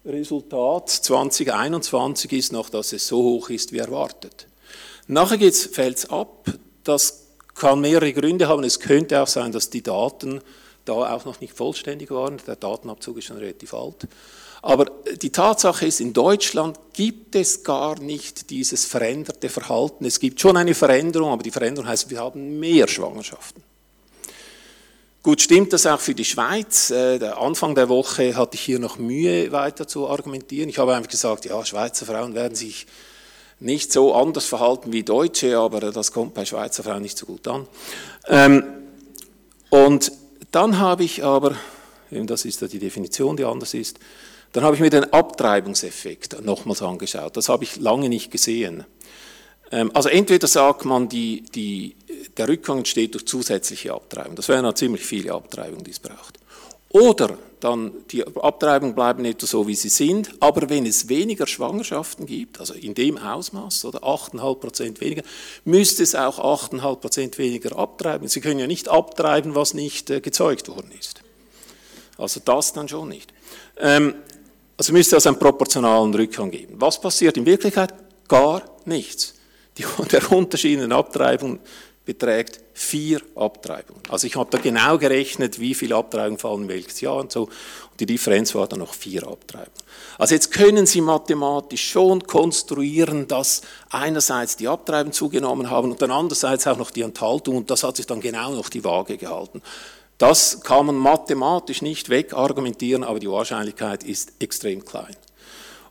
Resultat 0.04 0.90
2021 0.90 2.32
ist 2.32 2.52
noch, 2.52 2.70
dass 2.70 2.92
es 2.92 3.06
so 3.06 3.22
hoch 3.22 3.50
ist 3.50 3.72
wie 3.72 3.78
erwartet. 3.78 4.46
Nachher 5.06 5.52
fällt 5.52 5.98
es 5.98 6.10
ab. 6.10 6.50
Das 6.84 7.26
kann 7.54 7.80
mehrere 7.80 8.12
Gründe 8.12 8.48
haben. 8.48 8.64
Es 8.64 8.80
könnte 8.80 9.20
auch 9.22 9.26
sein, 9.26 9.52
dass 9.52 9.70
die 9.70 9.82
Daten 9.82 10.40
da 10.88 11.14
auch 11.14 11.24
noch 11.24 11.40
nicht 11.40 11.52
vollständig 11.52 12.10
waren. 12.10 12.38
Der 12.46 12.56
Datenabzug 12.56 13.18
ist 13.18 13.26
schon 13.26 13.38
relativ 13.38 13.74
alt. 13.74 14.08
Aber 14.60 14.86
die 15.22 15.30
Tatsache 15.30 15.86
ist, 15.86 16.00
in 16.00 16.12
Deutschland 16.12 16.78
gibt 16.92 17.36
es 17.36 17.62
gar 17.62 17.98
nicht 18.00 18.50
dieses 18.50 18.84
veränderte 18.84 19.48
Verhalten. 19.48 20.04
Es 20.04 20.18
gibt 20.18 20.40
schon 20.40 20.56
eine 20.56 20.74
Veränderung, 20.74 21.30
aber 21.30 21.42
die 21.42 21.50
Veränderung 21.50 21.88
heißt, 21.88 22.10
wir 22.10 22.18
haben 22.18 22.58
mehr 22.58 22.88
Schwangerschaften. 22.88 23.62
Gut, 25.22 25.42
stimmt 25.42 25.72
das 25.72 25.86
auch 25.86 26.00
für 26.00 26.14
die 26.14 26.24
Schweiz? 26.24 26.90
Äh, 26.90 27.18
der 27.18 27.38
Anfang 27.38 27.74
der 27.74 27.88
Woche 27.88 28.34
hatte 28.36 28.54
ich 28.54 28.62
hier 28.62 28.78
noch 28.78 28.98
Mühe, 28.98 29.52
weiter 29.52 29.86
zu 29.86 30.08
argumentieren. 30.08 30.68
Ich 30.68 30.78
habe 30.78 30.94
einfach 30.94 31.10
gesagt, 31.10 31.44
ja, 31.44 31.64
Schweizer 31.64 32.06
Frauen 32.06 32.34
werden 32.34 32.54
sich 32.54 32.86
nicht 33.60 33.92
so 33.92 34.14
anders 34.14 34.46
verhalten 34.46 34.92
wie 34.92 35.02
Deutsche, 35.02 35.58
aber 35.58 35.80
das 35.92 36.12
kommt 36.12 36.34
bei 36.34 36.44
Schweizer 36.44 36.82
Frauen 36.82 37.02
nicht 37.02 37.18
so 37.18 37.26
gut 37.26 37.46
an. 37.48 37.66
Ähm, 38.28 38.64
und 39.70 40.12
dann 40.50 40.78
habe 40.78 41.04
ich 41.04 41.24
aber, 41.24 41.56
das 42.10 42.44
ist 42.44 42.60
ja 42.60 42.68
die 42.68 42.78
Definition, 42.78 43.36
die 43.36 43.44
anders 43.44 43.74
ist, 43.74 43.98
dann 44.52 44.64
habe 44.64 44.74
ich 44.74 44.80
mir 44.80 44.90
den 44.90 45.12
Abtreibungseffekt 45.12 46.42
nochmals 46.42 46.82
angeschaut. 46.82 47.36
Das 47.36 47.48
habe 47.48 47.64
ich 47.64 47.76
lange 47.76 48.08
nicht 48.08 48.30
gesehen. 48.30 48.84
Ähm, 49.70 49.90
also 49.94 50.08
entweder 50.08 50.46
sagt 50.46 50.84
man, 50.84 51.08
die, 51.08 51.42
die, 51.54 51.96
der 52.36 52.48
Rückgang 52.48 52.78
entsteht 52.78 53.14
durch 53.14 53.26
zusätzliche 53.26 53.92
Abtreibung. 53.92 54.36
Das 54.36 54.48
wären 54.48 54.64
ja 54.64 54.74
ziemlich 54.74 55.04
viele 55.04 55.32
Abtreibungen, 55.32 55.84
die 55.84 55.90
es 55.90 55.98
braucht. 55.98 56.38
Oder 56.90 57.36
dann 57.60 57.92
die 58.10 58.24
Abtreibungen 58.24 58.94
bleiben 58.94 59.24
etwa 59.24 59.46
so, 59.46 59.66
wie 59.66 59.74
sie 59.74 59.88
sind, 59.88 60.30
aber 60.40 60.70
wenn 60.70 60.86
es 60.86 61.08
weniger 61.08 61.46
Schwangerschaften 61.46 62.24
gibt, 62.24 62.60
also 62.60 62.74
in 62.74 62.94
dem 62.94 63.18
Ausmaß 63.18 63.84
oder 63.84 64.02
8,5 64.04 64.54
Prozent 64.54 65.00
weniger, 65.00 65.22
müsste 65.64 66.02
es 66.02 66.14
auch 66.14 66.38
8,5 66.38 66.96
Prozent 66.96 67.38
weniger 67.38 67.76
abtreiben. 67.76 68.28
Sie 68.28 68.40
können 68.40 68.60
ja 68.60 68.66
nicht 68.66 68.88
abtreiben, 68.88 69.54
was 69.54 69.74
nicht 69.74 70.08
äh, 70.10 70.20
gezeugt 70.20 70.68
worden 70.68 70.92
ist. 70.98 71.20
Also 72.16 72.40
das 72.44 72.72
dann 72.72 72.88
schon 72.88 73.08
nicht. 73.08 73.32
Ähm, 73.78 74.14
also 74.76 74.92
müsste 74.92 75.16
es 75.16 75.26
einen 75.26 75.38
proportionalen 75.38 76.14
Rückgang 76.14 76.50
geben. 76.50 76.74
Was 76.78 77.00
passiert 77.00 77.36
in 77.36 77.46
Wirklichkeit? 77.46 77.92
Gar 78.28 78.62
nichts. 78.84 79.34
Die, 79.76 79.84
der 80.12 80.30
Unterschied 80.32 80.74
in 80.74 80.80
den 80.80 80.92
Abtreibungen 80.92 81.58
beträgt 82.08 82.60
vier 82.72 83.20
Abtreibungen. 83.34 84.00
Also 84.08 84.26
ich 84.26 84.34
habe 84.34 84.48
da 84.50 84.56
genau 84.56 84.96
gerechnet, 84.96 85.60
wie 85.60 85.74
viele 85.74 85.94
Abtreibungen 85.94 86.38
fallen 86.38 86.66
welches 86.66 87.02
Jahr 87.02 87.16
und 87.16 87.30
so. 87.30 87.42
Und 87.42 88.00
die 88.00 88.06
Differenz 88.06 88.54
war 88.54 88.66
dann 88.66 88.78
noch 88.78 88.94
vier 88.94 89.28
Abtreibungen. 89.28 89.76
Also 90.16 90.34
jetzt 90.34 90.50
können 90.50 90.86
Sie 90.86 91.02
mathematisch 91.02 91.86
schon 91.90 92.26
konstruieren, 92.26 93.28
dass 93.28 93.60
einerseits 93.90 94.56
die 94.56 94.68
Abtreibungen 94.68 95.12
zugenommen 95.12 95.68
haben 95.68 95.90
und 95.90 96.00
dann 96.00 96.10
andererseits 96.10 96.66
auch 96.66 96.78
noch 96.78 96.90
die 96.90 97.02
Enthaltung 97.02 97.58
und 97.58 97.70
das 97.70 97.82
hat 97.82 97.98
sich 97.98 98.06
dann 98.06 98.22
genau 98.22 98.54
noch 98.54 98.70
die 98.70 98.84
Waage 98.84 99.18
gehalten. 99.18 99.60
Das 100.16 100.62
kann 100.62 100.86
man 100.86 100.96
mathematisch 100.96 101.82
nicht 101.82 102.08
wegargumentieren, 102.08 103.04
aber 103.04 103.20
die 103.20 103.30
Wahrscheinlichkeit 103.30 104.02
ist 104.02 104.32
extrem 104.38 104.82
klein. 104.82 105.14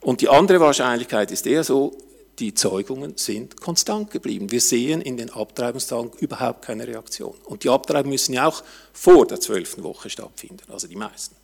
Und 0.01 0.21
die 0.21 0.29
andere 0.29 0.59
Wahrscheinlichkeit 0.61 1.29
ist 1.29 1.45
eher 1.45 1.63
so, 1.63 1.95
die 2.39 2.53
Zeugungen 2.53 3.17
sind 3.17 3.59
konstant 3.59 4.11
geblieben. 4.11 4.51
Wir 4.51 4.61
sehen 4.61 5.01
in 5.01 5.17
den 5.17 5.31
Abtreibungstagen 5.31 6.11
überhaupt 6.19 6.65
keine 6.65 6.87
Reaktion. 6.87 7.35
Und 7.45 7.63
die 7.63 7.69
Abtreibungen 7.69 8.11
müssen 8.11 8.33
ja 8.33 8.47
auch 8.47 8.63
vor 8.93 9.25
der 9.25 9.39
zwölften 9.39 9.83
Woche 9.83 10.09
stattfinden, 10.09 10.71
also 10.71 10.87
die 10.87 10.95
meisten. 10.95 11.35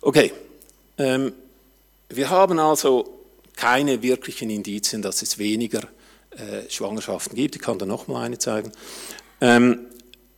Okay, 0.00 0.32
ähm, 0.98 1.32
wir 2.08 2.30
haben 2.30 2.58
also 2.58 3.20
keine 3.54 4.02
wirklichen 4.02 4.50
Indizien, 4.50 5.02
dass 5.02 5.22
es 5.22 5.38
weniger 5.38 5.82
äh, 6.30 6.68
Schwangerschaften 6.68 7.36
gibt. 7.36 7.56
Ich 7.56 7.62
kann 7.62 7.78
da 7.78 7.86
nochmal 7.86 8.24
eine 8.24 8.38
zeigen. 8.38 8.72
Ähm, 9.40 9.86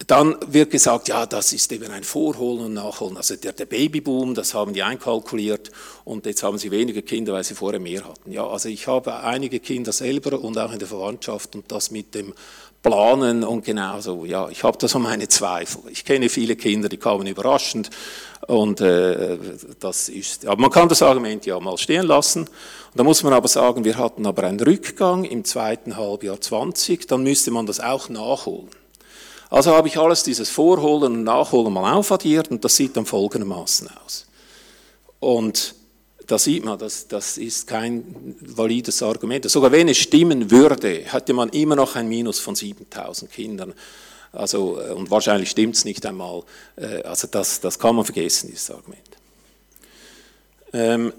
dann 0.07 0.37
wird 0.47 0.71
gesagt, 0.71 1.09
ja, 1.09 1.25
das 1.27 1.53
ist 1.53 1.71
eben 1.73 1.91
ein 1.91 2.05
Vorholen 2.05 2.67
und 2.67 2.75
Nachholen. 2.75 3.17
Also 3.17 3.37
der, 3.37 3.53
der, 3.53 3.67
Babyboom, 3.67 4.35
das 4.35 4.55
haben 4.55 4.73
die 4.73 4.83
einkalkuliert 4.83 5.71
und 6.05 6.27
jetzt 6.27 6.43
haben 6.43 6.59
sie 6.59 6.71
weniger 6.71 7.03
Kinder, 7.03 7.33
weil 7.33 7.45
sie 7.45 7.55
vorher 7.55 7.81
mehr 7.81 8.05
hatten. 8.05 8.33
Ja, 8.33 8.47
also 8.47 8.69
ich 8.69 8.87
habe 8.87 9.21
einige 9.21 9.61
Kinder 9.61 9.93
selber 9.93 10.41
und 10.41 10.59
auch 10.59 10.73
in 10.73 10.79
der 10.79 10.89
Verwandtschaft 10.89 11.55
und 11.55 11.71
das 11.71 11.91
mit 11.91 12.15
dem 12.15 12.35
Planen 12.83 13.45
und 13.45 13.65
genauso, 13.65 14.27
ja, 14.27 14.49
ich 14.51 14.63
habe 14.63 14.77
da 14.77 14.89
so 14.89 14.99
meine 14.99 15.27
Zweifel. 15.29 15.83
Ich 15.91 16.05
kenne 16.05 16.29
viele 16.29 16.55
Kinder, 16.55 16.91
die 16.91 16.99
kamen 16.99 17.27
überraschend 17.27 17.89
und 18.47 18.83
äh, 18.83 19.39
das 19.81 20.11
ist, 20.11 20.45
aber 20.45 20.61
man 20.61 20.71
kann 20.71 20.91
das 20.91 21.03
Argument 21.03 21.47
ja 21.47 21.59
mal 21.61 21.79
stehen 21.79 22.07
lassen. 22.07 22.41
Und 22.43 22.51
da 22.95 23.03
muss 23.03 23.23
man 23.23 23.33
aber 23.33 23.49
sagen, 23.49 23.85
wir 23.85 23.97
hatten 23.97 24.27
aber 24.27 24.43
einen 24.43 24.61
Rückgang 24.61 25.25
im 25.25 25.45
zweiten 25.45 25.97
Halbjahr 25.97 26.41
20, 26.41 27.09
dann 27.09 27.23
müsste 27.23 27.51
man 27.51 27.65
das 27.65 27.81
auch 27.81 28.11
nachholen. 28.11 28.69
Also 29.55 29.71
habe 29.73 29.87
ich 29.87 29.97
alles 29.97 30.25
dieses 30.25 30.51
Vorholen 30.51 31.13
und 31.13 31.23
Nachholen 31.23 31.73
mal 31.73 31.95
aufaddiert 31.95 32.51
und 32.51 32.65
das 32.65 32.75
sieht 32.75 32.97
dann 32.97 33.07
folgendermaßen 33.07 33.89
aus. 34.05 34.27
Und 35.21 35.77
da 36.27 36.39
sieht 36.39 36.65
man, 36.65 36.77
das, 36.77 37.07
das 37.07 37.39
ist 37.39 37.69
kein 37.69 38.35
valides 38.41 39.01
Argument. 39.01 39.49
Sogar 39.49 39.71
wenn 39.71 39.87
es 39.87 39.99
stimmen 39.99 40.51
würde, 40.51 41.05
hätte 41.05 41.35
man 41.35 41.51
immer 41.51 41.77
noch 41.77 41.95
ein 41.95 42.09
Minus 42.09 42.41
von 42.41 42.57
7000 42.57 43.31
Kindern. 43.31 43.75
Also, 44.33 44.81
äh, 44.81 44.91
und 44.91 45.13
wahrscheinlich 45.13 45.51
stimmt 45.51 45.77
es 45.77 45.85
nicht 45.85 46.05
einmal. 46.05 46.43
Äh, 46.75 47.03
also 47.03 47.29
das, 47.31 47.61
das 47.61 47.79
kann 47.79 47.95
man 47.95 48.05
vergessen, 48.05 48.49
dieses 48.51 48.73
Argument. 48.73 49.03
Ähm, 50.73 51.13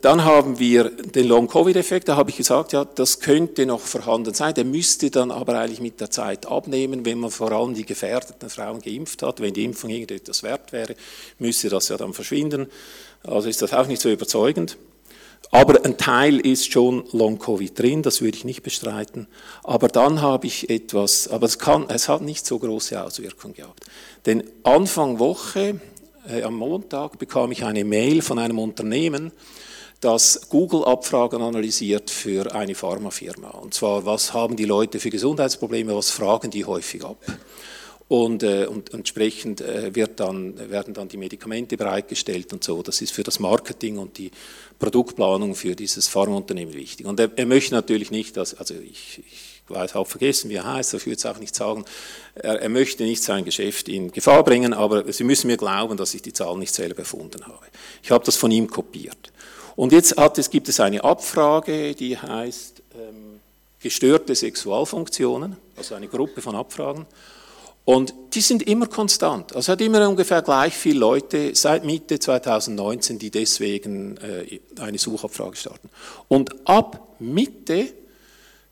dann 0.00 0.24
haben 0.24 0.58
wir 0.58 0.84
den 0.88 1.28
Long-Covid-Effekt, 1.28 2.08
da 2.08 2.16
habe 2.16 2.30
ich 2.30 2.36
gesagt, 2.36 2.72
ja, 2.72 2.86
das 2.86 3.20
könnte 3.20 3.66
noch 3.66 3.80
vorhanden 3.80 4.32
sein, 4.32 4.54
der 4.54 4.64
müsste 4.64 5.10
dann 5.10 5.30
aber 5.30 5.58
eigentlich 5.58 5.80
mit 5.80 6.00
der 6.00 6.10
Zeit 6.10 6.46
abnehmen, 6.46 7.04
wenn 7.04 7.18
man 7.18 7.30
vor 7.30 7.52
allem 7.52 7.74
die 7.74 7.84
gefährdeten 7.84 8.48
Frauen 8.48 8.80
geimpft 8.80 9.22
hat, 9.22 9.40
wenn 9.40 9.52
die 9.52 9.64
Impfung 9.64 9.90
irgendetwas 9.90 10.42
wert 10.42 10.72
wäre, 10.72 10.96
müsste 11.38 11.68
das 11.68 11.90
ja 11.90 11.98
dann 11.98 12.14
verschwinden, 12.14 12.68
also 13.24 13.46
ist 13.46 13.60
das 13.60 13.74
auch 13.74 13.86
nicht 13.86 14.00
so 14.00 14.10
überzeugend. 14.10 14.78
Aber 15.50 15.84
ein 15.84 15.98
Teil 15.98 16.40
ist 16.40 16.72
schon 16.72 17.04
Long-Covid 17.12 17.78
drin, 17.78 18.02
das 18.02 18.22
würde 18.22 18.38
ich 18.38 18.44
nicht 18.44 18.62
bestreiten. 18.62 19.28
Aber 19.62 19.88
dann 19.88 20.22
habe 20.22 20.46
ich 20.46 20.70
etwas, 20.70 21.28
aber 21.28 21.44
es, 21.44 21.58
kann, 21.58 21.84
es 21.90 22.08
hat 22.08 22.22
nicht 22.22 22.46
so 22.46 22.58
große 22.58 23.00
Auswirkungen 23.00 23.54
gehabt. 23.54 23.84
Denn 24.24 24.44
Anfang 24.62 25.18
Woche, 25.18 25.78
äh, 26.26 26.42
am 26.42 26.56
Montag, 26.56 27.18
bekam 27.18 27.52
ich 27.52 27.64
eine 27.64 27.84
Mail 27.84 28.22
von 28.22 28.38
einem 28.38 28.58
Unternehmen, 28.58 29.30
das 30.04 30.48
Google-Abfragen 30.50 31.40
analysiert 31.40 32.10
für 32.10 32.54
eine 32.54 32.74
Pharmafirma. 32.74 33.50
Und 33.50 33.72
zwar, 33.72 34.04
was 34.04 34.34
haben 34.34 34.54
die 34.56 34.66
Leute 34.66 35.00
für 35.00 35.08
Gesundheitsprobleme, 35.08 35.96
was 35.96 36.10
fragen 36.10 36.50
die 36.50 36.64
häufig 36.64 37.04
ab. 37.04 37.24
Und, 38.06 38.42
äh, 38.42 38.66
und 38.66 38.92
entsprechend 38.92 39.62
äh, 39.62 39.94
wird 39.94 40.20
dann, 40.20 40.70
werden 40.70 40.92
dann 40.92 41.08
die 41.08 41.16
Medikamente 41.16 41.78
bereitgestellt 41.78 42.52
und 42.52 42.62
so. 42.62 42.82
Das 42.82 43.00
ist 43.00 43.12
für 43.12 43.22
das 43.22 43.40
Marketing 43.40 43.96
und 43.96 44.18
die 44.18 44.30
Produktplanung 44.78 45.54
für 45.54 45.74
dieses 45.74 46.06
Pharmaunternehmen 46.06 46.74
wichtig. 46.74 47.06
Und 47.06 47.18
er, 47.18 47.30
er 47.36 47.46
möchte 47.46 47.74
natürlich 47.74 48.10
nicht, 48.10 48.36
dass, 48.36 48.52
also 48.54 48.74
ich, 48.74 49.22
ich 49.26 49.62
weiß, 49.68 49.94
habe 49.94 50.04
vergessen, 50.04 50.50
wie 50.50 50.56
er 50.56 50.74
heißt, 50.74 50.92
ich 50.92 51.06
würde 51.06 51.16
es 51.16 51.24
auch 51.24 51.38
nicht 51.38 51.54
sagen, 51.54 51.86
er, 52.34 52.60
er, 52.60 52.68
möchte 52.68 53.04
nicht 53.04 53.22
sein 53.22 53.46
Geschäft 53.46 53.88
in 53.88 54.12
Gefahr 54.12 54.44
bringen, 54.44 54.74
aber 54.74 55.10
Sie 55.10 55.24
müssen 55.24 55.46
mir 55.46 55.56
glauben, 55.56 55.96
dass 55.96 56.12
ich 56.12 56.20
die 56.20 56.34
Zahl 56.34 56.58
nicht 56.58 56.74
selber 56.74 56.98
erfunden 56.98 57.46
habe. 57.46 57.66
Ich 58.02 58.10
habe 58.10 58.22
das 58.22 58.36
von 58.36 58.50
ihm 58.50 58.68
kopiert. 58.68 59.32
Und 59.76 59.92
jetzt 59.92 60.14
es, 60.36 60.50
gibt 60.50 60.68
es 60.68 60.80
eine 60.80 61.02
Abfrage, 61.02 61.94
die 61.94 62.16
heißt 62.16 62.82
ähm, 62.94 63.40
gestörte 63.80 64.34
Sexualfunktionen, 64.34 65.56
also 65.76 65.94
eine 65.94 66.08
Gruppe 66.08 66.40
von 66.40 66.54
Abfragen. 66.54 67.06
Und 67.84 68.14
die 68.32 68.40
sind 68.40 68.62
immer 68.62 68.86
konstant. 68.86 69.54
Also 69.54 69.72
hat 69.72 69.80
immer 69.82 70.08
ungefähr 70.08 70.40
gleich 70.40 70.72
viele 70.72 71.00
Leute 71.00 71.54
seit 71.54 71.84
Mitte 71.84 72.18
2019, 72.18 73.18
die 73.18 73.30
deswegen 73.30 74.16
äh, 74.18 74.60
eine 74.80 74.98
Suchabfrage 74.98 75.56
starten. 75.56 75.90
Und 76.28 76.66
ab 76.66 77.16
Mitte 77.18 77.88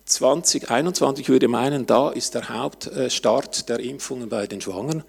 2021 0.06 1.28
würde 1.28 1.48
meinen, 1.48 1.86
da 1.86 2.10
ist 2.10 2.34
der 2.34 2.48
Hauptstart 2.48 3.68
der 3.68 3.80
Impfungen 3.80 4.28
bei 4.30 4.46
den 4.46 4.60
Schwangeren, 4.60 5.04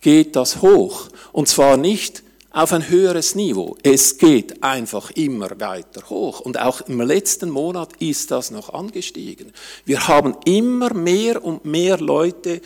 geht 0.00 0.36
das 0.36 0.62
hoch. 0.62 1.08
Und 1.32 1.48
zwar 1.48 1.76
nicht 1.76 2.22
auf 2.50 2.72
ein 2.72 2.88
höheres 2.88 3.34
Niveau. 3.34 3.76
Es 3.82 4.16
geht 4.18 4.62
einfach 4.62 5.10
immer 5.12 5.50
weiter 5.60 6.08
hoch. 6.08 6.40
Und 6.40 6.58
auch 6.58 6.80
im 6.82 7.00
letzten 7.00 7.50
Monat 7.50 7.90
ist 7.98 8.30
das 8.30 8.50
noch 8.50 8.72
angestiegen. 8.72 9.52
Wir 9.84 10.08
haben 10.08 10.36
immer 10.44 10.94
mehr 10.94 11.44
und 11.44 11.64
mehr 11.64 11.98
Leute, 11.98 12.60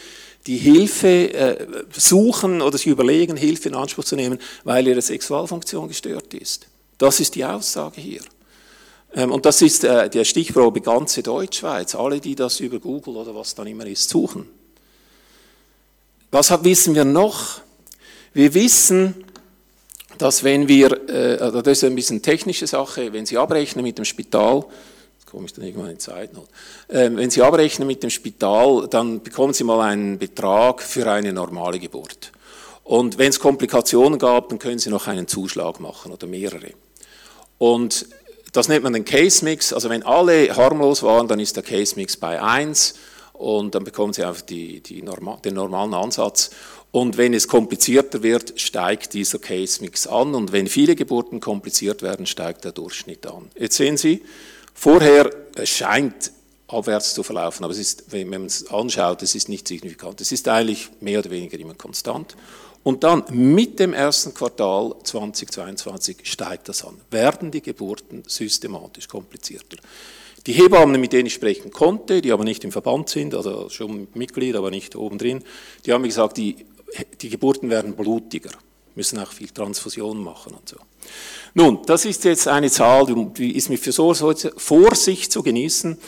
die 0.47 0.57
Hilfe 0.57 1.33
äh, 1.33 1.66
suchen 1.93 2.62
oder 2.62 2.78
sich 2.78 2.89
überlegen, 2.89 3.37
Hilfe 3.37 3.68
in 3.68 3.74
Anspruch 3.74 4.05
zu 4.05 4.16
nehmen, 4.16 4.39
weil 4.64 4.87
ihre 4.87 5.03
Sexualfunktion 5.03 5.89
gestört 5.89 6.35
ist. 6.35 6.66
Das 6.99 7.20
ist 7.20 7.35
die 7.35 7.45
Aussage 7.45 8.01
hier. 8.01 8.20
Ähm, 9.14 9.30
und 9.30 9.47
das 9.47 9.62
ist 9.62 9.85
äh, 9.85 10.09
der 10.09 10.24
Stichprobe 10.24 10.80
ganze 10.80 11.22
Deutschschweiz. 11.22 11.95
Alle, 11.95 12.20
die 12.20 12.35
das 12.35 12.61
über 12.61 12.78
Google 12.78 13.16
oder 13.16 13.35
was 13.35 13.55
dann 13.55 13.66
immer 13.66 13.87
ist, 13.87 14.09
suchen. 14.09 14.49
Was 16.30 16.51
wissen 16.64 16.95
wir 16.95 17.05
noch? 17.05 17.61
Wir 18.33 18.55
wissen, 18.55 19.14
dass 20.18 20.44
wenn 20.44 20.68
wir, 20.68 21.08
äh, 21.08 21.38
also 21.38 21.62
das 21.62 21.78
ist 21.78 21.84
ein 21.84 21.94
bisschen 21.94 22.22
technische 22.22 22.66
Sache, 22.66 23.12
wenn 23.12 23.26
Sie 23.26 23.38
abrechnen 23.38 23.84
mit 23.84 23.98
dem 23.98 24.04
Spital, 24.04 24.64
komme 25.26 25.46
ich 25.46 25.54
dann 25.54 25.64
irgendwann 25.64 25.90
in 25.90 25.98
Zeitnot, 25.98 26.48
äh, 26.88 27.10
wenn 27.12 27.30
Sie 27.30 27.42
abrechnen 27.42 27.88
mit 27.88 28.02
dem 28.02 28.10
Spital, 28.10 28.86
dann 28.88 29.22
bekommen 29.22 29.54
Sie 29.54 29.64
mal 29.64 29.80
einen 29.80 30.18
Betrag 30.18 30.82
für 30.82 31.10
eine 31.10 31.32
normale 31.32 31.78
Geburt. 31.78 32.32
Und 32.84 33.16
wenn 33.16 33.30
es 33.30 33.40
Komplikationen 33.40 34.18
gab, 34.18 34.50
dann 34.50 34.58
können 34.58 34.78
Sie 34.78 34.90
noch 34.90 35.06
einen 35.06 35.26
Zuschlag 35.26 35.80
machen 35.80 36.12
oder 36.12 36.26
mehrere. 36.26 36.72
Und 37.58 38.06
das 38.52 38.68
nennt 38.68 38.84
man 38.84 38.92
den 38.92 39.04
Case 39.04 39.44
Mix. 39.44 39.72
Also 39.72 39.88
wenn 39.88 40.02
alle 40.02 40.54
harmlos 40.54 41.02
waren, 41.02 41.28
dann 41.28 41.40
ist 41.40 41.56
der 41.56 41.62
Case 41.62 41.96
Mix 41.96 42.16
bei 42.16 42.42
1 42.42 42.94
und 43.32 43.74
dann 43.74 43.84
bekommen 43.84 44.12
Sie 44.12 44.24
einfach 44.24 44.42
die, 44.42 44.80
die 44.80 45.00
normal, 45.02 45.38
den 45.44 45.54
normalen 45.54 45.94
Ansatz. 45.94 46.50
Und 46.93 47.16
wenn 47.16 47.32
es 47.32 47.49
komplizierter 47.49 48.22
wird, 48.22 48.61
steigt 48.61 49.14
dieser 49.14 49.38
Case 49.38 49.82
Mix 49.82 50.07
an. 50.07 50.34
Und 50.34 50.53
wenn 50.53 50.68
viele 50.68 50.95
Geburten 50.95 51.40
kompliziert 51.40 52.03
werden, 52.03 52.26
steigt 52.26 52.64
der 52.64 52.72
Durchschnitt 52.72 53.26
an. 53.26 53.51
Jetzt 53.59 53.76
sehen 53.76 53.97
Sie, 53.97 54.22
vorher 54.74 55.30
scheint 55.64 56.32
abwärts 56.68 57.14
zu 57.14 57.22
verlaufen, 57.22 57.64
aber 57.64 57.72
es 57.72 57.78
ist, 57.78 58.12
wenn 58.12 58.28
man 58.28 58.47
es 58.47 58.70
anschaut, 58.70 59.22
es 59.22 59.34
ist 59.34 59.49
nicht 59.49 59.68
signifikant. 59.68 60.20
Es 60.20 60.32
ist 60.32 60.47
eigentlich 60.49 60.90
mehr 61.01 61.18
oder 61.18 61.30
weniger 61.30 61.59
immer 61.59 61.74
konstant. 61.74 62.36
Und 62.82 63.05
dann 63.05 63.24
mit 63.30 63.78
dem 63.78 63.95
ersten 63.95 64.34
Quartal 64.34 64.95
2022 65.03 66.18
steigt 66.24 66.68
das 66.68 66.84
an. 66.84 67.01
Werden 67.11 67.51
die 67.51 67.62
Geburten 67.62 68.24
systematisch 68.26 69.09
komplizierter. 69.09 69.76
Die 70.47 70.55
Hebammen, 70.55 71.01
mit 71.01 71.12
denen 71.12 71.26
ich 71.26 71.34
sprechen 71.34 71.70
konnte, 71.70 72.20
die 72.20 72.32
aber 72.32 72.43
nicht 72.43 72.64
im 72.64 72.72
Verband 72.72 73.09
sind, 73.09 73.32
also 73.32 73.68
schon 73.68 74.09
Mitglied, 74.14 74.57
aber 74.57 74.72
nicht 74.72 74.97
oben 74.97 75.16
drin, 75.16 75.45
die 75.86 75.93
haben 75.93 76.03
mir 76.03 76.09
gesagt, 76.09 76.36
die 76.36 76.57
die 77.20 77.28
Geburten 77.28 77.70
werden 77.70 77.95
blutiger, 77.95 78.51
müssen 78.95 79.18
auch 79.18 79.32
viel 79.32 79.49
Transfusion 79.49 80.22
machen 80.22 80.55
und 80.55 80.68
so. 80.68 80.76
Nun, 81.55 81.80
das 81.86 82.05
ist 82.05 82.24
jetzt 82.24 82.49
eine 82.49 82.70
Zahl, 82.70 83.07
die 83.36 83.57
ist 83.57 83.68
mit 83.68 83.80
Vorsicht 84.57 85.32
zu 85.32 85.43
genießen. 85.43 85.99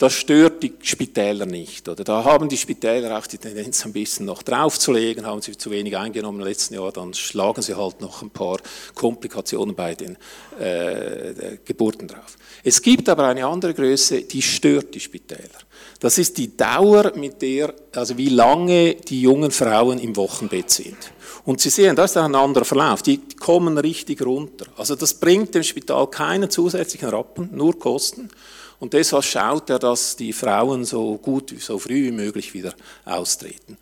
Das 0.00 0.14
stört 0.14 0.62
die 0.62 0.72
Spitäler 0.80 1.44
nicht. 1.44 1.86
Oder 1.86 2.04
da 2.04 2.24
haben 2.24 2.48
die 2.48 2.56
Spitäler 2.56 3.18
auch 3.18 3.26
die 3.26 3.36
Tendenz, 3.36 3.84
ein 3.84 3.92
bisschen 3.92 4.24
noch 4.24 4.42
draufzulegen, 4.42 5.26
haben 5.26 5.42
sie 5.42 5.58
zu 5.58 5.70
wenig 5.70 5.94
eingenommen 5.94 6.40
im 6.40 6.46
letzten 6.46 6.72
Jahr, 6.72 6.90
dann 6.90 7.12
schlagen 7.12 7.60
sie 7.60 7.74
halt 7.74 8.00
noch 8.00 8.22
ein 8.22 8.30
paar 8.30 8.56
Komplikationen 8.94 9.74
bei 9.74 9.94
den 9.94 10.16
äh, 10.58 11.58
Geburten 11.66 12.08
drauf. 12.08 12.38
Es 12.64 12.80
gibt 12.80 13.10
aber 13.10 13.24
eine 13.24 13.44
andere 13.44 13.74
Größe, 13.74 14.22
die 14.22 14.40
stört 14.40 14.94
die 14.94 15.00
Spitäler. 15.00 15.60
Das 15.98 16.16
ist 16.16 16.38
die 16.38 16.56
Dauer, 16.56 17.12
mit 17.14 17.42
der, 17.42 17.74
also 17.94 18.16
wie 18.16 18.30
lange 18.30 18.94
die 18.94 19.20
jungen 19.20 19.50
Frauen 19.50 19.98
im 19.98 20.16
Wochenbett 20.16 20.70
sind. 20.70 20.96
Und 21.44 21.60
Sie 21.60 21.68
sehen, 21.68 21.94
da 21.94 22.04
ist 22.04 22.16
ein 22.16 22.34
anderer 22.34 22.64
Verlauf. 22.64 23.02
Die 23.02 23.20
kommen 23.38 23.76
richtig 23.76 24.22
runter. 24.22 24.64
Also 24.78 24.94
das 24.94 25.12
bringt 25.12 25.54
dem 25.54 25.62
Spital 25.62 26.06
keinen 26.06 26.48
zusätzlichen 26.48 27.10
Rappen, 27.10 27.50
nur 27.52 27.78
Kosten. 27.78 28.30
Und 28.80 28.94
deshalb 28.94 29.24
schaut 29.24 29.70
er, 29.70 29.78
dass 29.78 30.16
die 30.16 30.32
Frauen 30.32 30.84
so 30.84 31.16
gut, 31.18 31.54
so 31.60 31.78
früh 31.78 32.06
wie 32.06 32.12
möglich 32.12 32.54
wieder 32.54 32.74
austreten. 33.04 33.76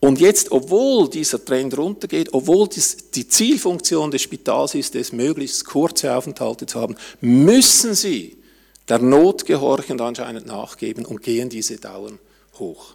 Und 0.00 0.20
jetzt, 0.20 0.50
obwohl 0.50 1.08
dieser 1.08 1.44
Trend 1.44 1.78
runtergeht, 1.78 2.30
obwohl 2.32 2.68
die 2.68 3.28
Zielfunktion 3.28 4.10
des 4.10 4.22
Spitals 4.22 4.74
ist, 4.74 4.96
es 4.96 5.12
möglichst 5.12 5.64
kurze 5.64 6.12
Aufenthalte 6.12 6.66
zu 6.66 6.80
haben, 6.80 6.96
müssen 7.20 7.94
sie 7.94 8.36
der 8.88 8.98
Not 8.98 9.46
gehorchend 9.46 10.00
anscheinend 10.00 10.46
nachgeben 10.46 11.04
und 11.04 11.22
gehen 11.22 11.48
diese 11.48 11.76
Dauern 11.76 12.18
hoch. 12.58 12.94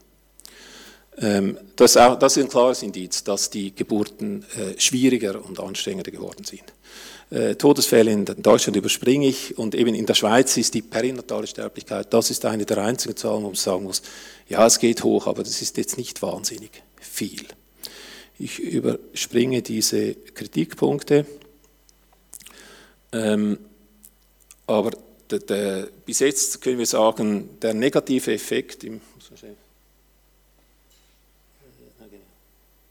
Ähm, 1.18 1.58
das 1.78 1.96
ist 1.96 2.38
ein 2.38 2.50
klares 2.50 2.84
Indiz, 2.84 3.24
dass 3.24 3.50
die 3.50 3.74
Geburten 3.74 4.44
äh, 4.58 4.78
schwieriger 4.78 5.44
und 5.44 5.62
anstrengender 5.62 6.12
geworden 6.12 6.44
sind. 6.44 6.64
Äh, 7.30 7.56
Todesfälle 7.56 8.12
in 8.12 8.24
Deutschland 8.26 8.78
überspringe 8.78 9.28
ich 9.28 9.58
und 9.58 9.76
eben 9.76 9.94
in 9.94 10.06
der 10.06 10.14
Schweiz 10.14 10.56
ist 10.56 10.74
die 10.74 10.82
perinatale 10.82 11.46
Sterblichkeit, 11.46 12.14
das 12.14 12.32
ist 12.32 12.46
eine 12.46 12.66
der 12.66 12.78
einzigen 12.78 13.18
Zahlen, 13.18 13.44
wo 13.44 13.48
man 13.48 13.56
sagen 13.56 13.84
muss, 13.84 14.02
ja, 14.48 14.66
es 14.66 14.80
geht 14.80 15.04
hoch, 15.04 15.28
aber 15.28 15.44
das 15.44 15.62
ist 15.62 15.76
jetzt 15.76 15.98
nicht 15.98 16.22
wahnsinnig 16.22 16.84
viel. 17.02 17.46
Ich 18.40 18.60
überspringe 18.60 19.62
diese 19.62 20.14
Kritikpunkte. 20.14 21.26
Ähm, 23.12 23.58
aber 24.68 24.92
der, 25.30 25.40
der, 25.40 25.88
bis 26.06 26.20
jetzt 26.20 26.62
können 26.62 26.78
wir 26.78 26.86
sagen, 26.86 27.50
der 27.62 27.74
negative 27.74 28.34
Effekt 28.34 28.84
im, 28.84 29.02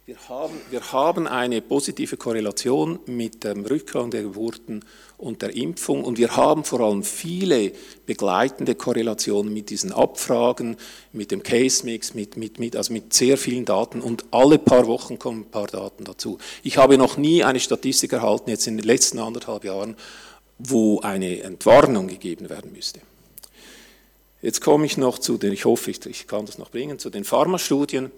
wir 0.07 0.29
haben, 0.29 0.55
wir 0.71 0.93
haben 0.93 1.27
eine 1.27 1.61
positive 1.61 2.17
Korrelation 2.17 3.01
mit 3.07 3.43
dem 3.43 3.65
Rückgang 3.65 4.13
der 4.13 4.23
Geburten 4.23 4.85
und 5.19 5.43
der 5.43 5.57
Impfung 5.57 6.05
und 6.05 6.17
wir 6.17 6.37
haben 6.37 6.63
vor 6.63 6.79
allem 6.79 7.03
viele 7.03 7.73
begleitende 8.07 8.77
Korrelationen 8.77 9.53
mit 9.53 9.69
diesen 9.69 9.91
Abfragen, 9.91 10.77
mit 11.13 11.33
dem 11.33 11.43
Case-Mix, 11.43 12.15
mit, 12.15 12.37
mit, 12.37 12.61
mit, 12.61 12.77
also 12.77 12.93
mit 12.93 13.15
sehr 13.15 13.37
vielen 13.37 13.65
Daten 13.65 14.01
und 14.01 14.27
alle 14.31 14.61
paar 14.61 14.87
Wochen 14.87 15.19
kommen 15.19 15.41
ein 15.41 15.51
paar 15.51 15.67
Daten 15.67 16.05
dazu. 16.05 16.39
Ich 16.63 16.79
habe 16.79 16.99
noch 16.99 17.17
nie 17.17 17.43
eine 17.43 17.59
Statistik 17.59 18.13
erhalten, 18.13 18.51
jetzt 18.51 18.69
in 18.69 18.77
den 18.77 18.87
letzten 18.87 19.19
anderthalb 19.19 19.65
Jahren, 19.65 19.97
wo 20.61 21.01
eine 21.01 21.41
Entwarnung 21.41 22.07
gegeben 22.07 22.49
werden 22.49 22.71
müsste. 22.73 23.01
Jetzt 24.41 24.61
komme 24.61 24.87
ich 24.87 24.97
noch 24.97 25.19
zu 25.19 25.37
den, 25.37 25.53
ich 25.53 25.65
hoffe, 25.65 25.91
ich 25.91 26.27
kann 26.29 26.47
das 26.47 26.59
noch 26.59 26.71
bringen, 26.71 27.01
zu 27.01 27.11
den 27.11 27.25
Pharmastudien. 27.25 28.13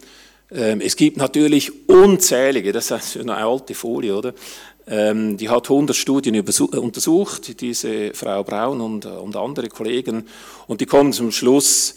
Es 0.51 0.96
gibt 0.96 1.18
natürlich 1.18 1.88
unzählige, 1.88 2.72
das 2.72 2.90
ist 2.90 3.16
eine 3.18 3.36
alte 3.36 3.74
Folie, 3.74 4.16
oder? 4.16 4.34
Ähm, 4.86 5.36
die 5.36 5.51
hat 5.51 5.68
100 5.68 5.94
Studien 5.94 6.40
untersucht, 6.40 7.61
diese 7.61 8.14
Frau 8.14 8.42
Braun 8.42 8.80
und, 8.80 9.05
und 9.05 9.36
andere 9.36 9.68
Kollegen, 9.68 10.26
und 10.66 10.80
die 10.80 10.86
kommen 10.86 11.12
zum 11.12 11.30
Schluss, 11.30 11.96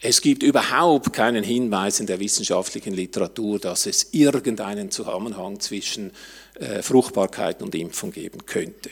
es 0.00 0.20
gibt 0.20 0.42
überhaupt 0.42 1.14
keinen 1.14 1.44
Hinweis 1.44 1.98
in 1.98 2.06
der 2.06 2.20
wissenschaftlichen 2.20 2.92
Literatur, 2.92 3.58
dass 3.58 3.86
es 3.86 4.12
irgendeinen 4.12 4.90
Zusammenhang 4.90 5.60
zwischen 5.60 6.12
äh, 6.60 6.82
Fruchtbarkeit 6.82 7.62
und 7.62 7.74
Impfung 7.74 8.12
geben 8.12 8.44
könnte. 8.44 8.90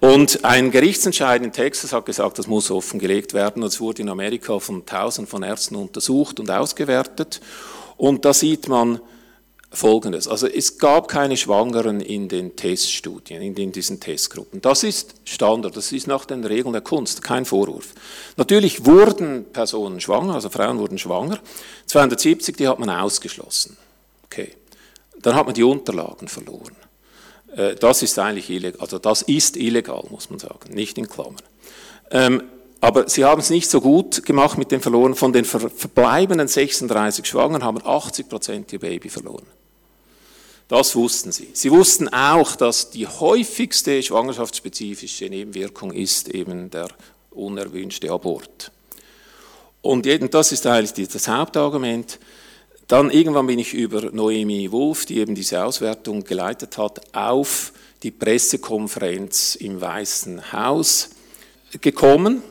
Und 0.00 0.44
ein 0.44 0.70
Gerichtsentscheid 0.70 1.42
in 1.42 1.52
Texas 1.52 1.92
hat 1.92 2.04
gesagt, 2.04 2.38
das 2.38 2.46
muss 2.46 2.70
offengelegt 2.70 3.32
werden. 3.32 3.62
Das 3.62 3.80
wurde 3.80 4.02
in 4.02 4.08
Amerika 4.08 4.58
von 4.58 4.84
tausend 4.84 5.28
von 5.28 5.42
Ärzten 5.42 5.76
untersucht 5.76 6.40
und 6.40 6.50
ausgewertet. 6.50 7.40
Und 7.96 8.24
da 8.24 8.34
sieht 8.34 8.68
man, 8.68 9.00
Folgendes. 9.74 10.28
Also 10.28 10.46
es 10.46 10.78
gab 10.78 11.08
keine 11.08 11.36
Schwangeren 11.36 12.00
in 12.00 12.28
den 12.28 12.56
Teststudien, 12.56 13.42
in, 13.42 13.72
diesen 13.72 14.00
Testgruppen. 14.00 14.60
Das 14.60 14.82
ist 14.82 15.14
Standard, 15.24 15.76
das 15.76 15.92
ist 15.92 16.06
nach 16.06 16.24
den 16.24 16.44
Regeln 16.44 16.72
der 16.72 16.82
Kunst, 16.82 17.22
kein 17.22 17.44
Vorwurf. 17.44 17.94
Natürlich 18.36 18.84
wurden 18.84 19.44
Personen 19.52 20.00
schwanger, 20.00 20.34
also 20.34 20.50
Frauen 20.50 20.78
wurden 20.78 20.98
schwanger. 20.98 21.38
270, 21.86 22.56
die 22.56 22.68
hat 22.68 22.78
man 22.78 22.90
ausgeschlossen. 22.90 23.76
Okay. 24.26 24.52
Dann 25.20 25.34
hat 25.34 25.46
man 25.46 25.54
die 25.54 25.62
Unterlagen 25.62 26.28
verloren. 26.28 26.76
Äh, 27.56 27.74
das 27.76 28.02
ist 28.02 28.18
eigentlich 28.18 28.50
illegal, 28.50 28.80
also 28.80 28.98
das 28.98 29.22
ist 29.22 29.56
illegal, 29.56 30.04
muss 30.10 30.30
man 30.30 30.38
sagen, 30.38 30.74
nicht 30.74 30.98
in 30.98 31.08
Klammern. 31.08 31.36
Ähm, 32.10 32.42
aber 32.84 33.08
sie 33.08 33.24
haben 33.24 33.40
es 33.40 33.48
nicht 33.48 33.70
so 33.70 33.80
gut 33.80 34.26
gemacht 34.26 34.58
mit 34.58 34.70
den 34.70 34.82
verloren. 34.82 35.14
Von 35.14 35.32
den 35.32 35.46
verbleibenden 35.46 36.48
36 36.48 37.24
Schwangeren 37.24 37.64
haben 37.64 37.78
80 37.82 38.28
Prozent 38.28 38.72
ihr 38.74 38.78
Baby 38.78 39.08
verloren. 39.08 39.46
Das 40.74 40.96
wussten 40.96 41.30
sie. 41.30 41.50
Sie 41.52 41.70
wussten 41.70 42.08
auch, 42.08 42.56
dass 42.56 42.90
die 42.90 43.06
häufigste 43.06 44.02
schwangerschaftsspezifische 44.02 45.26
Nebenwirkung 45.26 45.92
ist 45.92 46.28
eben 46.30 46.68
der 46.68 46.88
unerwünschte 47.30 48.10
Abort. 48.10 48.72
Und 49.82 50.04
das 50.34 50.50
ist 50.50 50.66
eigentlich 50.66 51.06
das 51.06 51.28
Hauptargument. 51.28 52.18
Dann 52.88 53.10
irgendwann 53.10 53.46
bin 53.46 53.60
ich 53.60 53.72
über 53.72 54.10
Noemi 54.10 54.72
Wolf, 54.72 55.06
die 55.06 55.18
eben 55.18 55.36
diese 55.36 55.64
Auswertung 55.64 56.24
geleitet 56.24 56.76
hat, 56.76 57.14
auf 57.14 57.72
die 58.02 58.10
Pressekonferenz 58.10 59.54
im 59.54 59.80
Weißen 59.80 60.52
Haus 60.52 61.10
gekommen 61.80 62.42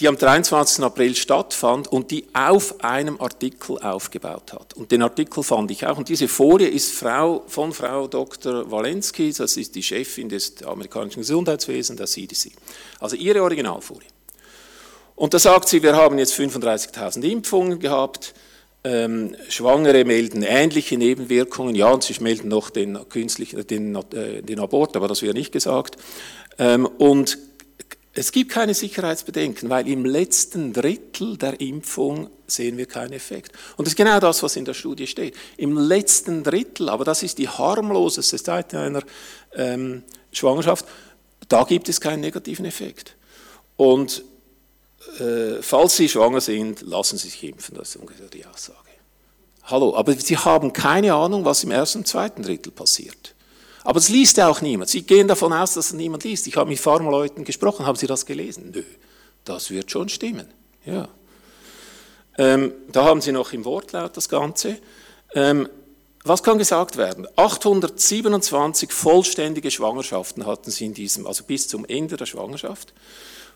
die 0.00 0.08
am 0.08 0.16
23. 0.16 0.84
April 0.84 1.14
stattfand 1.14 1.88
und 1.88 2.10
die 2.10 2.24
auf 2.32 2.82
einem 2.82 3.20
Artikel 3.20 3.78
aufgebaut 3.78 4.52
hat. 4.52 4.74
Und 4.74 4.90
den 4.90 5.02
Artikel 5.02 5.42
fand 5.42 5.70
ich 5.70 5.86
auch. 5.86 5.98
Und 5.98 6.08
diese 6.08 6.28
Folie 6.28 6.68
ist 6.68 6.92
Frau, 6.92 7.44
von 7.46 7.72
Frau 7.72 8.08
Dr. 8.08 8.70
Walensky, 8.70 9.32
das 9.32 9.56
ist 9.56 9.74
die 9.74 9.82
Chefin 9.82 10.28
des 10.28 10.62
amerikanischen 10.62 11.20
Gesundheitswesens, 11.20 11.98
der 11.98 12.06
CDC. 12.06 12.52
Also 13.00 13.16
ihre 13.16 13.42
Originalfolie. 13.42 14.08
Und 15.14 15.34
da 15.34 15.38
sagt 15.38 15.68
sie, 15.68 15.82
wir 15.82 15.94
haben 15.94 16.18
jetzt 16.18 16.34
35.000 16.34 17.22
Impfungen 17.22 17.78
gehabt, 17.78 18.34
ähm, 18.84 19.36
Schwangere 19.48 20.04
melden 20.04 20.42
ähnliche 20.42 20.96
Nebenwirkungen, 20.96 21.76
ja, 21.76 21.92
und 21.92 22.02
sie 22.02 22.20
melden 22.20 22.48
noch 22.48 22.70
den, 22.70 22.98
künstlichen, 23.08 23.64
den, 23.66 23.94
äh, 23.94 24.42
den 24.42 24.58
Abort, 24.58 24.96
aber 24.96 25.06
das 25.06 25.22
wäre 25.22 25.34
nicht 25.34 25.52
gesagt. 25.52 25.96
Ähm, 26.58 26.86
und 26.86 27.38
es 28.14 28.30
gibt 28.30 28.50
keine 28.50 28.74
Sicherheitsbedenken, 28.74 29.70
weil 29.70 29.88
im 29.88 30.04
letzten 30.04 30.72
Drittel 30.72 31.38
der 31.38 31.60
Impfung 31.60 32.28
sehen 32.46 32.76
wir 32.76 32.86
keinen 32.86 33.14
Effekt. 33.14 33.52
Und 33.76 33.86
das 33.86 33.92
ist 33.92 33.96
genau 33.96 34.20
das, 34.20 34.42
was 34.42 34.56
in 34.56 34.66
der 34.66 34.74
Studie 34.74 35.06
steht. 35.06 35.34
Im 35.56 35.78
letzten 35.78 36.42
Drittel, 36.42 36.90
aber 36.90 37.04
das 37.04 37.22
ist 37.22 37.38
die 37.38 37.48
harmloseste 37.48 38.42
Zeit 38.42 38.74
einer 38.74 39.02
ähm, 39.54 40.02
Schwangerschaft, 40.30 40.84
da 41.48 41.64
gibt 41.64 41.88
es 41.88 42.00
keinen 42.00 42.20
negativen 42.20 42.66
Effekt. 42.66 43.16
Und 43.76 44.22
äh, 45.18 45.62
falls 45.62 45.96
Sie 45.96 46.08
schwanger 46.08 46.42
sind, 46.42 46.82
lassen 46.82 47.16
Sie 47.16 47.28
sich 47.28 47.42
impfen, 47.44 47.76
das 47.76 47.90
ist 47.90 47.96
ungefähr 47.96 48.28
die 48.28 48.44
Aussage. 48.44 48.78
Hallo, 49.64 49.96
aber 49.96 50.12
Sie 50.14 50.36
haben 50.36 50.72
keine 50.74 51.14
Ahnung, 51.14 51.46
was 51.46 51.64
im 51.64 51.70
ersten 51.70 51.98
und 51.98 52.06
zweiten 52.06 52.42
Drittel 52.42 52.72
passiert. 52.72 53.31
Aber 53.84 53.98
es 53.98 54.08
liest 54.08 54.36
ja 54.36 54.48
auch 54.48 54.60
niemand. 54.60 54.90
Sie 54.90 55.02
gehen 55.02 55.28
davon 55.28 55.52
aus, 55.52 55.74
dass 55.74 55.86
es 55.86 55.92
niemand 55.92 56.24
liest. 56.24 56.46
Ich 56.46 56.56
habe 56.56 56.70
mit 56.70 56.78
Pharmaleuten 56.78 57.44
gesprochen. 57.44 57.86
Haben 57.86 57.96
Sie 57.96 58.06
das 58.06 58.26
gelesen? 58.26 58.70
Nö. 58.72 58.84
Das 59.44 59.70
wird 59.70 59.90
schon 59.90 60.08
stimmen. 60.08 60.46
Ja. 60.84 61.08
Ähm, 62.38 62.72
da 62.90 63.04
haben 63.04 63.20
Sie 63.20 63.32
noch 63.32 63.52
im 63.52 63.64
Wortlaut 63.64 64.16
das 64.16 64.28
Ganze. 64.28 64.78
Ähm, 65.34 65.68
was 66.24 66.44
kann 66.44 66.58
gesagt 66.58 66.96
werden? 66.96 67.26
827 67.34 68.92
vollständige 68.92 69.72
Schwangerschaften 69.72 70.46
hatten 70.46 70.70
Sie 70.70 70.86
in 70.86 70.94
diesem, 70.94 71.26
also 71.26 71.42
bis 71.42 71.66
zum 71.66 71.84
Ende 71.84 72.16
der 72.16 72.26
Schwangerschaft. 72.26 72.94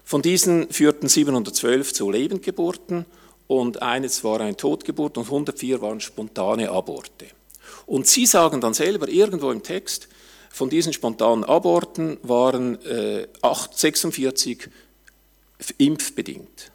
Von 0.05 0.21
diesen 0.23 0.69
führten 0.71 1.09
712 1.09 1.93
zu 1.93 2.11
Lebendgeburten 2.11 3.07
und 3.47 3.83
eines 3.83 4.25
war 4.25 4.41
eine 4.41 4.57
Totgeburt 4.57 5.17
und 5.17 5.25
104 5.25 5.81
waren 5.81 6.01
spontane 6.01 6.71
Aborte. 6.71 7.27
Und 7.87 8.09
Sie 8.09 8.27
sagen 8.27 8.61
dann 8.61 8.75
selber 8.75 9.09
irgendwo 9.09 9.53
im 9.53 9.63
Text, 9.63 10.09
von 10.57 10.71
diesen 10.71 10.95
spontanen 10.95 11.45
Aborten 11.45 12.17
waren 12.23 12.83
äh, 12.87 13.29
8, 13.43 13.79
46 13.79 14.71
impfbedingt. 15.77 16.73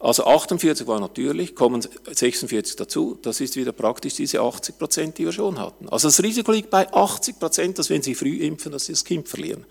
Also 0.00 0.26
48 0.26 0.84
war 0.88 0.98
natürlich, 0.98 1.54
kommen 1.54 1.80
46 1.80 2.74
dazu, 2.74 3.16
das 3.22 3.40
ist 3.40 3.54
wieder 3.54 3.70
praktisch 3.70 4.14
diese 4.14 4.40
80 4.40 4.78
Prozent, 4.78 5.18
die 5.18 5.26
wir 5.26 5.32
schon 5.32 5.60
hatten. 5.60 5.88
Also 5.88 6.08
das 6.08 6.20
Risiko 6.20 6.50
liegt 6.50 6.70
bei 6.70 6.92
80 6.92 7.38
Prozent, 7.38 7.78
dass 7.78 7.88
wenn 7.88 8.02
Sie 8.02 8.16
früh 8.16 8.38
impfen, 8.38 8.72
dass 8.72 8.86
Sie 8.86 8.92
das 8.94 9.04
Kind 9.04 9.28
verlieren. 9.28 9.64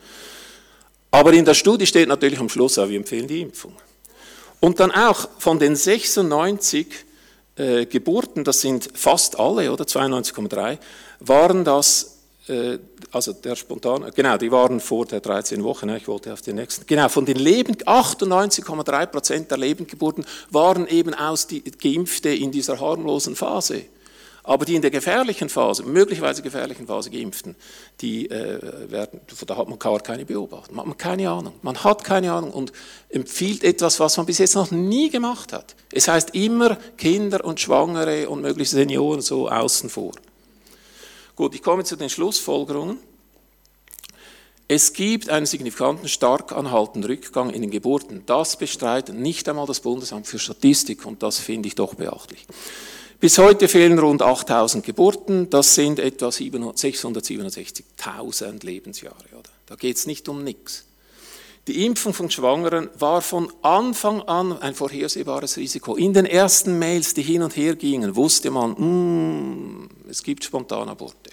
Aber 1.11 1.33
in 1.33 1.43
der 1.43 1.53
Studie 1.53 1.85
steht 1.85 2.07
natürlich 2.07 2.39
am 2.39 2.47
Schluss 2.47 2.77
auch, 2.77 2.87
wir 2.87 2.95
empfehlen 2.95 3.27
die 3.27 3.41
Impfung. 3.41 3.75
Und 4.61 4.79
dann 4.79 4.91
auch 4.91 5.27
von 5.37 5.59
den 5.59 5.75
96 5.75 6.87
äh, 7.57 7.85
Geburten, 7.87 8.45
das 8.45 8.61
sind 8.61 8.87
fast 8.93 9.37
alle, 9.37 9.73
oder 9.73 9.83
92,3, 9.83 10.77
waren 11.19 11.65
das 11.65 12.13
äh, 12.13 12.16
also 13.11 13.33
der 13.33 13.55
spontan, 13.55 14.11
genau, 14.15 14.37
die 14.37 14.51
waren 14.51 14.79
vor 14.79 15.05
der 15.05 15.19
13 15.19 15.63
Wochen, 15.63 15.89
ich 15.89 16.07
wollte 16.07 16.31
auf 16.31 16.41
den 16.41 16.55
nächsten, 16.55 16.85
genau, 16.85 17.09
von 17.09 17.25
den 17.25 17.37
Leben, 17.37 17.75
98,3 17.75 19.05
Prozent 19.07 19.51
der 19.51 19.57
Lebendgeburten 19.57 20.25
waren 20.49 20.87
eben 20.87 21.13
aus 21.13 21.47
die 21.47 21.63
Geimpfte 21.63 22.29
in 22.29 22.51
dieser 22.51 22.79
harmlosen 22.79 23.35
Phase. 23.35 23.83
Aber 24.47 24.63
die 24.63 24.75
in 24.75 24.81
der 24.81 24.91
gefährlichen 24.91 25.49
Phase, 25.49 25.83
möglicherweise 25.83 26.41
gefährlichen 26.41 26.87
Phase 26.87 27.09
Geimpften, 27.09 27.57
die 27.99 28.29
äh, 28.29 28.89
werden, 28.89 29.19
da 29.45 29.57
hat 29.57 29.67
man 29.67 29.77
gar 29.77 29.99
keine 29.99 30.23
Beobachtung, 30.23 30.77
man 30.77 30.89
hat 30.89 30.99
keine 30.99 31.29
Ahnung. 31.29 31.53
Man 31.63 31.83
hat 31.83 32.05
keine 32.05 32.31
Ahnung 32.31 32.51
und 32.51 32.71
empfiehlt 33.09 33.65
etwas, 33.65 33.99
was 33.99 34.15
man 34.15 34.25
bis 34.25 34.37
jetzt 34.37 34.55
noch 34.55 34.71
nie 34.71 35.09
gemacht 35.09 35.51
hat. 35.51 35.75
Es 35.91 36.07
heißt 36.07 36.33
immer 36.33 36.77
Kinder 36.97 37.43
und 37.43 37.59
Schwangere 37.59 38.29
und 38.29 38.41
möglichst 38.41 38.73
Senioren 38.73 39.19
so 39.19 39.49
außen 39.49 39.89
vor. 39.89 40.13
Gut, 41.37 41.55
ich 41.55 41.61
komme 41.61 41.85
zu 41.85 41.95
den 41.95 42.09
Schlussfolgerungen. 42.09 42.97
Es 44.67 44.91
gibt 44.91 45.29
einen 45.29 45.45
signifikanten, 45.45 46.09
stark 46.09 46.51
anhaltenden 46.51 47.09
Rückgang 47.09 47.51
in 47.51 47.61
den 47.61 47.69
Geburten. 47.69 48.23
Das 48.25 48.57
bestreitet 48.57 49.15
nicht 49.15 49.47
einmal 49.47 49.67
das 49.67 49.81
Bundesamt 49.81 50.25
für 50.25 50.39
Statistik 50.39 51.05
und 51.05 51.21
das 51.21 51.37
finde 51.37 51.67
ich 51.67 51.75
doch 51.75 51.93
beachtlich. 51.93 52.47
Bis 53.19 53.37
heute 53.37 53.67
fehlen 53.67 53.99
rund 53.99 54.23
8000 54.23 54.83
Geburten, 54.83 55.51
das 55.51 55.75
sind 55.75 55.99
etwa 55.99 56.29
667.000 56.29 58.65
Lebensjahre. 58.65 59.27
Oder? 59.33 59.51
Da 59.67 59.75
geht 59.75 59.97
es 59.97 60.07
nicht 60.07 60.27
um 60.27 60.43
nichts. 60.43 60.86
Die 61.67 61.85
Impfung 61.85 62.13
von 62.13 62.31
Schwangeren 62.31 62.89
war 62.97 63.21
von 63.21 63.51
Anfang 63.61 64.21
an 64.21 64.57
ein 64.57 64.73
vorhersehbares 64.73 65.57
Risiko. 65.57 65.97
In 65.97 66.13
den 66.13 66.25
ersten 66.25 66.79
Mails, 66.79 67.13
die 67.13 67.21
hin 67.21 67.43
und 67.43 67.57
her 67.57 67.75
gingen, 67.75 68.15
wusste 68.15 68.49
man, 68.49 68.71
mm, 68.71 69.89
es 70.09 70.23
gibt 70.23 70.45
Spontanaborte. 70.45 71.31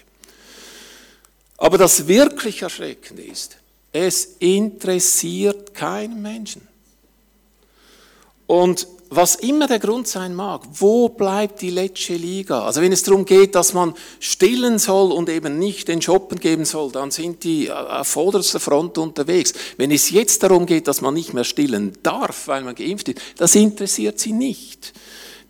Aber 1.57 1.77
das 1.77 2.05
wirklich 2.07 2.61
Erschreckende 2.61 3.23
ist, 3.23 3.57
es 3.93 4.35
interessiert 4.39 5.73
keinen 5.73 6.21
Menschen. 6.21 6.67
Und 8.47 8.87
was 9.09 9.35
immer 9.35 9.67
der 9.67 9.79
Grund 9.79 10.07
sein 10.07 10.33
mag, 10.33 10.61
wo 10.73 11.09
bleibt 11.09 11.61
die 11.61 11.69
letzte 11.69 12.15
Liga? 12.15 12.65
Also 12.65 12.81
wenn 12.81 12.91
es 12.91 13.03
darum 13.03 13.25
geht, 13.25 13.55
dass 13.55 13.73
man 13.73 13.93
stillen 14.19 14.79
soll 14.79 15.11
und 15.11 15.29
eben 15.29 15.59
nicht 15.59 15.87
den 15.87 16.01
Shoppen 16.01 16.39
geben 16.39 16.65
soll, 16.65 16.91
dann 16.91 17.11
sind 17.11 17.43
die 17.43 17.71
auf 17.71 18.07
vorderster 18.07 18.59
Front 18.59 18.97
unterwegs. 18.97 19.53
Wenn 19.77 19.91
es 19.91 20.09
jetzt 20.09 20.43
darum 20.43 20.65
geht, 20.65 20.87
dass 20.87 21.01
man 21.01 21.13
nicht 21.13 21.33
mehr 21.33 21.43
stillen 21.43 21.93
darf, 22.03 22.47
weil 22.47 22.63
man 22.63 22.75
geimpft 22.75 23.09
ist, 23.09 23.21
das 23.37 23.55
interessiert 23.55 24.19
sie 24.19 24.33
nicht. 24.33 24.93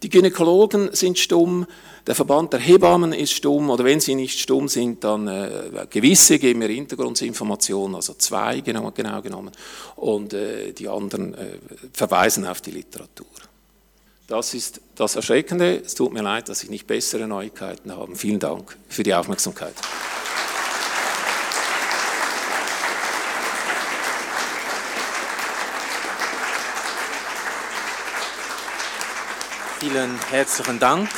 Die 0.04 0.10
Gynäkologen 0.10 0.90
sind 0.94 1.18
stumm, 1.18 1.66
der 2.08 2.14
Verband 2.14 2.54
der 2.54 2.60
Hebammen 2.60 3.14
ist 3.14 3.34
stumm 3.34 3.70
oder 3.70 3.84
wenn 3.84 4.00
sie 4.00 4.16
nicht 4.16 4.40
stumm 4.40 4.68
sind, 4.68 5.04
dann 5.04 5.28
äh, 5.28 5.88
gewisse 5.90 6.38
geben 6.38 6.60
mir 6.60 6.68
Hintergrundinformationen, 6.68 7.96
also 7.96 8.14
zwei 8.14 8.60
genau, 8.60 8.92
genau 8.92 9.22
genommen, 9.22 9.52
und 9.96 10.34
äh, 10.34 10.72
die 10.72 10.88
anderen 10.88 11.34
äh, 11.34 11.58
verweisen 11.94 12.46
auf 12.46 12.62
die 12.62 12.72
Literatur. 12.72 13.26
Das 14.28 14.54
ist 14.54 14.82
das 14.96 15.16
Erschreckende. 15.16 15.82
Es 15.86 15.94
tut 15.94 16.12
mir 16.14 16.24
leid, 16.24 16.50
dass 16.50 16.64
ich 16.64 16.70
nicht 16.70 16.88
bessere 16.88 17.28
Neuigkeiten 17.28 17.96
habe. 17.96 18.16
Vielen 18.16 18.40
Dank 18.40 18.76
für 18.88 19.04
die 19.04 19.14
Aufmerksamkeit. 19.14 19.74
Vielen 29.80 30.20
herzlichen 30.32 30.80
Dank. 30.80 31.10